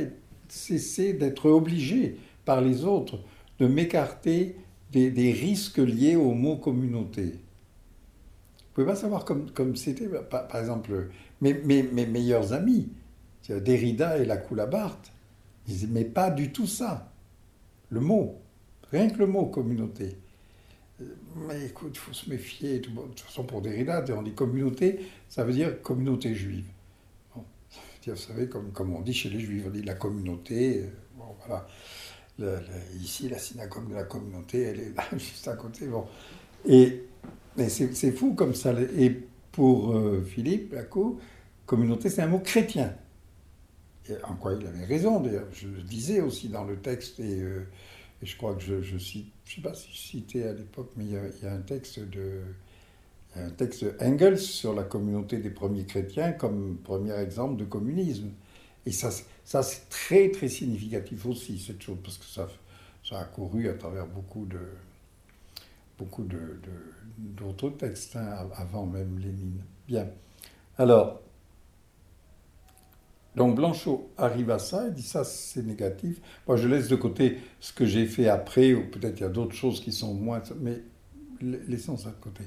cessé 0.48 1.14
d'être 1.14 1.50
obligé 1.50 2.18
par 2.46 2.62
les 2.62 2.86
autres 2.86 3.20
de 3.60 3.68
m'écarter 3.68 4.56
des, 4.92 5.32
risques 5.32 5.78
liés 5.78 6.16
au 6.16 6.34
mot 6.34 6.58
communauté. 6.58 7.26
Vous 7.26 8.74
pouvez 8.74 8.88
pas 8.88 8.96
savoir 8.96 9.26
comme, 9.26 9.52
comme 9.52 9.76
c'était, 9.76 10.08
par, 10.08 10.56
exemple, 10.56 11.10
mes, 11.42 11.54
mes, 11.54 12.06
meilleurs 12.06 12.54
amis, 12.54 12.90
Derrida 13.50 14.18
et 14.18 14.26
la 14.26 14.38
Coulabarte, 14.38 15.12
ils 15.68 15.82
n'aimaient 15.82 16.06
pas 16.06 16.30
du 16.30 16.52
tout 16.52 16.68
ça. 16.68 17.12
Le 17.90 18.00
mot, 18.00 18.40
rien 18.92 19.10
que 19.10 19.18
le 19.18 19.28
mot 19.28 19.46
communauté. 19.46 20.18
Euh, 21.02 21.06
mais 21.48 21.66
écoute, 21.66 21.92
il 21.94 22.00
faut 22.00 22.14
se 22.14 22.30
méfier. 22.30 22.80
De 22.80 22.88
toute 22.88 23.20
façon, 23.20 23.44
pour 23.44 23.62
Derrida, 23.62 24.04
on 24.16 24.22
dit 24.22 24.34
communauté, 24.34 25.00
ça 25.28 25.44
veut 25.44 25.54
dire 25.54 25.82
communauté 25.82 26.36
juive. 26.36 26.66
Vous 28.08 28.16
savez, 28.16 28.48
comme, 28.48 28.72
comme 28.72 28.96
on 28.96 29.02
dit 29.02 29.14
chez 29.14 29.30
les 29.30 29.40
juifs, 29.40 29.64
on 29.68 29.70
dit 29.70 29.84
la 29.84 29.96
communauté. 29.96 30.84
Euh, 30.84 30.88
bon, 31.18 31.36
voilà. 31.46 31.68
ici, 33.02 33.30
la 33.30 33.38
synagogue 33.38 33.90
de 33.90 33.96
la 33.96 34.04
communauté, 34.04 34.62
elle 34.62 34.80
est 34.80 34.94
juste 35.18 35.48
à 35.48 35.56
côté. 35.56 35.88
Bon. 35.88 36.06
Et, 36.66 37.04
c'est 37.68 38.12
fou 38.12 38.34
comme 38.36 38.56
ça. 38.56 38.74
Et 38.98 39.28
pour 39.52 39.92
euh, 39.96 40.24
Philippe 40.24 40.74
Laco, 40.74 41.20
communauté, 41.66 42.10
c'est 42.10 42.22
un 42.22 42.28
mot 42.28 42.40
chrétien. 42.40 42.96
Et 44.10 44.14
en 44.24 44.36
quoi 44.36 44.54
il 44.54 44.66
avait 44.66 44.86
raison, 44.86 45.20
d'ailleurs. 45.20 45.48
Je 45.52 45.68
le 45.68 45.82
disais 45.82 46.22
aussi 46.22 46.50
dans 46.50 46.64
le 46.64 46.78
texte, 46.78 47.20
et, 47.20 47.42
euh, 47.42 47.68
je 48.22 48.36
crois 48.38 48.56
que 48.56 48.62
je, 48.62 48.98
cite, 48.98 49.28
je 49.46 49.52
ne 49.52 49.56
sais 49.56 49.62
pas 49.62 49.74
si 49.74 49.90
je 49.92 49.98
citais 49.98 50.44
à 50.44 50.54
l'époque, 50.54 50.92
mais 50.96 51.06
il 51.06 51.12
y, 51.12 51.48
a, 51.48 51.54
un 51.54 51.62
texte 51.62 52.00
de. 52.00 52.42
Un 53.36 53.50
texte 53.52 53.86
Engels 54.02 54.40
sur 54.40 54.74
la 54.74 54.84
communauté 54.84 55.38
des 55.38 55.50
premiers 55.50 55.86
chrétiens 55.86 56.32
comme 56.32 56.78
premier 56.84 57.14
exemple 57.14 57.58
de 57.58 57.66
communisme. 57.66 58.32
Et 58.86 58.92
ça, 58.92 59.10
ça 59.44 59.64
c'est 59.64 59.90
très 59.90 60.32
très 60.32 60.48
significatif 60.48 61.26
aussi, 61.26 61.60
cette 61.60 61.82
chose, 61.82 61.98
parce 62.04 62.18
que 62.18 62.26
ça, 62.26 62.48
ça 63.08 63.20
a 63.20 63.26
couru 63.26 63.70
à 63.70 63.74
travers 63.74 64.08
beaucoup 64.08 64.46
de 64.46 64.60
beaucoup 65.98 66.24
d'autres 66.24 67.70
de, 67.70 67.76
textes, 67.76 68.16
hein, 68.16 68.50
avant 68.56 68.86
même 68.86 69.20
Lénine. 69.20 69.62
Bien. 69.86 70.08
Alors, 70.78 71.22
donc 73.36 73.56
Blanchot 73.56 74.10
arrive 74.18 74.50
à 74.50 74.60
ça, 74.60 74.88
il 74.88 74.94
dit 74.94 75.04
ça 75.04 75.24
c'est 75.24 75.66
négatif. 75.66 76.20
Moi 76.48 76.58
je 76.58 76.68
laisse 76.68 76.88
de 76.88 76.96
côté 76.96 77.38
ce 77.60 77.74
que 77.74 77.86
j'ai 77.86 78.06
fait 78.06 78.28
après, 78.28 78.74
ou 78.74 78.90
peut-être 78.90 79.20
il 79.20 79.24
y 79.24 79.26
a 79.26 79.30
d'autres 79.30 79.56
choses 79.56 79.82
qui 79.82 79.92
sont 79.92 80.14
moins, 80.14 80.42
mais 80.60 80.82
laissons 81.42 81.98
ça 81.98 82.10
de 82.10 82.16
côté. 82.16 82.44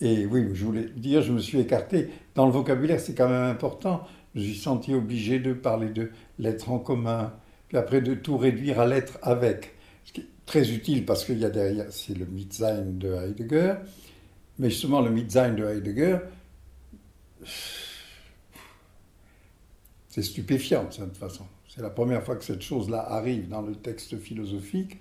Et 0.00 0.26
oui, 0.26 0.48
je 0.52 0.64
voulais 0.64 0.88
dire, 0.96 1.22
je 1.22 1.32
me 1.32 1.38
suis 1.38 1.60
écarté. 1.60 2.08
Dans 2.34 2.46
le 2.46 2.52
vocabulaire, 2.52 3.00
c'est 3.00 3.14
quand 3.14 3.28
même 3.28 3.50
important. 3.50 4.06
Je 4.34 4.40
me 4.40 4.44
suis 4.44 4.56
senti 4.56 4.92
obligé 4.92 5.38
de 5.38 5.52
parler 5.52 5.90
de 5.90 6.10
l'être 6.38 6.70
en 6.70 6.78
commun, 6.78 7.32
puis 7.68 7.76
après 7.76 8.00
de 8.00 8.14
tout 8.14 8.36
réduire 8.36 8.80
à 8.80 8.86
l'être 8.86 9.18
avec. 9.22 9.74
Ce 10.04 10.12
qui 10.12 10.22
est 10.22 10.28
très 10.46 10.70
utile 10.72 11.06
parce 11.06 11.24
qu'il 11.24 11.38
y 11.38 11.44
a 11.44 11.50
derrière, 11.50 11.86
c'est 11.90 12.16
le 12.16 12.26
Mitsein 12.26 12.82
de 12.82 13.12
Heidegger. 13.12 13.74
Mais 14.58 14.70
justement, 14.70 15.00
le 15.00 15.10
Mitsein 15.10 15.52
de 15.52 15.64
Heidegger, 15.64 16.18
c'est 20.08 20.22
stupéfiant 20.22 20.84
de 20.84 20.92
cette 20.92 21.16
façon. 21.16 21.44
C'est 21.68 21.82
la 21.82 21.90
première 21.90 22.22
fois 22.22 22.36
que 22.36 22.44
cette 22.44 22.62
chose-là 22.62 23.00
arrive 23.00 23.48
dans 23.48 23.62
le 23.62 23.74
texte 23.74 24.18
philosophique, 24.18 24.98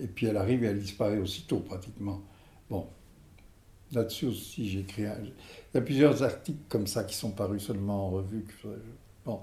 et 0.00 0.06
puis 0.06 0.26
elle 0.26 0.36
arrive 0.36 0.64
et 0.64 0.68
elle 0.68 0.80
disparaît 0.80 1.18
aussitôt 1.18 1.60
pratiquement. 1.60 2.22
Bon, 2.68 2.88
là-dessus 3.92 4.26
aussi 4.26 4.68
j'ai 4.68 4.80
écrit. 4.80 5.02
Il 5.02 5.76
y 5.76 5.78
a 5.78 5.80
plusieurs 5.80 6.22
articles 6.22 6.64
comme 6.68 6.86
ça 6.86 7.04
qui 7.04 7.14
sont 7.14 7.30
parus 7.30 7.62
seulement 7.62 8.06
en 8.06 8.10
revue. 8.10 8.44
Bon, 9.24 9.40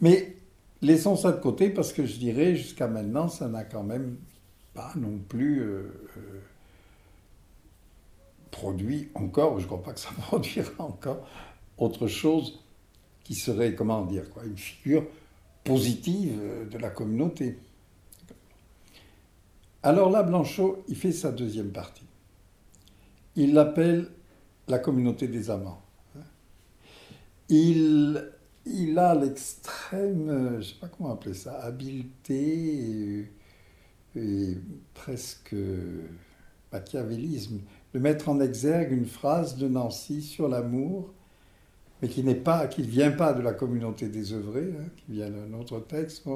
mais 0.00 0.36
laissons 0.82 1.16
ça 1.16 1.32
de 1.32 1.40
côté 1.40 1.70
parce 1.70 1.92
que 1.92 2.04
je 2.04 2.16
dirais 2.16 2.54
jusqu'à 2.54 2.88
maintenant 2.88 3.28
ça 3.28 3.48
n'a 3.48 3.64
quand 3.64 3.82
même 3.82 4.16
pas 4.74 4.92
non 4.96 5.18
plus 5.28 5.60
euh, 5.60 5.92
euh, 6.16 6.40
produit 8.50 9.08
encore, 9.14 9.58
je 9.58 9.64
ne 9.64 9.68
crois 9.68 9.82
pas 9.82 9.92
que 9.92 10.00
ça 10.00 10.10
produira 10.18 10.84
encore 10.84 11.26
autre 11.78 12.06
chose 12.06 12.60
qui 13.24 13.34
serait, 13.34 13.74
comment 13.74 14.04
dire, 14.04 14.28
quoi, 14.30 14.44
une 14.44 14.58
figure 14.58 15.04
positive 15.64 16.38
de 16.70 16.78
la 16.78 16.90
communauté. 16.90 17.58
Alors 19.82 20.10
là, 20.10 20.22
Blanchot, 20.22 20.82
il 20.88 20.96
fait 20.96 21.12
sa 21.12 21.30
deuxième 21.32 21.70
partie. 21.70 22.04
Il 23.36 23.54
l'appelle 23.54 24.08
la 24.68 24.78
communauté 24.78 25.28
des 25.28 25.50
amants. 25.50 25.82
Il, 27.48 28.30
a 28.96 29.14
l'extrême, 29.14 30.50
je 30.52 30.56
ne 30.56 30.62
sais 30.62 30.74
pas 30.80 30.88
comment 30.88 31.12
appeler 31.12 31.34
ça, 31.34 31.60
habileté 31.60 33.28
et, 34.16 34.56
presque 34.94 35.54
machiavélisme 36.72 37.60
de 37.92 37.98
mettre 37.98 38.28
en 38.28 38.40
exergue 38.40 38.92
une 38.92 39.06
phrase 39.06 39.56
de 39.56 39.68
Nancy 39.68 40.22
sur 40.22 40.48
l'amour 40.48 41.12
mais 42.04 42.08
qui 42.08 42.22
n'est 42.22 42.34
pas, 42.34 42.66
qui 42.66 42.82
ne 42.82 42.86
vient 42.86 43.12
pas 43.12 43.32
de 43.32 43.40
la 43.40 43.52
communauté 43.52 44.08
des 44.08 44.32
œuvrés, 44.32 44.74
hein, 44.78 44.88
qui 44.96 45.12
vient 45.12 45.30
d'un 45.30 45.58
autre 45.58 45.80
texte. 45.80 46.26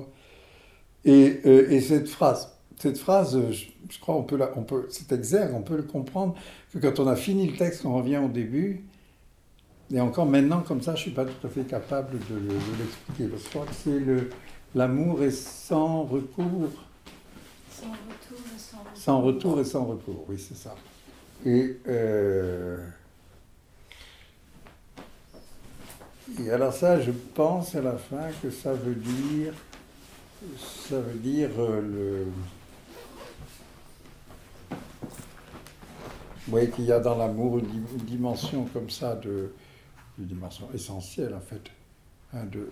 Et, 1.05 1.41
euh, 1.45 1.71
et, 1.71 1.81
cette 1.81 2.09
phrase, 2.09 2.58
cette 2.79 2.99
phrase, 2.99 3.39
je, 3.51 3.99
crois, 3.99 4.15
on 4.15 4.23
peut, 4.23 4.37
la, 4.37 4.51
on 4.57 4.63
peut, 4.63 4.87
cet 4.91 5.13
exergue, 5.13 5.55
on 5.55 5.63
peut 5.63 5.77
le 5.77 5.83
comprendre 5.83 6.35
que 6.73 6.79
quand 6.79 7.01
on 7.01 7.07
a 7.07 7.17
fini 7.17 7.49
le 7.49 7.57
texte, 7.57 7.85
on 7.85 7.97
revient 7.97 8.19
au 8.19 8.29
début. 8.29 8.85
Et 9.91 10.01
encore 10.01 10.27
maintenant, 10.27 10.61
comme 10.61 10.83
ça, 10.83 10.95
je 10.95 11.01
ne 11.01 11.03
suis 11.03 11.11
pas 11.11 11.25
tout 11.25 11.47
à 11.47 11.51
fait 11.51 11.63
capable 11.63 12.19
de, 12.19 12.37
l'expliquer. 12.79 13.27
Parce 13.29 13.43
que 13.43 13.49
je 13.49 13.51
crois 13.51 13.67
que 13.67 13.75
c'est 13.75 13.99
le, 13.99 14.31
l'amour 14.75 15.23
est 15.23 15.31
sans 15.31 16.03
recours. 16.03 16.71
Sans 17.71 17.91
retour 17.91 18.39
et 18.55 18.59
sans 18.59 18.79
recours. 18.79 18.93
Sans 18.95 19.21
retour 19.23 19.61
et 19.61 19.65
sans 19.65 19.85
recours, 19.85 20.25
oui, 20.29 20.37
c'est 20.39 20.57
ça. 20.57 20.75
Et. 21.45 21.79
Euh, 21.89 22.77
Et 26.41 26.51
alors 26.51 26.73
ça, 26.73 27.01
je 27.01 27.11
pense 27.11 27.75
à 27.75 27.81
la 27.81 27.97
fin 27.97 28.29
que 28.43 28.51
ça 28.51 28.73
veut 28.73 28.95
dire, 28.95 29.55
ça 30.89 31.01
veut 31.01 31.19
dire 31.19 31.51
euh, 31.59 31.81
le... 31.81 32.27
voyez 36.51 36.71
qu'il 36.71 36.85
y 36.85 36.93
a 36.93 37.01
dans 37.01 37.17
l'amour 37.17 37.59
une, 37.59 37.67
dimension 38.05 38.65
comme 38.73 38.91
ça, 38.91 39.15
de, 39.17 39.53
une 40.19 40.27
dimension 40.27 40.69
essentielle 40.75 41.35
en 41.35 41.41
fait, 41.41 41.71
hein, 42.33 42.45
de, 42.47 42.71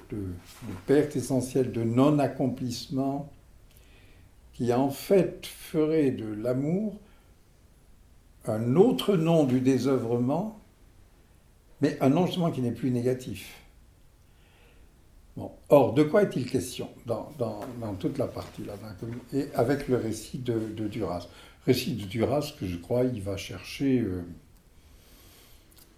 perte 0.86 1.16
essentielle, 1.16 1.72
de 1.72 1.82
non-accomplissement, 1.82 3.30
qui 4.52 4.72
en 4.72 4.90
fait 4.90 5.46
ferait 5.46 6.10
de 6.10 6.26
l'amour 6.26 6.98
un 8.46 8.76
autre 8.76 9.16
nom 9.16 9.44
du 9.44 9.60
désœuvrement 9.60 10.60
mais 11.80 11.98
un 12.00 12.16
enjeu 12.16 12.40
qui 12.52 12.60
n'est 12.60 12.72
plus 12.72 12.90
négatif. 12.90 13.62
Bon. 15.36 15.52
Or, 15.68 15.92
de 15.92 16.02
quoi 16.02 16.22
est-il 16.22 16.50
question 16.50 16.88
dans, 17.04 17.28
toute 17.98 18.16
la 18.16 18.26
partie 18.26 18.64
là 18.64 18.74
Et 19.32 19.48
avec 19.54 19.88
le 19.88 19.96
récit 19.96 20.38
de, 20.38 20.88
Duras? 20.88 21.28
Récit 21.66 21.94
de 21.94 22.04
Duras 22.04 22.54
que 22.58 22.66
je 22.66 22.76
crois 22.76 23.02
il 23.04 23.20
va 23.20 23.36
chercher 23.36 23.98
euh, 23.98 24.22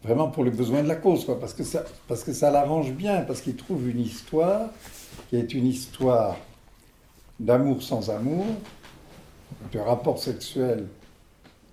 vraiment 0.03 0.31
pour 0.31 0.45
les 0.45 0.51
besoins 0.51 0.83
de 0.83 0.89
la 0.89 0.97
cause, 0.97 1.27
parce 1.39 1.53
que 1.53 1.63
ça, 1.63 1.85
ça 2.17 2.51
l'arrange 2.51 2.93
bien, 2.93 3.23
parce 3.23 3.43
qu'il 3.43 3.57
trouve 3.57 3.89
une 3.89 4.01
histoire 4.01 4.71
qui 5.29 5.37
est 5.37 5.53
une 5.53 5.67
histoire 5.67 6.37
d'amour 7.39 7.83
sans 7.83 8.11
amour, 8.11 8.47
de 9.73 9.79
rapport 9.79 10.19
sexuel 10.19 10.87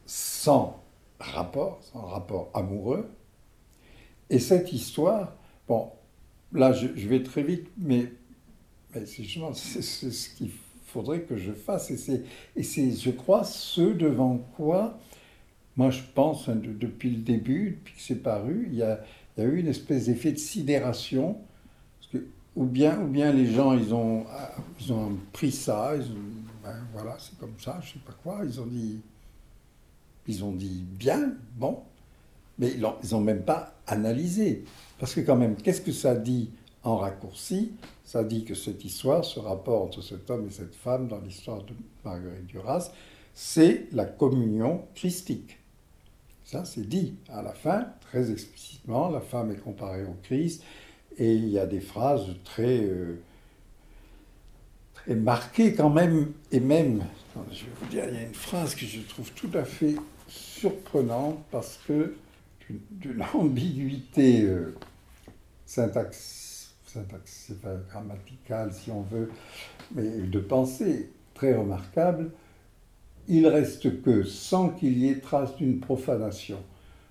sans 0.05 0.83
rapport, 1.19 1.79
sans 1.93 2.01
rapport 2.01 2.49
amoureux, 2.53 3.09
et 4.29 4.39
cette 4.39 4.73
histoire, 4.73 5.33
bon, 5.67 5.89
là 6.51 6.73
je, 6.73 6.87
vais 6.87 7.23
très 7.23 7.43
vite, 7.43 7.67
mais, 7.77 8.11
mais 8.93 9.05
c'est 9.05 9.23
ce 9.23 10.29
qu'il 10.35 10.51
faudrait 10.95 11.21
que 11.21 11.35
je 11.35 11.51
fasse. 11.51 11.91
Et 11.91 12.63
c'est, 12.63 12.91
je 12.91 13.11
crois, 13.11 13.43
ce 13.43 13.81
devant 13.81 14.37
quoi, 14.55 14.97
moi 15.75 15.89
je 15.89 16.01
pense, 16.13 16.47
hein, 16.47 16.55
depuis 16.55 17.09
le 17.09 17.21
début, 17.21 17.71
depuis 17.71 17.95
que 17.95 18.01
c'est 18.01 18.23
paru, 18.23 18.69
il 18.71 18.77
y 18.77 18.81
a, 18.81 19.01
y 19.37 19.41
a 19.41 19.43
eu 19.43 19.59
une 19.59 19.67
espèce 19.67 20.05
d'effet 20.05 20.31
de 20.31 20.37
sidération. 20.37 21.37
Parce 21.99 22.13
que, 22.13 22.27
ou, 22.55 22.63
bien, 22.63 23.01
ou 23.01 23.07
bien 23.07 23.33
les 23.33 23.45
gens, 23.45 23.73
ils 23.73 23.93
ont, 23.93 24.23
ils 24.79 24.93
ont 24.93 25.17
pris 25.33 25.51
ça, 25.51 25.95
ils 25.97 26.05
ben, 26.63 26.77
voilà, 26.93 27.17
c'est 27.19 27.37
comme 27.37 27.53
ça, 27.59 27.77
je 27.83 27.93
sais 27.93 27.99
pas 27.99 28.15
quoi, 28.23 28.39
ils 28.45 28.59
ont 28.61 28.65
dit, 28.65 29.01
ils 30.27 30.43
ont 30.45 30.53
dit 30.53 30.85
bien, 30.97 31.33
bon, 31.57 31.79
mais 32.57 32.71
ils 32.71 33.11
n'ont 33.11 33.21
même 33.21 33.43
pas 33.43 33.75
analysé. 33.85 34.63
Parce 34.97 35.13
que 35.13 35.19
quand 35.19 35.35
même, 35.35 35.57
qu'est-ce 35.57 35.81
que 35.81 35.91
ça 35.91 36.15
dit 36.15 36.51
en 36.85 36.97
raccourci 36.97 37.73
Ça 38.05 38.23
dit 38.23 38.45
que 38.45 38.53
cette 38.53 38.85
histoire, 38.85 39.25
ce 39.25 39.39
rapport 39.39 39.81
entre 39.81 40.01
cet 40.01 40.29
homme 40.29 40.47
et 40.47 40.51
cette 40.51 40.75
femme 40.75 41.07
dans 41.07 41.19
l'histoire 41.19 41.63
de 41.63 41.73
Marguerite 42.05 42.45
Duras, 42.45 42.91
c'est 43.33 43.87
la 43.91 44.05
communion 44.05 44.85
christique. 44.93 45.57
Ça, 46.45 46.63
c'est 46.63 46.87
dit 46.87 47.15
à 47.29 47.41
la 47.41 47.53
fin, 47.53 47.87
très 48.01 48.31
explicitement. 48.31 49.09
La 49.09 49.19
femme 49.19 49.51
est 49.51 49.61
comparée 49.61 50.03
au 50.03 50.15
Christ. 50.23 50.63
Et 51.17 51.33
il 51.33 51.49
y 51.49 51.57
a 51.57 51.65
des 51.65 51.79
phrases 51.79 52.27
très, 52.43 52.83
euh, 52.83 53.19
très 54.93 55.15
marquées 55.15 55.73
quand 55.73 55.89
même. 55.89 56.33
Et 56.51 56.59
même, 56.59 57.03
je 57.51 57.65
vais 57.65 57.71
vous 57.81 57.87
dire, 57.87 58.05
il 58.07 58.13
y 58.13 58.17
a 58.17 58.23
une 58.23 58.33
phrase 58.35 58.75
que 58.75 58.85
je 58.85 59.01
trouve 59.01 59.31
tout 59.31 59.49
à 59.55 59.65
fait 59.65 59.95
surprenante 60.27 61.39
parce 61.49 61.79
que 61.87 62.15
d'une 62.69 63.23
ambiguïté 63.33 64.43
euh, 64.43 64.75
syntaxe, 65.65 66.44
syntaxe 66.95 67.51
grammaticale, 67.89 68.73
si 68.73 68.91
on 68.91 69.01
veut, 69.01 69.29
mais 69.93 70.09
de 70.09 70.39
pensée 70.39 71.09
très 71.33 71.53
remarquable, 71.53 72.31
il 73.27 73.47
reste 73.47 74.01
que, 74.01 74.23
sans 74.23 74.69
qu'il 74.69 74.97
y 74.97 75.09
ait 75.09 75.19
trace 75.19 75.55
d'une 75.55 75.79
profanation, 75.79 76.59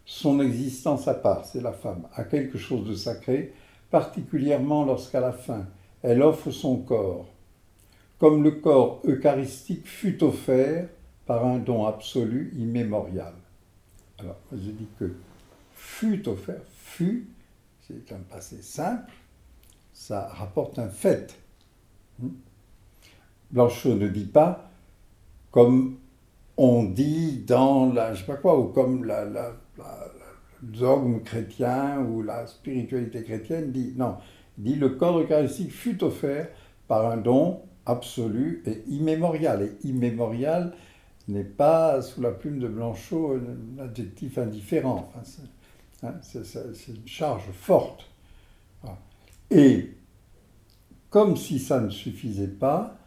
son 0.07 0.41
existence 0.41 1.09
à 1.09 1.15
part, 1.15 1.45
c'est 1.45 1.61
la 1.61 1.73
femme, 1.73 2.07
a 2.15 2.25
quelque 2.25 2.59
chose 2.59 2.89
de 2.89 2.95
sacré, 2.95 3.53
particulièrement 3.91 4.85
lorsqu'à 4.85 5.21
la 5.21 5.33
fin, 5.33 5.67
elle 6.03 6.23
offre 6.23 6.51
son 6.51 6.77
corps, 6.77 7.27
comme 8.19 8.43
le 8.43 8.53
corps 8.53 9.03
eucharistique 9.05 9.87
fut 9.87 10.23
offert 10.23 10.89
par 11.27 11.45
un 11.45 11.59
don 11.59 11.87
absolu 11.87 12.53
immémorial. 12.57 13.35
Alors, 14.19 14.39
je 14.53 14.71
dis 14.71 14.89
que 14.99 15.15
fut 15.75 16.29
offert. 16.29 16.63
Fut, 16.77 17.27
c'est 17.87 18.13
un 18.13 18.21
passé 18.31 18.63
simple, 18.63 19.13
ça 19.95 20.29
rapporte 20.35 20.79
un 20.79 20.89
fait. 20.89 21.35
Hmm? 22.19 22.29
Blanchot 23.51 23.95
ne 23.95 24.09
dit 24.09 24.27
pas 24.27 24.71
comme 25.55 25.99
on 26.57 26.83
dit 26.83 27.45
dans 27.47 27.93
la, 27.93 28.13
je 28.13 28.23
sais 28.23 28.27
pas 28.27 28.35
quoi, 28.35 28.59
ou 28.59 28.65
comme 28.65 29.05
la, 29.05 29.25
la, 29.25 29.53
dogme 30.63 31.21
chrétien 31.21 32.01
ou 32.01 32.23
la 32.23 32.49
spiritualité 32.49 33.23
chrétienne 33.23 33.71
dit. 33.71 33.95
Non, 33.97 34.17
dit 34.59 34.75
le 34.75 34.89
corps 34.89 35.21
eucharistique 35.21 35.71
fut 35.71 36.03
offert 36.03 36.49
par 36.89 37.09
un 37.09 37.19
don 37.19 37.61
absolu 37.87 38.65
et 38.67 38.83
immémorial. 38.89 39.63
Et 39.63 39.87
immémorial 39.87 40.73
n'est 41.29 41.45
pas 41.45 42.03
sous 42.03 42.21
la 42.21 42.33
plume 42.33 42.59
de 42.59 42.67
Blanchot 42.67 43.37
un 43.37 43.85
adjectif 43.85 44.39
indifférent. 44.39 45.13
Hein, 46.03 46.13
c'est 46.21 46.89
une 46.89 47.07
charge 47.07 47.45
forte. 47.53 48.07
Et 49.51 49.91
comme 51.11 51.37
si 51.37 51.59
ça 51.59 51.81
ne 51.81 51.91
suffisait 51.91 52.49
pas, 52.49 52.99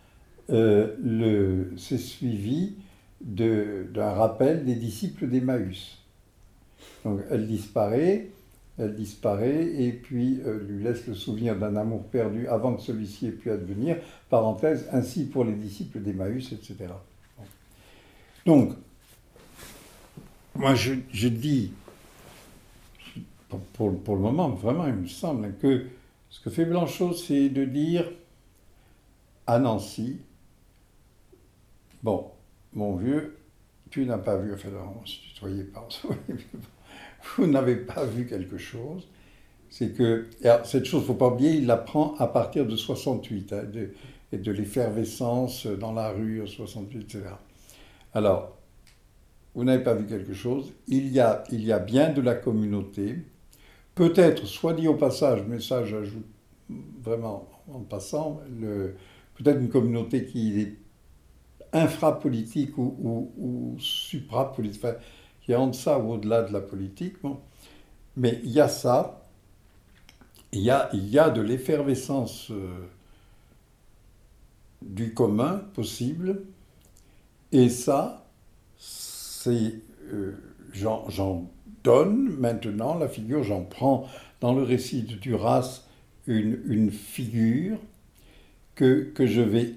euh, 0.49 1.65
c'est 1.77 1.97
suivi 1.97 2.75
d'un 3.19 4.11
rappel 4.11 4.63
des 4.63 4.75
disciples 4.75 5.27
d'Emmaüs. 5.27 5.97
Donc 7.03 7.19
elle 7.29 7.47
disparaît, 7.47 8.29
elle 8.77 8.95
disparaît 8.95 9.65
et 9.65 9.91
puis 9.91 10.39
euh, 10.45 10.63
lui 10.67 10.83
laisse 10.83 11.05
le 11.07 11.15
souvenir 11.15 11.57
d'un 11.57 11.75
amour 11.75 12.03
perdu 12.03 12.47
avant 12.47 12.75
que 12.75 12.81
celui-ci 12.81 13.27
ait 13.27 13.31
pu 13.31 13.51
advenir. 13.51 13.97
Parenthèse, 14.29 14.88
ainsi 14.91 15.25
pour 15.25 15.43
les 15.43 15.53
disciples 15.53 15.99
d'Emmaüs, 15.99 16.51
etc. 16.53 16.75
Donc, 18.45 18.73
moi 20.55 20.75
je, 20.75 20.93
je 21.11 21.27
dis, 21.27 21.73
pour, 23.73 23.93
pour, 23.97 24.15
le 24.15 24.21
moment, 24.21 24.49
vraiment, 24.49 24.88
il 24.88 24.93
me 24.93 25.07
semble 25.07 25.55
que 25.61 25.85
ce 26.38 26.43
que 26.43 26.49
fait 26.51 26.65
Blanchot, 26.65 27.13
c'est 27.13 27.49
de 27.49 27.65
dire 27.65 28.11
à 29.47 29.57
Nancy, 29.57 30.17
bon, 32.03 32.29
mon 32.73 32.95
vieux, 32.95 33.39
tu 33.89 34.05
n'as 34.05 34.19
pas 34.19 34.38
vu, 34.38 34.53
enfin, 34.53 34.69
on 35.01 35.05
se 35.05 35.19
tutoyait 35.19 35.63
pas, 35.63 35.88
vous 37.38 37.47
n'avez 37.47 37.75
pas 37.75 38.05
vu 38.05 38.27
quelque 38.27 38.59
chose, 38.59 39.07
c'est 39.71 39.93
que, 39.93 40.27
cette 40.63 40.85
chose, 40.85 41.01
il 41.01 41.03
ne 41.03 41.07
faut 41.07 41.13
pas 41.15 41.29
oublier, 41.29 41.53
il 41.53 41.65
l'apprend 41.65 42.13
à 42.17 42.27
partir 42.27 42.67
de 42.67 42.75
68, 42.75 43.53
hein, 43.53 43.63
de, 43.63 43.93
et 44.31 44.38
de 44.38 44.51
l'effervescence 44.51 45.65
dans 45.65 45.93
la 45.93 46.11
rue, 46.11 46.45
68, 46.45 46.99
etc. 46.99 47.23
Alors, 48.13 48.55
vous 49.55 49.63
n'avez 49.63 49.83
pas 49.83 49.95
vu 49.95 50.05
quelque 50.05 50.35
chose, 50.35 50.71
il 50.88 51.07
y 51.07 51.19
a, 51.19 51.43
il 51.51 51.65
y 51.65 51.71
a 51.71 51.79
bien 51.79 52.11
de 52.11 52.21
la 52.21 52.35
communauté, 52.35 53.15
peut-être, 53.97 54.45
soit 54.45 54.73
dit 54.73 54.87
au 54.87 54.93
passage, 54.93 55.43
mais 55.47 55.59
ça 55.59 55.83
j'ajoute 55.83 56.25
vraiment 57.01 57.49
en 57.73 57.79
passant, 57.79 58.41
peut-être 59.35 59.59
une 59.59 59.69
communauté 59.69 60.25
qui 60.25 60.61
est 60.61 60.77
infrapolitique 61.73 62.77
ou, 62.77 62.95
ou, 62.99 63.31
ou 63.37 63.79
suprapolitique, 63.79 64.83
enfin, 64.83 64.95
qui 65.41 65.51
est 65.51 65.55
en 65.55 65.67
deçà 65.67 65.99
ou 65.99 66.13
au-delà 66.13 66.43
de 66.43 66.53
la 66.53 66.61
politique. 66.61 67.15
Mais 68.15 68.39
il 68.43 68.51
y 68.51 68.61
a 68.61 68.67
ça, 68.67 69.21
il 70.53 70.61
y 70.61 70.69
a, 70.69 71.29
de 71.29 71.41
l'effervescence 71.41 72.51
euh, 72.51 72.87
du 74.81 75.13
commun 75.13 75.61
possible, 75.73 76.43
et 77.51 77.69
ça, 77.69 78.25
c'est. 78.77 79.81
Euh, 80.13 80.35
j'en 80.73 81.49
donne 81.84 82.36
maintenant 82.38 82.97
la 82.97 83.07
figure, 83.07 83.43
j'en 83.43 83.63
prends 83.63 84.07
dans 84.41 84.53
le 84.53 84.63
récit 84.63 85.03
de 85.03 85.15
Duras 85.15 85.84
une, 86.28 86.59
une 86.65 86.91
figure 86.91 87.78
que, 88.75 89.11
que 89.13 89.25
je 89.25 89.41
vais 89.41 89.73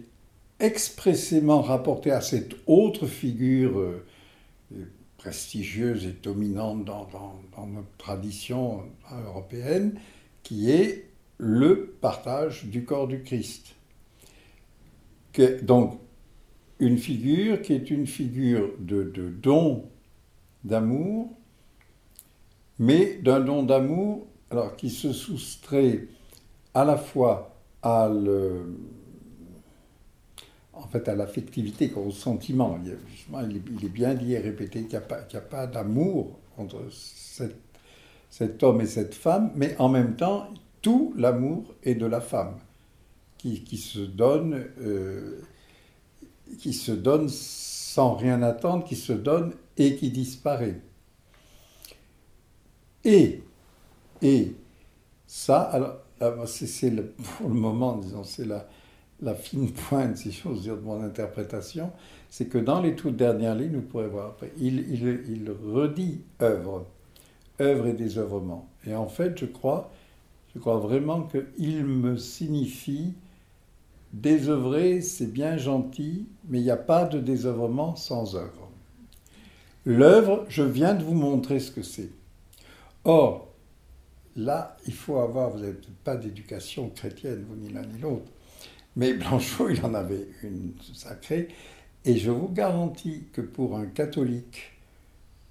expressément 0.59 1.63
rapporter 1.63 2.11
à 2.11 2.21
cette 2.21 2.55
autre 2.67 3.07
figure 3.07 3.79
euh, 3.79 4.05
prestigieuse 5.17 6.07
et 6.07 6.15
dominante 6.23 6.85
dans, 6.85 7.09
dans, 7.57 7.67
notre 7.67 7.97
tradition 7.99 8.83
européenne, 9.27 9.99
qui 10.43 10.71
est 10.71 11.11
le 11.39 11.97
partage 12.01 12.67
du 12.67 12.85
corps 12.85 13.09
du 13.09 13.23
Christ. 13.23 13.75
donc, 15.63 15.99
une 16.79 16.97
figure 16.97 17.61
qui 17.61 17.75
est 17.75 17.91
une 17.91 18.07
figure 18.07 18.71
de, 18.79 19.03
de 19.03 19.29
don 19.29 19.85
d'amour, 20.65 21.31
mais 22.81 23.21
d'un 23.23 23.41
don 23.41 23.63
d'amour 23.63 24.27
alors, 24.51 24.75
qui 24.75 24.89
se 24.91 25.13
soustrait 25.13 26.09
à 26.75 26.85
la 26.85 26.97
fois 26.97 27.55
à 27.83 28.09
le, 28.09 28.75
en 30.73 30.89
fait, 30.89 31.07
à 31.09 31.15
l'affectivité, 31.15 31.93
au 31.95 32.11
sentiment. 32.11 32.81
Il, 32.83 33.63
il, 33.71 33.85
est 33.85 33.89
bien 33.91 34.15
dit 34.15 34.33
et 34.33 34.39
répété 34.39 34.81
qu'il 34.81 34.99
n'y 34.99 35.37
a 35.37 35.41
pas, 35.41 35.67
d'amour 35.67 36.39
entre 36.57 36.81
cet 38.31 38.63
homme 38.63 38.81
et 38.81 38.87
cette 38.87 39.15
femme, 39.15 39.53
mais 39.55 39.77
en 39.79 39.91
même 39.91 40.17
temps, 40.17 40.49
tout 40.81 41.13
l'amour 41.17 41.75
est 41.85 41.95
de 41.95 42.07
la 42.07 42.23
femme, 42.23 42.57
qui, 43.37 43.77
se 43.77 44.01
donne, 44.01 44.65
euh, 44.81 45.43
qui 46.59 46.73
se 46.73 46.93
donne 46.93 47.29
sans 47.29 48.15
rien 48.15 48.43
attendre, 48.43 48.85
qui 48.85 48.97
se 48.97 49.13
donne 49.13 49.53
et 49.77 49.97
qui 49.97 50.11
disparaît. 50.11 50.81
Et, 53.05 53.43
et 54.23 54.55
ça, 55.27 55.61
alors, 55.61 56.47
c'est 56.47 56.91
pour 57.39 57.49
le 57.49 57.55
moment, 57.55 57.97
disons, 57.97 58.25
c'est 58.25 58.47
la, 58.47 58.69
la 59.23 59.35
fine 59.35 59.71
pointe, 59.89 60.17
si 60.17 60.33
j'ose 60.33 60.63
dire, 60.63 60.77
de 60.77 60.83
mon 60.83 61.03
interprétation, 61.03 61.91
c'est 62.29 62.47
que 62.47 62.59
dans 62.59 62.81
les 62.81 62.95
toutes 62.95 63.17
dernières 63.17 63.55
lignes, 63.55 63.77
vous 63.77 63.83
pourrez 63.83 64.09
voir 64.09 64.29
après, 64.29 64.53
il, 64.59 64.81
il, 64.91 65.51
redit 65.51 66.21
œuvre, 66.43 66.87
œuvre 67.61 67.87
et 67.87 67.93
désœuvrement. 67.93 68.69
Et 68.87 68.95
en 68.95 69.09
fait, 69.09 69.39
je 69.39 69.47
crois, 69.47 69.91
je 70.55 70.61
crois 70.61 70.79
vraiment 70.79 71.23
qu'il 71.23 71.85
me 71.85 72.17
signifie 72.17 73.15
désœuvrer, 74.13 75.01
c'est 75.01 75.33
bien 75.33 75.57
gentil, 75.57 76.27
mais 76.49 76.59
il 76.59 76.65
n'y 76.65 76.71
a 76.71 76.77
pas 76.77 77.05
de 77.05 77.21
désœuvrement 77.21 77.95
sans 77.97 78.35
œuvre. 78.35 78.69
L'œuvre, 79.85 80.45
je 80.49 80.63
viens 80.63 80.95
de 80.95 81.05
vous 81.05 81.15
montrer 81.15 81.61
ce 81.61 81.71
que 81.71 81.83
c'est. 81.83 82.11
Or, 83.05 83.49
là, 84.37 84.77
il 84.87 84.93
faut 84.93 85.19
avoir, 85.19 85.51
vous 85.51 85.61
n'avez 85.61 85.77
pas 86.05 86.17
d'éducation 86.17 86.91
chrétienne, 86.91 87.45
vous 87.49 87.57
ni 87.57 87.71
l'un 87.71 87.83
ni 87.83 87.99
l'autre, 87.99 88.31
mais 88.97 89.15
Blanchot, 89.15 89.71
il 89.71 89.85
en 89.85 89.95
avait 89.95 90.29
une 90.43 90.73
sacrée. 90.95 91.49
Et 92.05 92.17
je 92.17 92.31
vous 92.31 92.49
garantis 92.49 93.25
que 93.33 93.41
pour 93.41 93.77
un 93.77 93.87
catholique, 93.87 94.73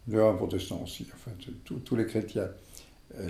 de 0.08 0.20
un 0.20 0.34
protestant 0.34 0.82
aussi, 0.84 1.08
enfin 1.14 1.32
tous 1.64 1.95
les 1.95 2.08
chrétiens, 2.08 2.50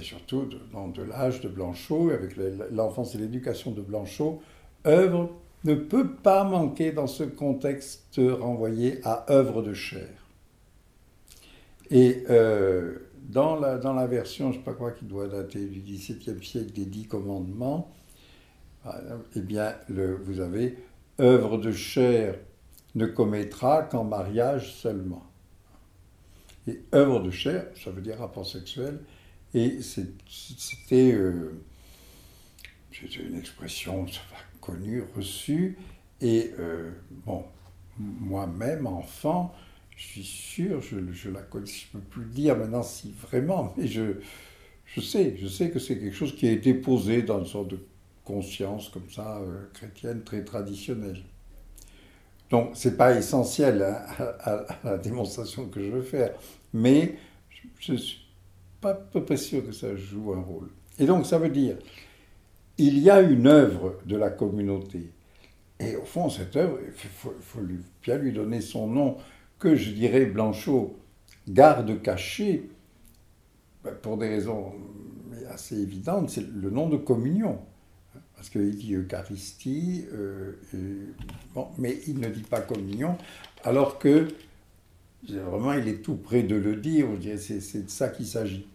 surtout 0.02 0.50
dans 0.72 0.88
de 0.88 1.04
l'âge 1.04 1.42
de 1.42 1.50
Blanchot, 1.50 2.10
avec 2.12 2.36
l'enfance 2.72 3.16
et 3.16 3.18
l'éducation 3.18 3.72
de 3.72 3.82
Blanchot, 3.82 4.42
œuvre 4.86 5.30
ne 5.66 5.76
peut 5.76 6.14
pas 6.14 6.44
manquer 6.44 6.92
dans 6.92 7.08
ce 7.08 7.24
contexte 7.24 8.20
renvoyé 8.20 9.02
à 9.04 9.26
œuvre 9.30 9.62
de 9.62 9.74
chair. 9.74 10.08
Et 11.92 12.24
euh, 12.30 12.98
dans, 13.30 13.56
la, 13.58 14.08
version, 14.08 14.52
je 14.52 14.58
ne 14.58 14.64
sais 14.64 14.66
pas 14.66 14.74
quoi, 14.74 14.92
qui 14.92 15.06
doit 15.06 15.28
dater 15.28 15.66
du 15.68 15.80
XVIIe 15.80 16.44
siècle 16.44 16.74
des 16.74 16.86
Dix 16.86 17.08
Commandements, 17.08 17.94
eh 19.36 19.42
bien, 19.42 19.76
vous 19.90 20.40
avez 20.40 20.78
œuvre 21.20 21.58
de 21.58 21.72
chair 21.72 22.36
ne 22.96 23.06
commettra 23.06 23.84
qu'en 23.84 24.04
mariage 24.04 24.74
seulement. 24.74 25.26
Et 26.68 26.82
œuvre 26.94 27.20
de 27.20 27.30
chair, 27.30 27.68
ça 27.76 27.92
veut 27.92 28.02
dire 28.02 28.18
rapport 28.18 28.48
sexuel, 28.48 29.00
et 29.54 29.80
c'était 29.82 31.12
euh, 31.14 31.62
une 33.02 33.38
expression 33.38 34.06
connue, 34.60 35.04
reçue, 35.16 35.78
et 36.22 36.52
euh, 36.60 36.92
bon, 37.26 37.46
moi-même, 37.98 38.88
enfant, 38.88 39.54
je 40.00 40.06
suis 40.06 40.24
sûr, 40.24 40.82
je, 40.82 41.30
la 41.30 41.42
connais, 41.42 41.66
je 41.66 41.86
ne 41.94 42.00
peux 42.00 42.08
plus 42.08 42.26
dire 42.26 42.56
maintenant 42.58 42.84
si 42.84 43.12
vraiment, 43.12 43.74
mais 43.78 43.86
je, 43.86 44.14
je 44.86 45.02
sais, 45.02 45.36
je 45.38 45.46
sais 45.46 45.72
que 45.72 45.78
c'est 45.78 46.00
quelque 46.00 46.16
chose 46.16 46.34
qui 46.38 46.48
a 46.48 46.52
été 46.52 46.74
posé 46.74 47.22
dans 47.22 47.40
une 47.40 47.46
sorte 47.46 47.68
de 47.68 47.80
conscience 48.24 48.88
comme 48.88 49.10
ça, 49.12 49.40
euh, 49.40 49.66
chrétienne, 49.74 50.24
très 50.24 50.46
traditionnelle. 50.46 51.22
Donc, 52.50 52.78
ce 52.78 52.88
n'est 52.88 52.96
pas 52.96 53.14
essentiel 53.14 53.84
hein, 53.84 54.26
à, 54.40 54.66
la 54.86 54.98
démonstration 54.98 55.68
que 55.68 55.84
je 55.84 55.90
veux 55.90 56.02
faire, 56.02 56.34
mais 56.72 57.16
je 57.80 57.92
ne 57.92 57.98
suis 57.98 58.22
pas 58.80 58.94
peu 58.94 59.26
près 59.26 59.36
sûr 59.36 59.66
que 59.66 59.74
ça 59.74 59.98
joue 59.98 60.34
un 60.34 60.42
rôle. 60.42 60.70
Et 60.98 61.06
donc, 61.06 61.26
ça 61.26 61.40
veut 61.40 61.50
dire, 61.50 61.76
il 62.78 63.00
y 63.00 63.10
a 63.10 63.20
une 63.20 63.48
œuvre 63.48 64.00
de 64.06 64.16
la 64.16 64.30
communauté. 64.30 65.12
Et 65.78 65.98
au 65.98 66.06
fond, 66.06 66.30
cette 66.30 66.56
œuvre, 66.56 66.80
il 66.86 67.10
faut, 67.10 67.34
bien 68.02 68.18
lui 68.18 68.32
donner 68.32 68.62
son 68.62 68.88
nom, 68.88 69.18
que 69.60 69.76
je 69.76 69.92
dirais, 69.92 70.26
Blanchot, 70.26 70.98
garde 71.48 72.02
caché, 72.02 72.70
ben, 73.84 73.94
pour 74.02 74.18
des 74.18 74.30
raisons 74.30 74.74
assez 75.50 75.80
évidentes, 75.80 76.30
c'est 76.30 76.48
le 76.48 76.70
nom 76.70 76.90
de 76.90 76.98
communion 76.98 77.60
parce 78.40 78.50
qu'il 78.52 78.74
dit 78.78 78.96
Eucharistie, 78.96 80.06
euh, 80.14 80.54
mais 81.78 82.00
il 82.08 82.20
ne 82.20 82.30
dit 82.30 82.44
pas 82.44 82.62
communion, 82.62 83.18
alors 83.66 84.00
que 84.00 84.30
vraiment 85.28 85.74
il 85.74 85.90
est 85.90 86.02
tout 86.02 86.16
près 86.16 86.44
de 86.44 86.56
le 86.56 86.78
dire, 86.78 87.06
c'est 87.38 87.84
de 87.84 87.90
ça 87.90 88.08
qu'il 88.08 88.26
s'agit. 88.26 88.66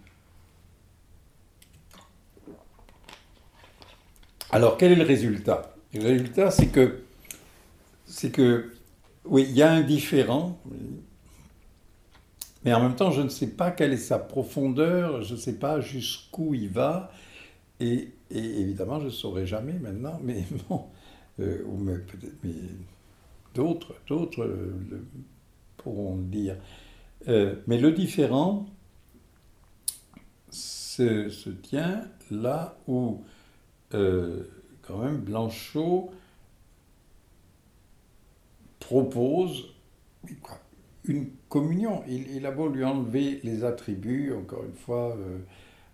Alors, 4.51 4.77
quel 4.77 4.93
est 4.93 4.97
le 4.97 5.05
résultat? 5.05 5.75
Le 5.95 6.03
résultat, 6.03 6.51
c'est 6.51 6.67
que, 6.67 7.01
c'est 8.05 8.31
que, 8.31 8.74
oui, 9.25 9.47
il 9.49 9.57
y 9.57 9.63
a 9.63 9.73
un 9.73 9.83
différent, 9.83 10.59
mais 12.65 12.73
en 12.73 12.81
même 12.81 12.97
temps, 12.97 13.11
je 13.11 13.23
ne 13.23 13.29
sais 13.29 13.49
pas 13.49 13.71
quelle 13.71 13.93
est 13.93 13.99
sa 13.99 14.19
profondeur, 14.19 15.23
je 15.23 15.35
ne 15.35 15.39
sais 15.39 15.59
pas 15.59 15.81
jusqu'où 15.81 16.55
il 16.55 16.69
va, 16.69 17.11
et, 17.81 18.13
évidemment, 18.31 19.01
je 19.01 19.07
ne 19.07 19.11
saurais 19.11 19.47
jamais 19.47 19.75
maintenant, 19.75 20.19
mais 20.23 20.45
bon, 20.69 20.87
euh, 21.41 21.63
ou 21.67 21.77
peut-être, 21.85 22.37
mais 22.43 22.55
d'autres, 23.55 23.95
d'autres 24.07 24.49
pourront 25.77 26.17
le 26.17 26.25
dire. 26.25 26.57
Euh, 27.29 27.57
mais 27.67 27.79
le 27.79 27.93
différent 27.93 28.67
se, 30.51 31.51
tient 31.63 32.05
là 32.31 32.77
où, 32.87 33.23
euh, 33.95 34.45
quand 34.83 34.99
même, 34.99 35.19
Blanchot 35.19 36.11
propose 38.79 39.75
une 41.05 41.31
communion. 41.49 42.03
Il, 42.09 42.45
a 42.47 42.51
beau 42.51 42.69
lui 42.69 42.85
enlever 42.85 43.41
les 43.45 43.65
attributs, 43.65 44.33
encore 44.33 44.65
une 44.65 44.75
fois, 44.75 45.17
euh, 45.17 45.39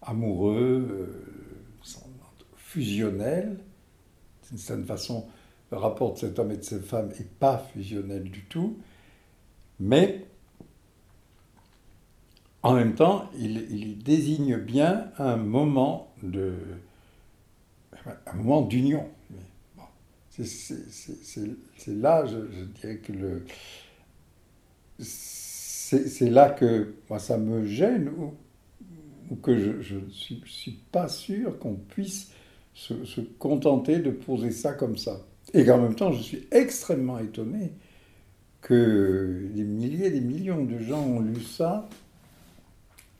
amoureux, 0.02 1.24
fusionnels, 2.56 3.58
d'une 4.48 4.58
certaine 4.58 4.86
façon, 4.86 5.26
le 5.72 5.78
rapport 5.78 6.14
de 6.14 6.18
cet 6.18 6.38
homme 6.38 6.52
et 6.52 6.56
de 6.56 6.62
cette 6.62 6.84
femme 6.84 7.08
n'est 7.08 7.24
pas 7.24 7.58
fusionnel 7.72 8.24
du 8.24 8.44
tout, 8.44 8.78
mais 9.80 10.24
en 12.62 12.74
même 12.74 12.94
temps, 12.94 13.28
il, 13.38 13.98
désigne 14.02 14.56
bien 14.56 15.10
un 15.18 15.36
moment 15.36 16.12
de, 16.22 16.54
un 18.26 18.34
moment 18.34 18.62
d'union. 18.62 19.08
C'est 20.30 21.88
là, 21.88 22.24
je, 22.26 22.64
dirais 22.80 22.98
que 22.98 23.12
le, 23.12 23.44
c'est 24.98 26.30
là 26.30 26.50
que 26.50 26.94
moi, 27.08 27.18
ça 27.18 27.36
me 27.36 27.64
gêne 27.64 28.08
ou, 28.08 29.36
que 29.36 29.58
je 29.58 29.96
ne 29.96 30.10
suis, 30.10 30.78
pas 30.90 31.08
sûr 31.08 31.58
qu'on 31.58 31.74
puisse 31.74 32.32
se, 32.74 33.04
se, 33.04 33.20
contenter 33.20 33.98
de 33.98 34.10
poser 34.10 34.50
ça 34.50 34.72
comme 34.72 34.96
ça. 34.96 35.20
Et 35.54 35.64
qu'en 35.64 35.80
même 35.80 35.94
temps, 35.94 36.12
je 36.12 36.22
suis 36.22 36.48
extrêmement 36.50 37.18
étonné 37.18 37.72
que 38.60 39.48
des 39.54 39.64
milliers, 39.64 40.10
des 40.10 40.20
millions 40.20 40.64
de 40.64 40.78
gens 40.78 41.02
ont 41.02 41.20
lu 41.20 41.40
ça 41.40 41.88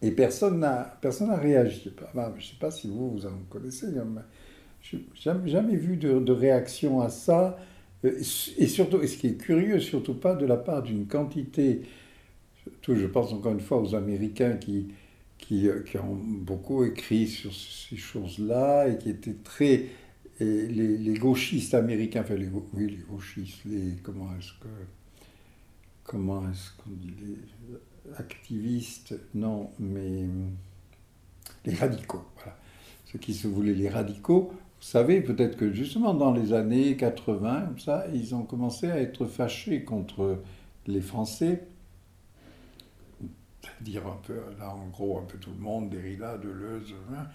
et 0.03 0.11
personne 0.11 0.61
n'a 0.61 0.99
personne 1.01 1.31
réagi. 1.31 1.83
je 1.85 2.19
ne 2.19 2.41
sais 2.41 2.57
pas 2.59 2.71
si 2.71 2.89
vous, 2.89 3.11
vous 3.11 3.27
en 3.27 3.33
connaissez, 3.49 3.87
je 4.83 4.97
n'ai 4.97 5.49
jamais, 5.49 5.77
vu 5.77 5.97
de, 5.97 6.33
réaction 6.33 7.01
à 7.01 7.09
ça. 7.09 7.59
Euh, 8.05 8.19
et 8.59 8.67
surtout, 8.67 9.01
et 9.03 9.07
ce 9.07 9.19
qui 9.19 9.29
est 9.29 9.37
curieux, 9.37 9.81
surtout 9.81 10.15
pas 10.15 10.35
de 10.35 10.47
la 10.47 10.57
part 10.57 10.83
d'une 10.83 11.07
quantité, 11.07 11.83
surtout 12.63 12.97
je 12.97 13.07
pense 13.07 13.33
encore 13.33 13.53
une 13.53 13.61
fois 13.61 13.81
aux 13.81 13.95
Américains 13.95 14.57
qui, 14.57 14.89
qui, 15.39 15.69
euh, 15.69 15.83
qui 15.83 15.99
ont 15.99 16.15
beaucoup 16.15 16.85
écrit 16.85 17.27
sur 17.27 17.53
ces 17.55 17.97
choses-là 17.97 18.89
et 18.89 18.99
qui 18.99 19.11
étaient 19.11 19.37
très... 19.45 19.87
Les, 20.43 20.97
les, 20.97 21.19
gauchistes 21.19 21.75
américains, 21.75 22.23
enfin 22.23 22.35
les, 22.35 22.49
oui, 22.73 22.91
les 22.91 23.05
gauchistes, 23.07 23.59
les, 23.67 23.97
comment 24.03 24.31
est-ce 24.39 24.53
que... 24.55 24.69
Comment 26.03 26.51
est-ce 26.51 26.71
qu'on 26.79 26.97
dit 26.97 27.13
les, 27.21 28.17
activistes, 28.17 29.15
non, 29.35 29.71
mais 29.79 30.27
les 31.65 31.75
radicaux, 31.75 32.25
voilà. 32.37 32.57
Ceux 33.07 33.19
qui 33.19 33.35
se 33.35 33.49
voulaient 33.49 33.75
les 33.75 33.89
radicaux, 33.89 34.53
vous 34.81 34.87
savez, 34.87 35.21
peut-être 35.21 35.59
que 35.59 35.73
justement 35.73 36.15
dans 36.15 36.33
les 36.33 36.55
années 36.55 36.97
80, 36.97 37.61
comme 37.67 37.79
ça, 37.79 38.07
ils 38.15 38.35
ont 38.35 38.45
commencé 38.45 38.91
à 38.91 38.99
être 38.99 39.27
fâchés 39.27 39.85
contre 39.85 40.43
les 40.87 41.03
Français, 41.03 41.69
dire 43.83 44.07
un 44.07 44.19
peu, 44.27 44.41
là 44.59 44.75
en 44.75 44.87
gros, 44.89 45.19
un 45.19 45.25
peu 45.25 45.37
tout 45.37 45.51
le 45.51 45.63
monde, 45.63 45.91
Derrida, 45.91 46.39
Deleuze, 46.39 46.95
hein, 47.13 47.27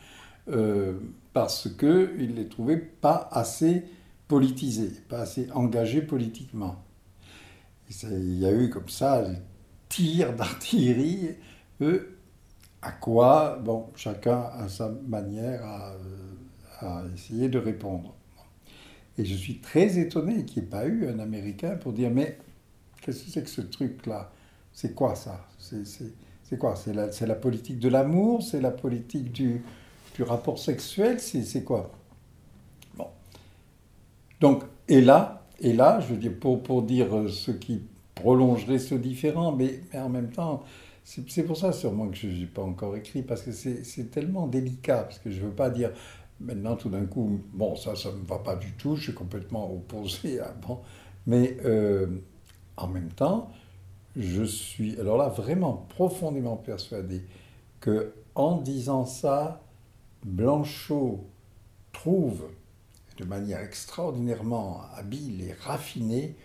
euh, 0.47 0.93
parce 1.33 1.69
qu'ils 1.69 2.31
ne 2.31 2.35
les 2.35 2.47
trouvaient 2.47 2.77
pas 2.77 3.29
assez 3.31 3.83
politisés, 4.27 4.91
pas 5.07 5.19
assez 5.19 5.47
engagés 5.51 6.01
politiquement. 6.01 6.83
il 7.89 8.39
y 8.39 8.45
a 8.47 8.51
eu 8.51 8.71
comme 8.71 8.89
ça 8.89 9.23
tirs 9.87 10.35
d'artillerie, 10.35 11.35
eux, 11.81 12.17
à 12.81 12.91
quoi, 12.91 13.59
bon, 13.63 13.91
chacun 13.95 14.49
a 14.53 14.67
sa 14.67 14.89
manière 15.07 15.63
à, 15.63 15.93
à 16.79 17.03
essayer 17.13 17.49
de 17.49 17.59
répondre. 17.59 18.15
Et 19.17 19.25
je 19.25 19.35
suis 19.35 19.59
très 19.59 19.97
étonné 19.97 20.45
qu'il 20.45 20.63
n'y 20.63 20.67
ait 20.67 20.71
pas 20.71 20.85
eu 20.85 21.07
un 21.07 21.19
Américain 21.19 21.75
pour 21.75 21.93
dire, 21.93 22.11
mais 22.11 22.37
qu'est-ce 23.01 23.23
que 23.23 23.31
c'est 23.31 23.43
que 23.43 23.49
ce 23.49 23.61
truc-là? 23.61 24.31
C'est 24.73 24.93
quoi 24.93 25.15
ça? 25.15 25.47
C'est 25.57 26.57
quoi? 26.59 26.75
C'est 26.75 26.93
la, 26.93 27.09
la, 27.21 27.35
politique 27.35 27.79
de 27.79 27.87
l'amour? 27.87 28.43
C'est 28.43 28.59
la 28.59 28.71
politique 28.71 29.31
du, 29.31 29.61
du 30.15 30.23
rapport 30.23 30.59
sexuel? 30.59 31.19
C'est 31.19 31.63
quoi? 31.63 31.91
Bon. 32.97 33.07
Donc, 34.41 34.63
et 34.89 34.99
là, 34.99 35.45
et 35.59 35.71
là, 35.71 36.01
je 36.01 36.07
veux 36.07 36.19
dire, 36.19 36.33
pour, 36.37 36.61
pour 36.61 36.83
dire 36.83 37.07
ce 37.29 37.51
qui 37.51 37.83
prolongerait 38.15 38.79
ce 38.79 38.95
différent, 38.95 39.53
mais, 39.53 39.81
mais 39.93 39.99
en 39.99 40.09
même 40.09 40.31
temps, 40.31 40.63
c'est 41.05 41.43
pour 41.43 41.55
ça 41.55 41.71
sûrement 41.71 42.07
que 42.09 42.17
je 42.17 42.27
n'ai 42.27 42.47
pas 42.47 42.63
encore 42.63 42.95
écrit, 42.97 43.21
parce 43.21 43.43
que 43.43 43.51
c'est 43.51 44.11
tellement 44.11 44.47
délicat, 44.47 45.03
parce 45.03 45.19
que 45.19 45.29
je 45.29 45.39
ne 45.39 45.45
veux 45.45 45.53
pas 45.53 45.69
dire 45.69 45.91
maintenant 46.39 46.75
tout 46.75 46.89
d'un 46.89 47.05
coup, 47.05 47.41
bon, 47.53 47.75
ça, 47.75 47.95
ça 47.95 48.11
ne 48.11 48.17
me 48.17 48.25
va 48.25 48.39
pas 48.39 48.55
du 48.55 48.71
tout, 48.73 48.95
je 48.95 49.03
suis 49.03 49.13
complètement 49.13 49.71
opposé 49.71 50.39
à... 50.41 50.51
Bon, 50.51 50.79
mais 51.27 51.57
euh, 51.65 52.07
en 52.77 52.87
même 52.87 53.11
temps, 53.11 53.51
je 54.15 54.43
suis, 54.43 54.99
alors 54.99 55.17
là, 55.17 55.29
vraiment 55.29 55.85
profondément 55.89 56.57
persuadé 56.57 57.23
que 57.79 58.13
en 58.35 58.57
disant 58.57 59.05
ça, 59.05 59.61
Blanchot 60.25 61.25
trouve 61.93 62.45
de 63.17 63.25
manière 63.25 63.61
extraordinairement 63.61 64.81
habile 64.95 65.41
et 65.41 65.53
raffinée 65.53 66.35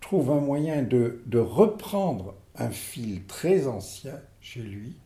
trouve 0.00 0.30
un 0.30 0.40
moyen 0.40 0.82
de, 0.82 1.22
de 1.26 1.38
reprendre 1.38 2.34
un 2.56 2.70
fil 2.70 3.24
très 3.24 3.66
ancien 3.66 4.20
chez 4.40 4.60
lui. 4.60 4.96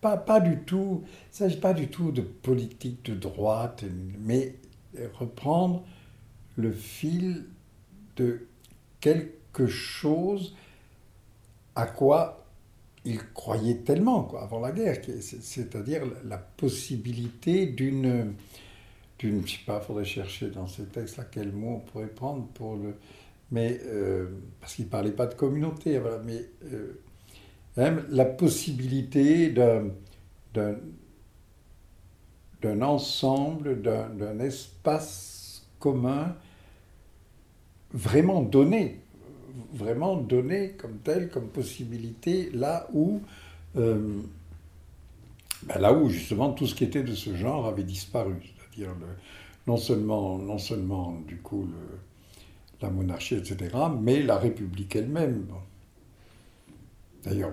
Pas, 0.00 0.16
pas 0.16 0.40
du 0.40 0.58
tout, 0.60 1.02
il 1.04 1.30
ne 1.30 1.36
s'agit 1.36 1.60
pas 1.60 1.74
du 1.74 1.88
tout 1.88 2.12
de 2.12 2.22
politique 2.22 3.04
de 3.04 3.14
droite, 3.14 3.84
mais 4.20 4.54
reprendre 5.14 5.84
le 6.56 6.72
fil 6.72 7.46
de 8.16 8.46
quelque 9.00 9.66
chose 9.66 10.54
à 11.74 11.86
quoi 11.86 12.44
il 13.04 13.18
croyait 13.32 13.78
tellement 13.78 14.24
quoi, 14.24 14.42
avant 14.42 14.60
la 14.60 14.72
guerre, 14.72 15.00
c'est-à-dire 15.20 16.02
la 16.24 16.38
possibilité 16.38 17.66
d'une, 17.66 18.34
d'une, 19.18 19.46
je 19.46 19.52
sais 19.52 19.58
pas, 19.64 19.80
il 19.82 19.86
faudrait 19.86 20.04
chercher 20.04 20.50
dans 20.50 20.66
ces 20.66 20.84
textes 20.84 21.16
là 21.16 21.24
quel 21.30 21.52
mot 21.52 21.76
on 21.76 21.80
pourrait 21.80 22.08
prendre 22.08 22.46
pour 22.48 22.76
le, 22.76 22.96
mais, 23.50 23.80
euh, 23.86 24.26
parce 24.60 24.74
qu'il 24.74 24.86
ne 24.86 24.90
parlait 24.90 25.12
pas 25.12 25.26
de 25.26 25.34
communauté, 25.34 25.98
voilà, 25.98 26.18
mais 26.18 26.44
euh, 26.64 27.00
même 27.78 28.04
la 28.10 28.24
possibilité 28.24 29.50
d'un, 29.50 29.92
ensemble, 32.82 33.80
d'un, 33.80 34.08
d'un 34.08 34.40
espace 34.40 35.64
commun 35.78 36.34
vraiment 37.92 38.42
donné, 38.42 38.98
vraiment 39.72 40.16
donné 40.16 40.72
comme 40.72 40.98
tel, 41.04 41.30
comme 41.30 41.46
possibilité, 41.46 42.50
là 42.52 42.88
où, 42.92 43.20
euh, 43.76 44.22
ben 45.62 45.78
là 45.78 45.92
où 45.92 46.08
justement 46.08 46.52
tout 46.52 46.66
ce 46.66 46.74
qui 46.74 46.82
était 46.82 47.04
de 47.04 47.14
ce 47.14 47.36
genre 47.36 47.66
avait 47.66 47.84
disparu, 47.84 48.34
c'est-à-dire 48.42 48.92
non 49.68 49.76
seulement, 49.76 50.36
non 50.36 50.58
seulement 50.58 51.16
du 51.28 51.36
coup 51.36 51.62
le, 51.70 51.98
la 52.82 52.90
monarchie, 52.90 53.36
etc., 53.36 53.70
mais 54.00 54.20
la 54.20 54.36
République 54.36 54.96
elle-même. 54.96 55.46
D'ailleurs, 57.30 57.52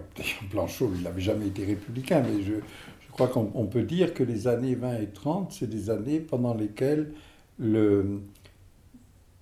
Blanchot, 0.51 0.91
il 0.95 1.03
n'avait 1.03 1.21
jamais 1.21 1.47
été 1.47 1.65
républicain, 1.65 2.23
mais 2.23 2.43
je, 2.43 2.53
je 2.53 3.11
crois 3.11 3.27
qu'on 3.27 3.65
peut 3.65 3.83
dire 3.83 4.13
que 4.13 4.23
les 4.23 4.47
années 4.47 4.75
20 4.75 4.99
et 4.99 5.07
30, 5.07 5.51
c'est 5.51 5.69
des 5.69 5.89
années 5.89 6.19
pendant 6.19 6.53
lesquelles 6.53 7.11
le, 7.57 8.21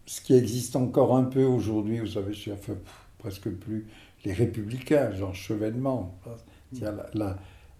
ce 0.05 0.21
qui 0.21 0.33
existe 0.33 0.75
encore 0.75 1.15
un 1.15 1.23
peu 1.23 1.43
aujourd'hui, 1.43 1.99
vous 1.99 2.07
savez, 2.07 2.33
je 2.33 2.51
presque 3.17 3.49
plus 3.49 3.87
les 4.25 4.33
républicains, 4.33 5.11
genre 5.11 5.33
Chevènement, 5.33 6.17
la, 6.79 6.91
la, 7.13 7.37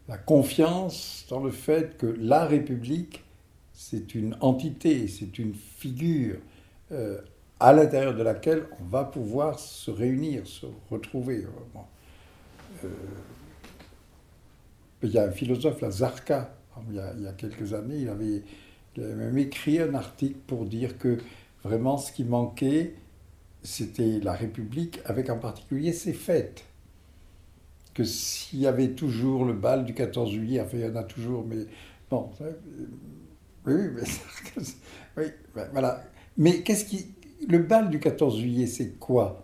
la, 0.07 0.17
confiance 0.17 1.25
dans 1.29 1.43
le 1.43 1.51
fait 1.51 1.97
que 1.97 2.05
la 2.05 2.45
République, 2.45 3.23
c'est 3.73 4.15
une 4.15 4.35
entité, 4.41 5.07
c'est 5.07 5.39
une 5.39 5.53
figure 5.53 6.37
euh, 6.91 7.19
à 7.59 7.73
l'intérieur 7.73 8.13
de 8.13 8.23
laquelle 8.23 8.65
on 8.81 8.85
va 8.85 9.03
pouvoir 9.03 9.59
se 9.59 9.89
réunir, 9.89 10.45
se 10.47 10.65
retrouver. 10.89 11.45
Il 15.03 15.09
y 15.09 15.17
a 15.17 15.25
un 15.25 15.31
philosophe, 15.31 15.81
la 15.81 15.91
Zarka, 15.91 16.55
il 16.89 16.95
y, 16.95 17.27
a, 17.27 17.33
quelques 17.33 17.73
années, 17.73 17.97
il 17.97 18.09
avait 18.09 18.43
même 18.97 19.37
écrit 19.37 19.79
un 19.79 19.93
article 19.93 20.39
pour 20.47 20.65
dire 20.65 20.97
que 20.97 21.17
vraiment 21.63 21.97
ce 21.97 22.11
qui 22.11 22.23
manquait, 22.23 22.95
c'était 23.61 24.19
la 24.19 24.33
République, 24.33 24.99
avec 25.05 25.29
en 25.29 25.37
particulier 25.37 25.93
ses 25.93 26.13
fêtes. 26.13 26.65
Que 27.93 28.03
s'il 28.03 28.59
y 28.59 28.67
avait 28.67 28.89
toujours 28.89 29.45
le 29.45 29.53
bal 29.53 29.85
du 29.85 29.93
14 29.93 30.31
juillet, 30.31 30.61
enfin 30.61 30.77
il 30.77 30.85
y 30.85 30.89
en 30.89 30.95
a 30.95 31.03
toujours, 31.03 31.45
mais 31.45 31.65
bon, 32.09 32.29
oui, 33.65 33.73
mais, 33.93 34.01
oui, 35.17 35.25
ben, 35.55 35.67
voilà. 35.71 36.03
Mais 36.37 36.61
qu'est-ce 36.61 36.85
qui, 36.85 37.13
le 37.47 37.59
bal 37.59 37.89
du 37.89 37.99
14 37.99 38.39
juillet, 38.39 38.65
c'est 38.65 38.97
quoi? 38.99 39.42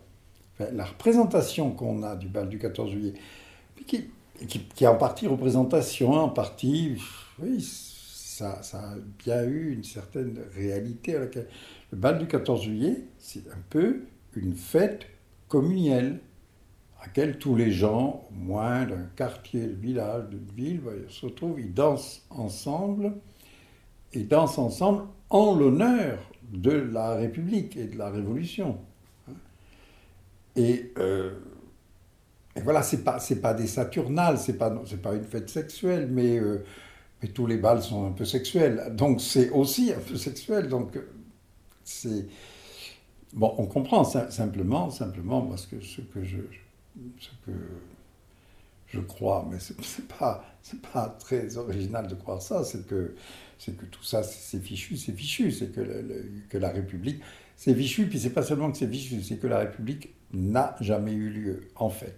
La 0.59 0.85
représentation 0.85 1.71
qu'on 1.71 2.03
a 2.03 2.15
du 2.15 2.27
bal 2.27 2.49
du 2.49 2.59
14 2.59 2.91
juillet, 2.91 3.13
qui, 3.87 4.09
est 4.81 4.87
en 4.87 4.95
partie 4.95 5.27
représentation, 5.27 6.11
en 6.11 6.29
partie, 6.29 6.97
oui, 7.41 7.61
ça, 7.61 8.59
a 8.73 8.95
bien 9.23 9.43
eu 9.43 9.73
une 9.73 9.83
certaine 9.83 10.37
réalité. 10.55 11.17
Le 11.91 11.97
bal 11.97 12.19
du 12.19 12.27
14 12.27 12.63
juillet, 12.63 13.03
c'est 13.17 13.47
un 13.47 13.61
peu 13.69 14.01
une 14.35 14.53
fête 14.53 15.07
communielle 15.47 16.19
à 16.99 17.05
laquelle 17.05 17.37
tous 17.37 17.55
les 17.55 17.71
gens, 17.71 18.27
au 18.29 18.33
moins 18.33 18.85
d'un 18.85 19.07
quartier, 19.15 19.61
de 19.61 19.75
village, 19.75 20.29
d'une 20.29 20.51
ville, 20.55 20.81
ben, 20.81 20.93
se 21.07 21.25
retrouvent, 21.25 21.59
ils 21.59 21.73
dansent 21.73 22.25
ensemble, 22.29 23.13
et 24.13 24.23
dansent 24.23 24.57
ensemble 24.57 25.03
en 25.29 25.55
l'honneur 25.55 26.19
de 26.51 26.71
la 26.71 27.15
République 27.15 27.77
et 27.77 27.85
de 27.85 27.97
la 27.97 28.09
Révolution. 28.09 28.77
Et, 30.55 30.91
euh, 30.97 31.31
et 32.55 32.61
voilà, 32.61 32.83
c'est 32.83 33.03
pas 33.03 33.19
pas 33.41 33.53
des 33.53 33.67
Saturnales, 33.67 34.37
c'est 34.39 34.57
pas 34.57 34.71
pas 35.01 35.13
une 35.15 35.23
fête 35.23 35.49
sexuelle, 35.49 36.07
mais 36.11 36.39
euh, 36.39 36.63
mais 37.21 37.29
tous 37.29 37.47
les 37.47 37.57
bals 37.57 37.81
sont 37.83 38.07
un 38.07 38.11
peu 38.11 38.25
sexuels, 38.25 38.93
donc 38.95 39.21
c'est 39.21 39.49
aussi 39.51 39.93
un 39.93 39.99
peu 39.99 40.15
sexuel, 40.17 40.69
donc 40.69 40.97
c'est 41.83 42.27
bon, 43.33 43.53
on 43.57 43.65
comprend 43.67 44.03
simplement 44.03 44.89
simplement 44.89 45.41
parce 45.43 45.65
que 45.67 45.81
ce 45.81 46.01
que 46.01 46.23
je 46.23 46.39
ce 47.19 47.29
que 47.45 47.51
je 48.87 48.99
crois, 48.99 49.47
mais 49.49 49.57
c'est 49.59 50.07
pas 50.07 50.45
pas 50.93 51.09
très 51.19 51.57
original 51.57 52.07
de 52.07 52.15
croire 52.15 52.41
ça, 52.41 52.63
c'est 52.63 52.85
que 52.87 53.15
que 53.59 53.85
tout 53.85 54.03
ça, 54.03 54.23
c'est 54.23 54.59
fichu, 54.59 54.97
c'est 54.97 55.11
fichu, 55.13 55.51
c'est 55.51 55.71
que, 55.71 56.25
que 56.49 56.57
la 56.57 56.69
République, 56.69 57.21
c'est 57.55 57.75
fichu, 57.75 58.07
puis 58.07 58.19
c'est 58.19 58.29
pas 58.31 58.43
seulement 58.43 58.71
que 58.71 58.77
c'est 58.77 58.87
fichu, 58.87 59.21
c'est 59.21 59.37
que 59.37 59.47
la 59.47 59.59
République 59.59 60.15
n'a 60.33 60.75
jamais 60.79 61.13
eu 61.13 61.29
lieu, 61.29 61.67
en 61.75 61.89
fait. 61.89 62.17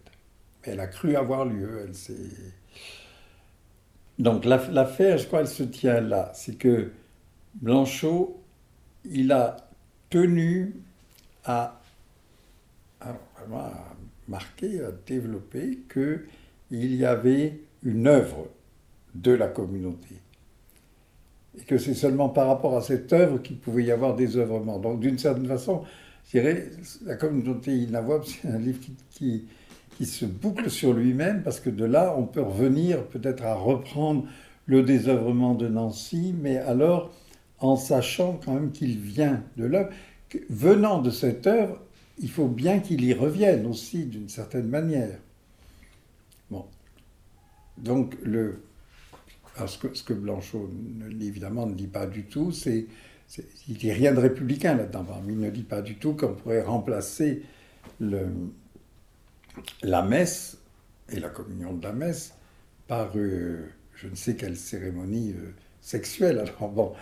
Elle 0.64 0.80
a 0.80 0.88
cru 0.88 1.16
avoir 1.16 1.46
lieu, 1.46 1.84
elle 1.86 1.96
s'est... 1.96 2.14
Donc 4.20 4.46
l'affaire, 4.46 5.18
je 5.18 5.26
crois, 5.26 5.40
elle 5.40 5.48
se 5.48 5.64
tient 5.64 6.00
là. 6.02 6.32
C'est 6.36 6.56
que 6.56 6.92
Blanchot, 7.56 8.40
il 9.06 9.32
a 9.32 9.58
tenu 10.10 10.76
à, 11.46 11.82
marquer, 14.28 14.84
à 14.84 14.92
développer 15.08 15.80
qu'il 15.92 16.96
y 16.96 17.06
avait 17.06 17.60
une 17.84 18.06
œuvre 18.06 18.48
de 19.16 19.32
la 19.32 19.48
communauté 19.48 20.16
et 21.58 21.64
que 21.64 21.78
c'est 21.78 21.94
seulement 21.94 22.30
par 22.30 22.48
rapport 22.48 22.78
à 22.78 22.82
cette 22.82 23.12
œuvre 23.12 23.40
qu'il 23.40 23.58
pouvait 23.58 23.84
y 23.84 23.92
avoir 23.92 24.16
des 24.16 24.38
œuvrements. 24.38 24.80
Donc 24.80 25.00
d'une 25.00 25.18
certaine 25.18 25.48
façon, 25.48 25.84
la 26.34 27.16
communauté 27.16 27.76
inavouable, 27.76 28.26
c'est 28.26 28.48
un 28.48 28.58
livre 28.58 28.80
qui, 29.12 29.46
qui, 29.98 30.06
se 30.06 30.26
boucle 30.26 30.70
sur 30.70 30.94
lui-même, 30.94 31.44
parce 31.44 31.60
que 31.60 31.70
de 31.70 31.86
là, 31.86 32.16
on 32.18 32.26
peut 32.26 32.42
revenir 32.42 33.06
peut-être 33.08 33.44
à 33.44 33.54
reprendre 33.54 34.26
le 34.66 34.82
désœuvrement 34.82 35.54
de 35.54 35.68
Nancy, 35.68 36.34
mais 36.42 36.58
alors 36.58 37.14
en 37.60 37.76
sachant 37.76 38.40
quand 38.44 38.54
même 38.54 38.72
qu'il 38.72 38.98
vient 38.98 39.44
de 39.58 39.66
l'œuvre. 39.66 39.90
Venant 40.50 41.02
de 41.02 41.12
cette 41.12 41.46
œuvre, 41.46 41.80
il 42.20 42.30
faut 42.30 42.48
bien 42.48 42.80
qu'il 42.80 43.04
y 43.04 43.14
revienne 43.14 43.66
aussi 43.66 44.06
d'une 44.06 44.30
certaine 44.30 44.68
manière. 44.68 45.20
Bon. 46.50 46.66
Donc 47.78 48.16
le, 48.24 48.64
ce 49.66 50.04
que 50.04 50.14
Blanchot, 50.14 50.70
évidemment, 51.20 51.66
ne 51.68 51.76
dit 51.76 51.88
pas 51.88 52.06
du 52.06 52.24
tout, 52.24 52.52
c'est 52.52 52.88
il 53.68 53.78
dit 53.78 53.92
rien 53.92 54.14
de 54.14 54.20
républicain 54.20 54.76
là-dedans. 54.76 55.06
Il 55.28 55.40
ne 55.40 55.50
dit 55.50 55.64
pas 55.64 55.82
du 55.82 55.96
tout 55.96 56.14
qu'on 56.14 56.34
pourrait 56.34 56.62
remplacer 56.62 57.44
le, 58.00 58.28
la 59.82 60.02
messe 60.02 60.58
et 61.10 61.20
la 61.20 61.30
communion 61.30 61.74
de 61.74 61.84
la 61.84 61.94
messe 61.94 62.34
par 62.88 63.12
euh, 63.16 63.68
je 63.96 64.08
ne 64.08 64.16
sais 64.16 64.36
quelle 64.36 64.58
cérémonie 64.58 65.32
euh, 65.32 65.54
sexuelle. 65.82 66.40
Alors 66.60 66.70
bon, 66.70 66.94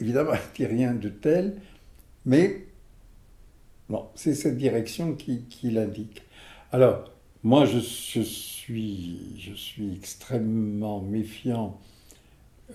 évidemment, 0.00 0.32
il 0.58 0.62
ne 0.62 0.68
dit 0.68 0.74
rien 0.74 0.94
de 0.94 1.08
tel, 1.08 1.60
mais 2.24 2.66
bon, 3.88 4.06
c'est 4.14 4.34
cette 4.34 4.56
direction 4.56 5.14
qui, 5.14 5.44
qui 5.44 5.70
l'indique. 5.70 6.22
Alors, 6.72 7.10
moi, 7.42 7.64
je, 7.64 7.78
je, 7.78 8.20
suis, 8.20 9.40
je 9.40 9.54
suis 9.54 9.94
extrêmement 9.96 11.00
méfiant 11.00 11.80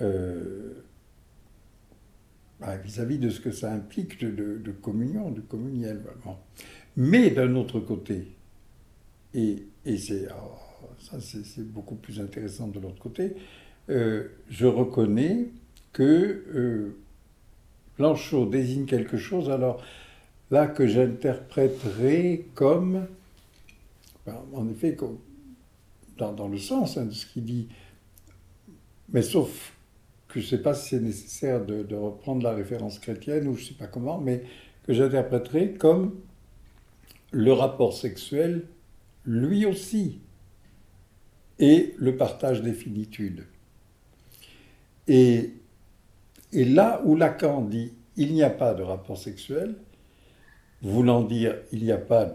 euh, 0.01 0.73
bah, 2.59 2.77
vis-à-vis 2.77 3.17
de 3.17 3.29
ce 3.29 3.39
que 3.39 3.51
ça 3.51 3.71
implique 3.71 4.19
de, 4.19 4.71
communion, 4.81 5.31
de 5.31 5.41
communiel. 5.41 6.01
Mais 6.95 7.29
d'un 7.31 7.55
autre 7.55 7.79
côté, 7.79 8.27
et, 9.33 9.63
et 9.85 9.97
c'est, 9.97 10.27
oh, 10.29 10.87
ça 10.99 11.19
c'est, 11.19 11.67
beaucoup 11.67 11.95
plus 11.95 12.19
intéressant 12.19 12.67
de 12.67 12.79
l'autre 12.79 12.99
côté, 12.99 13.33
euh, 13.89 14.29
je 14.49 14.65
reconnais 14.65 15.47
que 15.91 16.03
euh, 16.03 16.95
Blanchot 17.97 18.45
désigne 18.45 18.85
quelque 18.85 19.17
chose, 19.17 19.49
alors 19.49 19.83
là 20.51 20.67
que 20.67 20.87
j'interpréterai 20.87 22.47
comme 22.53 23.07
en 24.53 24.69
effet, 24.69 24.97
dans, 26.17 26.33
dans 26.33 26.47
le 26.47 26.57
sens 26.57 26.97
hein, 26.97 27.05
de 27.05 27.11
ce 27.11 27.25
qu'il 27.25 27.43
dit, 27.43 27.67
mais 29.09 29.21
sauf 29.21 29.74
je 30.35 30.41
ne 30.41 30.45
sais 30.45 30.57
pas 30.57 30.73
si 30.73 30.89
c'est 30.89 30.99
nécessaire 30.99 31.65
de, 31.65 31.95
reprendre 31.95 32.43
la 32.43 32.51
référence 32.51 32.99
chrétienne 32.99 33.47
ou 33.47 33.55
je 33.55 33.61
ne 33.61 33.67
sais 33.67 33.73
pas 33.73 33.87
comment, 33.87 34.17
mais 34.17 34.43
que 34.85 34.93
j'interpréterai 34.93 35.73
comme 35.73 36.15
le 37.31 37.53
rapport 37.53 37.93
sexuel, 37.93 38.65
lui 39.25 39.65
aussi, 39.65 40.19
et 41.57 41.95
le 41.97 42.17
partage 42.17 42.61
des 42.61 42.73
finitudes. 42.73 43.45
Et, 45.07 45.53
là 46.51 47.01
où 47.05 47.15
Lacan 47.15 47.61
dit 47.61 47.93
il 48.17 48.33
n'y 48.33 48.43
a 48.43 48.49
pas 48.49 48.73
de 48.73 48.83
rapport 48.83 49.17
sexuel, 49.17 49.75
voulant 50.81 51.23
dire 51.23 51.55
il 51.71 51.83
n'y 51.83 51.91
a 51.91 51.97
pas 51.97 52.31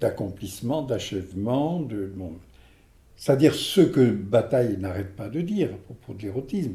d'accomplissement, 0.00 0.82
d'achèvement, 0.82 1.80
de, 1.80 2.12
c'est-à-dire 3.16 3.54
ce 3.54 3.80
que 3.80 4.10
Bataille 4.10 4.76
n'arrête 4.78 5.16
pas 5.16 5.28
de 5.28 5.40
dire 5.40 5.70
à 5.72 5.76
propos 5.78 6.12
de 6.12 6.22
l'érotisme. 6.22 6.74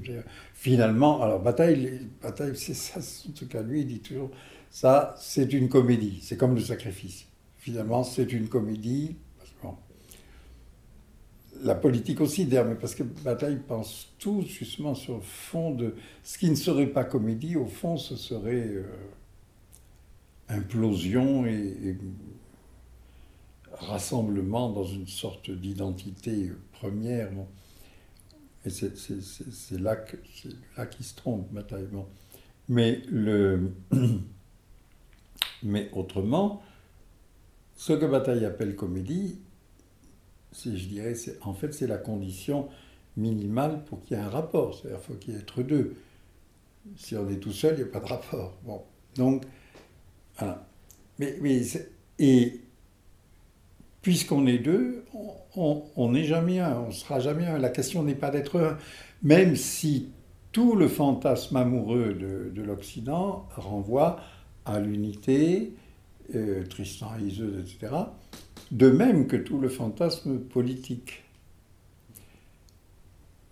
Finalement, 0.54 1.22
alors 1.22 1.40
Bataille, 1.40 2.10
Bataille 2.22 2.56
c'est 2.56 2.74
ça, 2.74 3.00
en 3.00 3.32
tout 3.34 3.48
cas 3.48 3.62
lui, 3.62 3.82
il 3.82 3.88
dit 3.88 4.00
toujours, 4.00 4.32
ça 4.70 5.16
c'est 5.20 5.54
une 5.54 5.70
comédie, 5.70 6.20
c'est 6.22 6.38
comme 6.38 6.56
le 6.56 6.62
sacrifice. 6.62 7.28
Finalement, 7.58 8.04
c'est 8.04 8.34
une 8.34 8.48
comédie. 8.48 9.18
la 11.64 11.76
politique 11.76 12.22
aussi, 12.22 12.46
d'ailleurs, 12.46 12.66
mais 12.66 12.74
parce 12.74 12.96
que 12.96 13.04
Bataille 13.04 13.60
pense 13.68 14.16
tout 14.18 14.42
justement 14.42 14.96
sur 14.96 15.18
le 15.18 15.22
fond 15.22 15.70
de 15.70 15.94
ce 16.24 16.40
qui 16.40 16.50
ne 16.50 16.56
serait 16.56 16.88
pas 16.88 17.04
comédie, 17.04 17.56
au 17.56 17.68
fond, 17.68 17.98
ce 17.98 18.16
serait 18.16 18.68
euh, 18.68 18.84
implosion 20.50 21.46
et 21.46 21.96
rassemblement 23.82 24.70
dans 24.70 24.86
une 24.86 25.08
sorte 25.08 25.50
d'identité 25.52 26.52
première. 26.72 27.30
Et 28.66 28.70
c'est 28.70 29.80
là 29.80 29.96
qu'il 29.96 30.56
là 30.78 30.88
se 31.00 31.16
trompe, 31.16 31.52
matériellement. 31.52 32.08
Mais, 35.64 35.90
autrement, 35.94 36.62
ce 37.76 37.94
que 37.94 38.06
Bataille 38.06 38.46
appelle 38.46 38.76
comédie, 38.76 39.40
je 40.54 40.70
dirais, 40.70 41.16
en 41.42 41.54
fait, 41.54 41.74
c'est 41.74 41.88
la 41.88 41.98
condition 41.98 42.70
minimale 43.18 43.84
pour 43.86 44.02
qu'il 44.04 44.18
y 44.18 44.20
ait 44.20 44.24
un 44.24 44.30
rapport. 44.30 44.76
C'est-à-dire 44.76 45.00
qu'il 45.02 45.14
faut 45.14 45.20
qu'il 45.20 45.34
y 45.34 45.38
ait 45.38 45.40
être 45.42 45.64
deux. 45.64 45.96
Si 46.96 47.16
on 47.16 47.30
est 47.30 47.38
tout 47.38 47.52
seul, 47.52 47.76
il 47.76 47.84
n'y 47.84 47.90
a 47.90 47.92
pas 47.92 48.00
de 48.00 48.06
rapport. 48.06 48.58
Donc, 49.16 49.44
voilà. 50.38 50.68
Mais, 51.20 51.38
mais 51.42 51.62
et 52.20 52.61
puisqu'on 54.02 54.48
est 54.48 54.58
deux, 54.58 55.06
on 55.56 56.12
n'est 56.12 56.24
jamais 56.24 56.60
un, 56.60 56.80
on 56.80 56.92
sera 56.92 57.20
jamais 57.20 57.46
un. 57.46 57.58
La 57.58 57.70
question 57.70 58.04
n'est 58.04 58.16
pas 58.16 58.32
d'être 58.32 58.60
un, 58.60 58.78
même 59.24 59.56
si 59.56 60.10
tout 60.52 60.76
le 60.76 60.88
fantasme 60.88 61.56
amoureux 61.56 62.14
de, 62.14 62.62
l'Occident 62.62 63.48
renvoie 63.56 64.20
à 64.66 64.80
l'unité, 64.80 65.74
euh, 66.36 66.66
Tristan 66.66 67.12
et 67.20 67.24
Iseuse, 67.24 67.60
etc., 67.60 67.96
de 68.72 68.90
même 68.90 69.28
que 69.28 69.36
tout 69.36 69.60
le 69.60 69.70
fantasme 69.70 70.40
politique. 70.40 71.24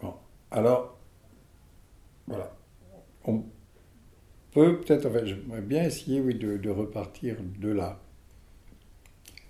Bon, 0.02 0.14
alors, 0.52 0.98
voilà. 2.28 2.56
On 3.26 3.44
peut 4.52 4.80
peut-être, 4.80 5.06
enfin, 5.08 5.26
j'aimerais 5.26 5.62
bien 5.62 5.84
essayer 5.84 6.22
oui, 6.22 6.36
de 6.36 6.70
repartir 6.70 7.36
de 7.60 7.70
là. 7.70 8.00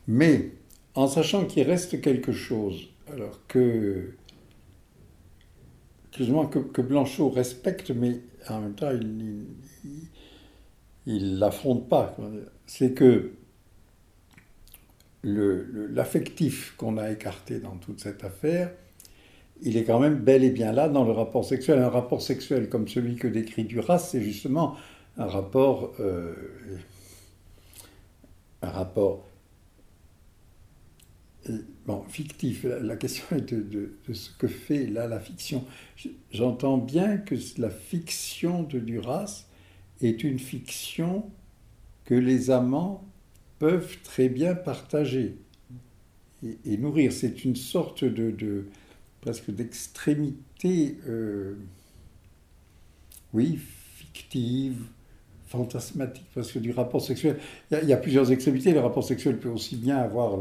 Mais 0.07 0.51
en 0.95 1.07
sachant 1.07 1.45
qu'il 1.45 1.63
reste 1.63 2.01
quelque 2.01 2.31
chose, 2.31 2.89
alors 3.11 3.39
que, 3.47 4.13
que, 6.11 6.81
Blanchot 6.81 7.29
respecte, 7.29 7.91
mais 7.91 8.19
en 8.49 8.61
même 8.61 8.73
temps, 8.73 8.91
il 8.91 9.45
ne 11.05 11.39
l'affronte 11.39 11.87
pas. 11.87 12.15
C'est 12.65 12.93
que 12.93 13.31
l'affectif 15.23 16.75
qu'on 16.77 16.97
a 16.97 17.11
écarté 17.11 17.59
dans 17.59 17.77
toute 17.77 17.99
cette 17.99 18.23
affaire, 18.23 18.71
il 19.61 19.75
est 19.75 19.83
quand 19.83 19.99
même 19.99 20.15
bel 20.15 20.43
et 20.43 20.51
bien 20.51 20.71
là 20.71 20.87
dans 20.87 21.03
le 21.03 21.11
rapport 21.11 21.43
sexuel. 21.43 21.79
Un 21.79 21.89
rapport 21.89 22.21
sexuel 22.21 22.69
comme 22.69 22.87
celui 22.87 23.15
que 23.15 23.27
décrit 23.27 23.65
Duras, 23.65 23.99
c'est 23.99 24.21
justement 24.21 24.77
un 25.17 25.25
rapport, 25.25 25.93
euh, 25.99 26.33
un 28.61 28.69
rapport 28.69 29.28
euh, 31.49 31.57
bon, 31.85 32.03
fictif. 32.07 32.63
La 32.63 32.95
question 32.95 33.37
est 33.37 33.53
de, 33.53 33.93
ce 34.11 34.29
que 34.31 34.47
fait 34.47 34.87
là 34.87 35.07
la 35.07 35.19
fiction. 35.19 35.65
J'entends 36.31 36.77
bien 36.77 37.17
que 37.17 37.35
la 37.57 37.69
fiction 37.69 38.63
de 38.63 38.79
Duras 38.79 39.45
est 40.01 40.23
une 40.23 40.39
fiction 40.39 41.25
que 42.05 42.15
les 42.15 42.51
amants 42.51 43.05
peuvent 43.59 43.97
très 44.03 44.29
bien 44.29 44.55
partager 44.55 45.35
et, 46.43 46.77
nourrir. 46.77 47.11
C'est 47.11 47.43
une 47.43 47.55
sorte 47.55 48.05
de, 48.05 48.65
presque 49.21 49.51
d'extrémité, 49.51 50.97
euh, 51.07 51.55
oui, 53.33 53.59
fictive, 53.97 54.85
fantasmatique, 55.47 56.25
parce 56.33 56.51
que 56.51 56.59
du 56.59 56.71
rapport 56.71 57.01
sexuel, 57.01 57.37
il 57.71 57.87
y, 57.87 57.93
a, 57.93 57.97
plusieurs 57.97 58.31
extrémités. 58.31 58.71
Le 58.71 58.79
rapport 58.79 59.03
sexuel 59.03 59.37
peut 59.37 59.49
aussi 59.49 59.75
bien 59.75 59.97
avoir 59.97 60.37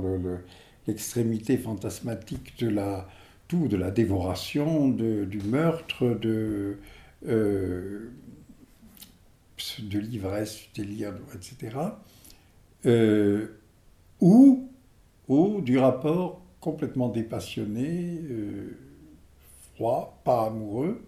l'extrémité 0.89 1.57
fantasmatique 1.57 2.59
de 2.59 2.68
la 2.68 3.09
de 3.51 3.76
la 3.76 3.91
dévoration, 3.91 4.89
du 4.91 5.41
meurtre, 5.47 6.05
de 6.20 6.78
euh, 7.26 8.11
de 9.80 9.99
l'ivresse, 9.99 10.68
etc. 10.76 11.76
Euh, 12.86 13.49
ou, 14.20 14.68
du 15.62 15.78
rapport 15.78 16.43
complètement 16.61 17.09
dépassionné, 17.09 18.20
euh, 18.30 18.78
froid, 19.74 20.20
pas 20.24 20.47
amoureux, 20.47 21.03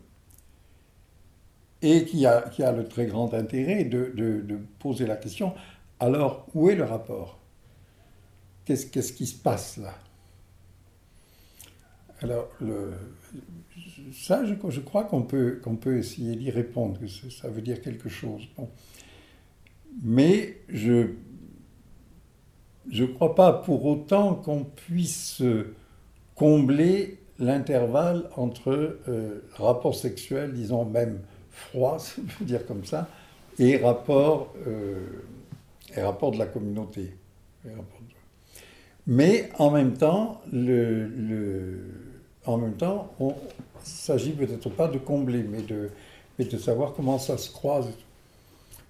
et 1.83 2.05
qui 2.05 2.27
a, 2.27 2.43
qui 2.51 2.63
a 2.63 2.73
le 2.73 2.87
très 2.87 3.07
grand 3.07 3.33
intérêt 3.35 3.85
de, 3.85 4.13
de, 4.15 4.59
poser 4.79 5.07
la 5.07 5.17
question, 5.17 5.55
alors 5.99 6.47
où 6.55 6.71
est 6.71 6.75
le 6.75 6.85
rapport? 6.85 7.40
Qu'est-ce 8.91 9.13
qui 9.13 9.27
se 9.27 9.37
passe 9.37 9.77
là? 9.77 9.95
Alors, 12.23 12.49
le, 12.61 12.93
ça, 14.13 14.45
je, 14.45 14.81
crois 14.81 15.05
qu'on 15.05 15.23
peut, 15.23 15.61
qu'on 15.63 15.77
peut 15.77 15.97
essayer 15.97 16.37
d'y 16.37 16.51
répondre, 16.51 17.01
que 17.01 17.07
ça 17.07 17.49
veut 17.49 17.63
dire 17.63 17.81
quelque 17.81 18.09
chose. 18.09 18.47
Mais 20.03 20.59
je 20.69 21.15
je 22.91 23.05
ne 23.05 23.09
crois 23.09 23.35
pas 23.35 23.53
pour 23.53 23.85
autant 23.85 24.35
qu'on 24.35 24.65
puisse 24.65 25.43
combler 26.35 27.19
l'intervalle 27.39 28.29
entre 28.37 28.99
euh, 29.09 29.41
rapport 29.55 29.95
sexuel, 29.95 30.53
disons 30.53 30.85
même 30.85 31.21
froid, 31.51 31.99
si 32.01 32.21
on 32.41 32.45
dire 32.45 32.67
comme 32.67 32.85
ça, 32.85 33.09
et 33.59 33.77
rapport, 33.77 34.55
euh, 34.67 35.23
et 35.97 36.01
rapport 36.03 36.33
de 36.33 36.39
la 36.39 36.47
communauté. 36.47 37.15
Mais 39.11 39.51
en 39.59 39.73
même 39.73 39.95
temps, 39.95 40.41
le, 40.53 41.09
le 41.09 41.81
en 42.47 42.59
même 42.59 42.77
temps, 42.77 43.13
ne 43.19 43.33
s'agit 43.83 44.31
peut-être 44.31 44.71
pas 44.71 44.87
de 44.87 44.99
combler, 44.99 45.43
mais 45.43 45.63
de, 45.63 45.91
mais 46.39 46.45
de 46.45 46.57
savoir 46.57 46.95
comment 46.95 47.19
ça 47.19 47.37
se 47.37 47.51
croise. 47.51 47.89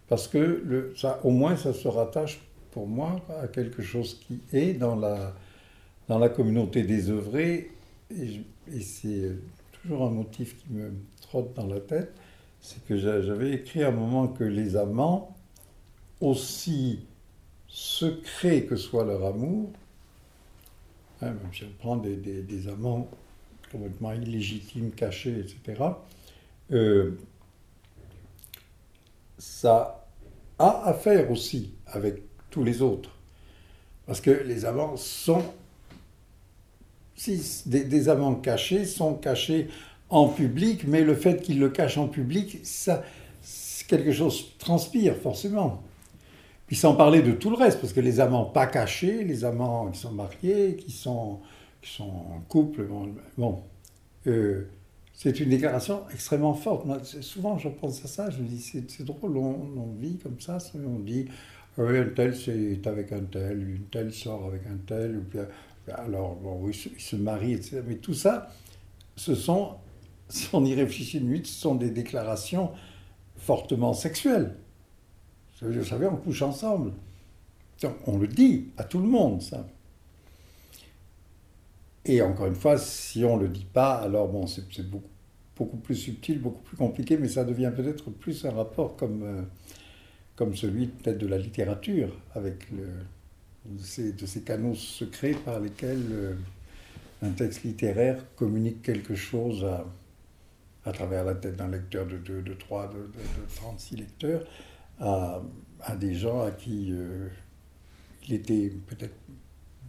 Parce 0.08 0.28
que 0.28 0.92
ça, 0.94 1.20
au 1.24 1.30
moins, 1.30 1.56
ça 1.56 1.72
se 1.72 1.88
rattache 1.88 2.38
pour 2.70 2.86
moi 2.86 3.20
à 3.42 3.48
quelque 3.48 3.82
chose 3.82 4.20
qui 4.26 4.40
est 4.52 4.74
dans 4.74 4.94
la, 4.94 5.34
dans 6.06 6.18
la 6.18 6.28
communauté 6.28 6.82
des 6.82 7.10
œuvrés, 7.10 7.70
et, 8.10 8.42
c'est 8.82 9.32
toujours 9.72 10.04
un 10.04 10.10
motif 10.10 10.54
qui 10.58 10.74
me 10.74 10.92
trotte 11.22 11.54
dans 11.54 11.66
la 11.66 11.80
tête, 11.80 12.12
c'est 12.60 12.84
que 12.84 12.98
j'avais 12.98 13.52
écrit 13.52 13.82
à 13.82 13.88
un 13.88 13.92
moment 13.92 14.28
que 14.28 14.44
les 14.44 14.76
amants, 14.76 15.34
aussi 16.20 17.00
secrets 17.68 18.64
que 18.64 18.76
soit 18.76 19.06
leur 19.06 19.24
amour, 19.24 19.70
même 21.22 21.38
si 21.52 21.64
on 21.64 21.78
prend 21.78 21.96
des, 21.96 22.16
des, 22.16 22.68
amants 22.68 23.08
complètement 23.70 24.12
illégitimes, 24.12 24.90
cachés, 24.90 25.38
etc., 25.38 25.82
euh, 26.72 27.12
ça 29.38 30.06
a 30.58 30.88
à 30.88 30.94
faire 30.94 31.30
aussi 31.30 31.72
avec 31.86 32.22
tous 32.50 32.64
les 32.64 32.82
autres. 32.82 33.10
Parce 34.06 34.20
que 34.20 34.30
les 34.30 34.64
amants 34.64 34.96
sont. 34.96 35.42
Si, 37.14 37.62
des, 37.66 38.08
amants 38.08 38.34
cachés 38.34 38.86
sont 38.86 39.14
cachés 39.14 39.68
en 40.08 40.28
public, 40.28 40.84
mais 40.86 41.02
le 41.02 41.14
fait 41.14 41.42
qu'ils 41.42 41.60
le 41.60 41.68
cachent 41.68 41.98
en 41.98 42.08
public, 42.08 42.60
ça, 42.62 43.04
quelque 43.86 44.12
chose 44.12 44.56
transpire 44.58 45.16
forcément. 45.16 45.82
Puis 46.70 46.76
sans 46.76 46.94
parler 46.94 47.20
de 47.20 47.32
tout 47.32 47.50
le 47.50 47.56
reste, 47.56 47.80
parce 47.80 47.92
que 47.92 47.98
les 47.98 48.20
amants 48.20 48.44
pas 48.44 48.68
cachés, 48.68 49.24
les 49.24 49.44
amants 49.44 49.90
qui 49.90 49.98
sont 49.98 50.12
mariés, 50.12 50.76
qui 50.76 50.92
sont, 50.92 51.40
qui 51.82 51.90
sont 51.90 52.04
en 52.04 52.40
couple, 52.48 52.86
bon, 53.36 53.58
euh, 54.28 54.68
c'est 55.12 55.40
une 55.40 55.48
déclaration 55.48 56.02
extrêmement 56.12 56.54
forte. 56.54 56.86
souvent, 57.22 57.58
je 57.58 57.68
pense 57.68 58.04
à 58.04 58.06
ça, 58.06 58.30
je 58.30 58.38
me 58.38 58.46
dis, 58.46 58.60
c'est 58.60 59.04
drôle, 59.04 59.36
on, 59.36 59.96
vit 60.00 60.16
comme 60.18 60.38
ça, 60.38 60.58
on 60.76 61.00
dit, 61.00 61.26
oui, 61.76 61.98
un 61.98 62.04
tel 62.04 62.36
c'est 62.36 62.86
avec 62.86 63.10
un 63.10 63.24
tel, 63.24 63.68
une 63.68 63.86
telle 63.86 64.12
sort 64.12 64.46
avec 64.46 64.62
un 64.68 64.78
tel, 64.86 65.24
alors 65.92 66.36
bon, 66.36 66.56
oui, 66.60 66.88
ils 66.94 67.02
se 67.02 67.16
marient, 67.16 67.54
etc. 67.54 67.82
Mais 67.84 67.96
tout 67.96 68.14
ça, 68.14 68.48
ce 69.16 69.34
sont, 69.34 69.74
si 70.28 70.48
on 70.52 70.64
y 70.64 70.76
réfléchit 70.76 71.18
une 71.18 71.26
minute, 71.26 71.48
ce 71.48 71.62
sont 71.62 71.74
des 71.74 71.90
déclarations 71.90 72.70
fortement 73.38 73.92
sexuelles. 73.92 74.54
Vous 75.62 75.84
savez, 75.84 76.06
on 76.06 76.16
couche 76.16 76.42
ensemble. 76.42 76.92
On 78.06 78.18
le 78.18 78.26
dit 78.26 78.68
à 78.76 78.84
tout 78.84 78.98
le 78.98 79.08
monde, 79.08 79.42
ça. 79.42 79.66
Et 82.04 82.22
encore 82.22 82.46
une 82.46 82.54
fois, 82.54 82.78
si 82.78 83.24
on 83.24 83.36
ne 83.36 83.42
le 83.42 83.48
dit 83.48 83.66
pas, 83.70 83.96
alors 83.96 84.28
bon, 84.28 84.46
c'est 84.46 84.64
beaucoup, 84.88 85.76
plus 85.76 85.96
subtil, 85.96 86.40
beaucoup 86.40 86.62
plus 86.62 86.76
compliqué, 86.76 87.18
mais 87.18 87.28
ça 87.28 87.44
devient 87.44 87.72
peut-être 87.74 88.10
plus 88.10 88.44
un 88.44 88.52
rapport 88.52 88.96
comme... 88.96 89.22
Euh, 89.22 89.42
celui 90.54 90.90
de 91.04 91.26
la 91.26 91.38
littérature, 91.38 92.08
avec 92.34 92.66
de, 92.72 93.78
ces, 93.82 94.42
canaux 94.42 94.74
secrets 94.74 95.34
par 95.44 95.60
lesquels 95.60 96.06
euh, 96.10 96.34
un 97.22 97.30
texte 97.30 97.62
littéraire 97.64 98.24
communique 98.36 98.82
quelque 98.82 99.14
chose 99.14 99.64
à, 99.64 99.84
à 100.88 100.92
travers 100.92 101.24
la 101.24 101.34
tête 101.34 101.56
d'un 101.56 101.68
lecteur 101.68 102.06
de 102.06 102.16
2, 102.16 102.42
de 102.42 102.54
3, 102.54 102.88
de, 102.88 102.94
de, 102.94 103.54
36 103.56 103.96
lecteurs, 103.96 104.42
à, 105.00 105.96
des 105.98 106.14
gens 106.14 106.42
à 106.42 106.50
qui 106.50 106.88
euh, 106.92 107.28
il 108.28 108.34
était 108.34 108.72
peut-être 108.86 109.16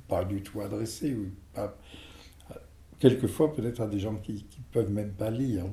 pas 0.08 0.26
du 0.26 0.42
tout 0.42 0.62
adressé, 0.62 1.14
ou 1.14 1.32
quelquefois 3.00 3.54
peut-être 3.54 3.82
à 3.82 3.88
des 3.88 4.00
gens 4.00 4.16
qui 4.16 4.46
peuvent 4.72 4.92
même 4.92 5.12
pas 5.12 5.30
lire. 5.30 5.66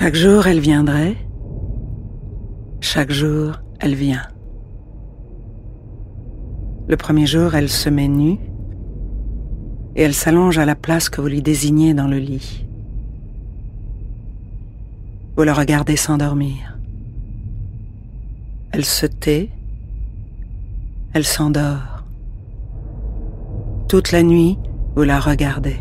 Chaque 0.00 0.14
jour, 0.14 0.46
elle 0.46 0.60
viendrait. 0.60 1.29
Chaque 2.92 3.12
jour, 3.12 3.52
elle 3.78 3.94
vient. 3.94 4.26
Le 6.88 6.96
premier 6.96 7.24
jour, 7.24 7.54
elle 7.54 7.68
se 7.68 7.88
met 7.88 8.08
nue 8.08 8.40
et 9.94 10.02
elle 10.02 10.12
s'allonge 10.12 10.58
à 10.58 10.64
la 10.64 10.74
place 10.74 11.08
que 11.08 11.20
vous 11.20 11.28
lui 11.28 11.40
désignez 11.40 11.94
dans 11.94 12.08
le 12.08 12.18
lit. 12.18 12.66
Vous 15.36 15.44
la 15.44 15.54
regardez 15.54 15.94
s'endormir. 15.94 16.80
Elle 18.72 18.84
se 18.84 19.06
tait, 19.06 19.50
elle 21.12 21.24
s'endort. 21.24 22.02
Toute 23.88 24.10
la 24.10 24.24
nuit, 24.24 24.58
vous 24.96 25.04
la 25.04 25.20
regardez. 25.20 25.76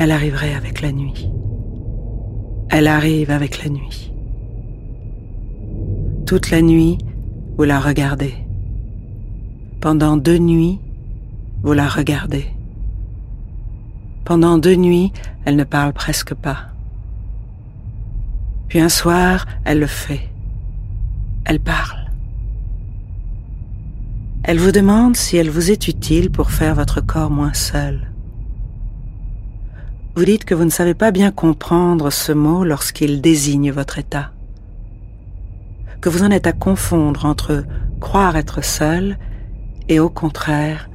elle 0.00 0.12
arriverait 0.12 0.54
avec 0.54 0.80
la 0.80 0.92
nuit. 0.92 1.30
Elle 2.72 2.86
arrive 2.86 3.32
avec 3.32 3.64
la 3.64 3.68
nuit. 3.68 4.12
Toute 6.24 6.52
la 6.52 6.62
nuit, 6.62 6.98
vous 7.58 7.64
la 7.64 7.80
regardez. 7.80 8.34
Pendant 9.80 10.16
deux 10.16 10.38
nuits, 10.38 10.78
vous 11.64 11.72
la 11.72 11.88
regardez. 11.88 12.46
Pendant 14.24 14.56
deux 14.56 14.76
nuits, 14.76 15.12
elle 15.44 15.56
ne 15.56 15.64
parle 15.64 15.92
presque 15.92 16.32
pas. 16.32 16.68
Puis 18.68 18.78
un 18.78 18.88
soir, 18.88 19.46
elle 19.64 19.80
le 19.80 19.88
fait. 19.88 20.28
Elle 21.44 21.58
parle. 21.58 22.08
Elle 24.44 24.60
vous 24.60 24.70
demande 24.70 25.16
si 25.16 25.36
elle 25.36 25.50
vous 25.50 25.72
est 25.72 25.88
utile 25.88 26.30
pour 26.30 26.52
faire 26.52 26.76
votre 26.76 27.00
corps 27.00 27.30
moins 27.30 27.52
seul. 27.52 28.09
Vous 30.16 30.24
dites 30.24 30.44
que 30.44 30.54
vous 30.54 30.64
ne 30.64 30.70
savez 30.70 30.94
pas 30.94 31.12
bien 31.12 31.30
comprendre 31.30 32.10
ce 32.10 32.32
mot 32.32 32.64
lorsqu'il 32.64 33.20
désigne 33.20 33.70
votre 33.70 33.98
état, 33.98 34.32
que 36.00 36.08
vous 36.08 36.24
en 36.24 36.30
êtes 36.32 36.48
à 36.48 36.52
confondre 36.52 37.24
entre 37.24 37.64
croire 38.00 38.36
être 38.36 38.64
seul 38.64 39.16
et 39.88 40.00
au 40.00 40.08
contraire 40.08 40.90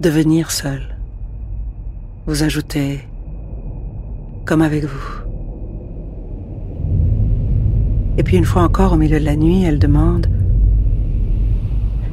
devenir 0.00 0.52
seul. 0.52 0.96
Vous 2.26 2.44
ajoutez 2.44 3.00
comme 4.44 4.62
avec 4.62 4.84
vous. 4.84 5.22
Et 8.18 8.22
puis 8.22 8.36
une 8.36 8.44
fois 8.44 8.62
encore 8.62 8.92
au 8.92 8.96
milieu 8.96 9.18
de 9.18 9.24
la 9.24 9.36
nuit, 9.36 9.64
elle 9.64 9.80
demande 9.80 10.28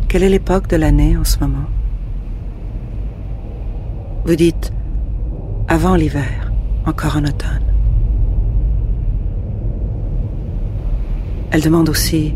Quelle 0.08 0.24
est 0.24 0.30
l'époque 0.30 0.68
de 0.70 0.76
l'année 0.76 1.16
en 1.18 1.24
ce 1.24 1.38
moment? 1.40 1.70
Vous 4.26 4.36
dites 4.36 4.72
Avant 5.72 5.94
l'hiver, 5.94 6.52
encore 6.88 7.16
en 7.16 7.26
automne. 7.26 7.72
Elle 11.52 11.62
demande 11.62 11.90
aussi 11.90 12.34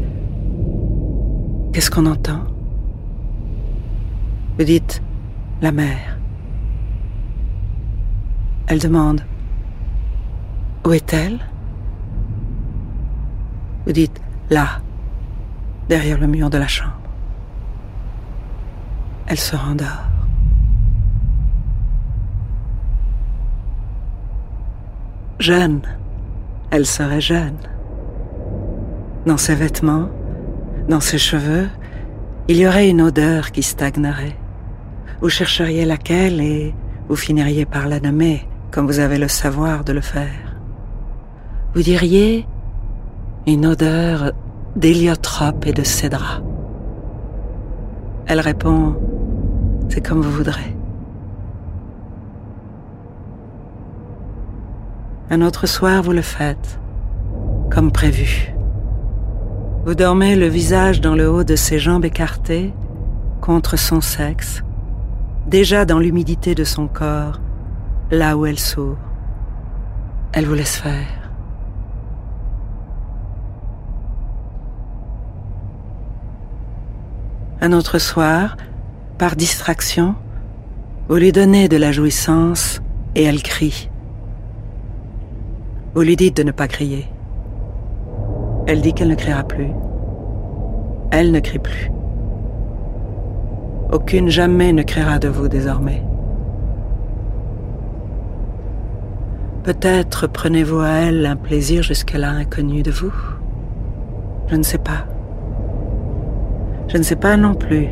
Qu'est-ce 1.72 1.90
qu'on 1.90 2.06
entend? 2.06 2.44
Vous 4.60 4.66
dites 4.66 5.02
La 5.64 5.72
mer. 5.72 6.20
Elle 8.68 8.78
demande 8.78 9.22
Où 10.86 10.94
est-elle? 10.94 11.40
Vous 13.88 13.94
dites 13.94 14.22
là, 14.52 14.80
derrière 15.90 16.20
le 16.20 16.28
mur 16.28 16.52
de 16.52 16.60
la 16.60 16.68
chambre. 16.68 17.02
Elle 19.26 19.40
se 19.40 19.56
rendort. 19.56 20.13
Jeune, 25.44 25.82
elle 26.72 26.86
serait 26.86 27.20
jeune. 27.20 27.58
Dans 29.26 29.36
ses 29.36 29.56
vêtements, 29.56 30.08
dans 30.88 31.02
ses 31.02 31.18
cheveux, 31.18 31.68
il 32.48 32.56
y 32.56 32.66
aurait 32.66 32.90
une 32.90 33.02
odeur 33.02 33.52
qui 33.52 33.62
stagnerait. 33.62 34.38
Vous 35.20 35.28
chercheriez 35.28 35.84
laquelle 35.84 36.40
et 36.40 36.74
vous 37.10 37.18
finiriez 37.18 37.66
par 37.66 37.90
la 37.90 38.00
nommer, 38.00 38.48
comme 38.72 38.88
vous 38.88 39.00
avez 39.00 39.18
le 39.18 39.28
savoir 39.28 39.84
de 39.84 39.92
le 39.92 40.00
faire. 40.00 40.56
Vous 41.76 41.82
diriez 41.82 42.48
une 43.46 43.66
odeur 43.66 44.32
d'héliotrope 44.78 45.68
et 45.68 45.74
de 45.74 45.84
cédra. 45.84 46.42
Elle 48.28 48.40
répond, 48.40 48.96
c'est 49.90 50.08
comme 50.08 50.22
vous 50.22 50.32
voudrez. 50.32 50.74
Un 55.30 55.42
autre 55.42 55.68
soir, 55.68 56.04
vous 56.04 56.12
le 56.12 56.22
faites, 56.22 56.80
comme 57.72 57.92
prévu. 57.92 58.54
Vous 59.86 59.96
dormez 59.96 60.36
le 60.36 60.48
visage 60.48 61.02
dans 61.02 61.16
le 61.16 61.30
haut 61.30 61.44
de 61.44 61.56
ses 61.56 61.80
jambes 61.80 62.06
écartées, 62.06 62.74
contre 63.42 63.78
son 63.78 64.02
sexe, 64.02 64.64
déjà 65.48 65.86
dans 65.86 66.00
l'humidité 66.00 66.56
de 66.56 66.64
son 66.64 66.88
corps, 66.88 67.40
là 68.12 68.38
où 68.38 68.46
elle 68.46 68.60
s'ouvre. 68.60 68.98
Elle 70.34 70.46
vous 70.46 70.54
laisse 70.54 70.76
faire. 70.76 71.32
Un 77.62 77.72
autre 77.72 77.98
soir, 77.98 78.58
par 79.18 79.38
distraction, 79.38 80.16
vous 81.08 81.16
lui 81.16 81.32
donnez 81.32 81.70
de 81.70 81.78
la 81.78 81.94
jouissance 81.94 82.82
et 83.16 83.24
elle 83.24 83.42
crie. 83.42 83.90
Vous 85.96 86.02
lui 86.02 86.16
dites 86.16 86.38
de 86.38 86.44
ne 86.44 86.52
pas 86.52 86.68
crier. 86.68 87.08
Elle 88.66 88.82
dit 88.82 88.94
qu'elle 88.94 89.10
ne 89.10 89.16
criera 89.16 89.44
plus. 89.44 89.70
Elle 91.12 91.32
ne 91.32 91.40
crie 91.40 91.60
plus. 91.60 91.92
Aucune 93.92 94.30
jamais 94.30 94.74
ne 94.74 94.82
criera 94.82 95.20
de 95.20 95.28
vous 95.28 95.48
désormais. 95.48 96.04
Peut-être 99.64 100.28
prenez-vous 100.28 100.80
à 100.80 100.90
elle 100.90 101.26
un 101.26 101.36
plaisir 101.36 101.84
jusque-là 101.84 102.32
inconnu 102.32 102.82
de 102.82 102.92
vous. 102.92 103.14
Je 104.48 104.56
ne 104.56 104.64
sais 104.64 104.80
pas. 104.80 105.06
Je 106.88 106.98
ne 106.98 107.04
sais 107.04 107.16
pas 107.16 107.38
non 107.38 107.54
plus 107.54 107.88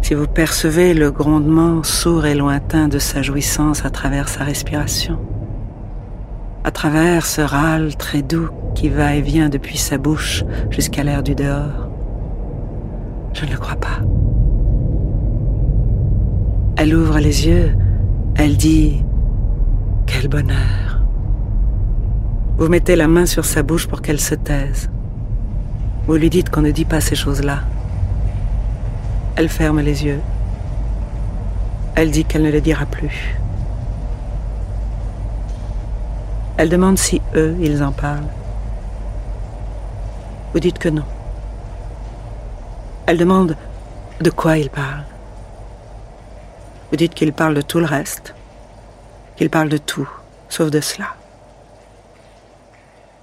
si 0.00 0.14
vous 0.14 0.26
percevez 0.26 0.94
le 0.94 1.10
grondement 1.10 1.82
sourd 1.82 2.26
et 2.26 2.34
lointain 2.34 2.88
de 2.88 2.98
sa 2.98 3.22
jouissance 3.22 3.84
à 3.84 3.90
travers 3.90 4.28
sa 4.28 4.44
respiration, 4.44 5.18
à 6.64 6.70
travers 6.70 7.26
ce 7.26 7.40
râle 7.40 7.96
très 7.96 8.22
doux 8.22 8.48
qui 8.74 8.88
va 8.88 9.14
et 9.14 9.20
vient 9.20 9.48
depuis 9.48 9.78
sa 9.78 9.98
bouche 9.98 10.44
jusqu'à 10.70 11.02
l'air 11.02 11.22
du 11.22 11.34
dehors. 11.34 11.88
Je 13.32 13.44
ne 13.44 13.50
le 13.50 13.58
crois 13.58 13.76
pas. 13.76 14.00
Elle 16.76 16.94
ouvre 16.94 17.18
les 17.18 17.46
yeux, 17.46 17.76
elle 18.36 18.56
dit⁇ 18.56 19.00
Quel 20.06 20.28
bonheur!⁇ 20.28 20.56
Vous 22.58 22.68
mettez 22.68 22.96
la 22.96 23.08
main 23.08 23.26
sur 23.26 23.44
sa 23.44 23.62
bouche 23.62 23.86
pour 23.86 24.02
qu'elle 24.02 24.20
se 24.20 24.34
taise. 24.34 24.90
Vous 26.06 26.14
lui 26.14 26.30
dites 26.30 26.50
qu'on 26.50 26.62
ne 26.62 26.70
dit 26.70 26.84
pas 26.84 27.00
ces 27.00 27.14
choses-là. 27.14 27.60
Elle 29.36 29.48
ferme 29.48 29.80
les 29.80 30.04
yeux. 30.04 30.20
Elle 31.94 32.10
dit 32.10 32.24
qu'elle 32.24 32.42
ne 32.42 32.50
le 32.50 32.60
dira 32.60 32.86
plus. 32.86 33.36
Elle 36.58 36.68
demande 36.68 36.98
si 36.98 37.20
eux, 37.34 37.56
ils 37.60 37.82
en 37.82 37.92
parlent. 37.92 38.28
Vous 40.52 40.60
dites 40.60 40.78
que 40.78 40.88
non. 40.88 41.04
Elle 43.06 43.18
demande 43.18 43.56
de 44.20 44.30
quoi 44.30 44.58
ils 44.58 44.70
parlent. 44.70 45.06
Vous 46.90 46.96
dites 46.96 47.14
qu'ils 47.14 47.32
parlent 47.32 47.54
de 47.54 47.62
tout 47.62 47.80
le 47.80 47.86
reste, 47.86 48.34
qu'ils 49.36 49.50
parlent 49.50 49.70
de 49.70 49.78
tout, 49.78 50.08
sauf 50.48 50.70
de 50.70 50.80
cela. 50.80 51.08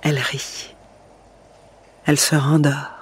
Elle 0.01 0.18
rit. 0.18 0.76
Elle 2.06 2.19
se 2.19 2.35
rendort. 2.35 2.99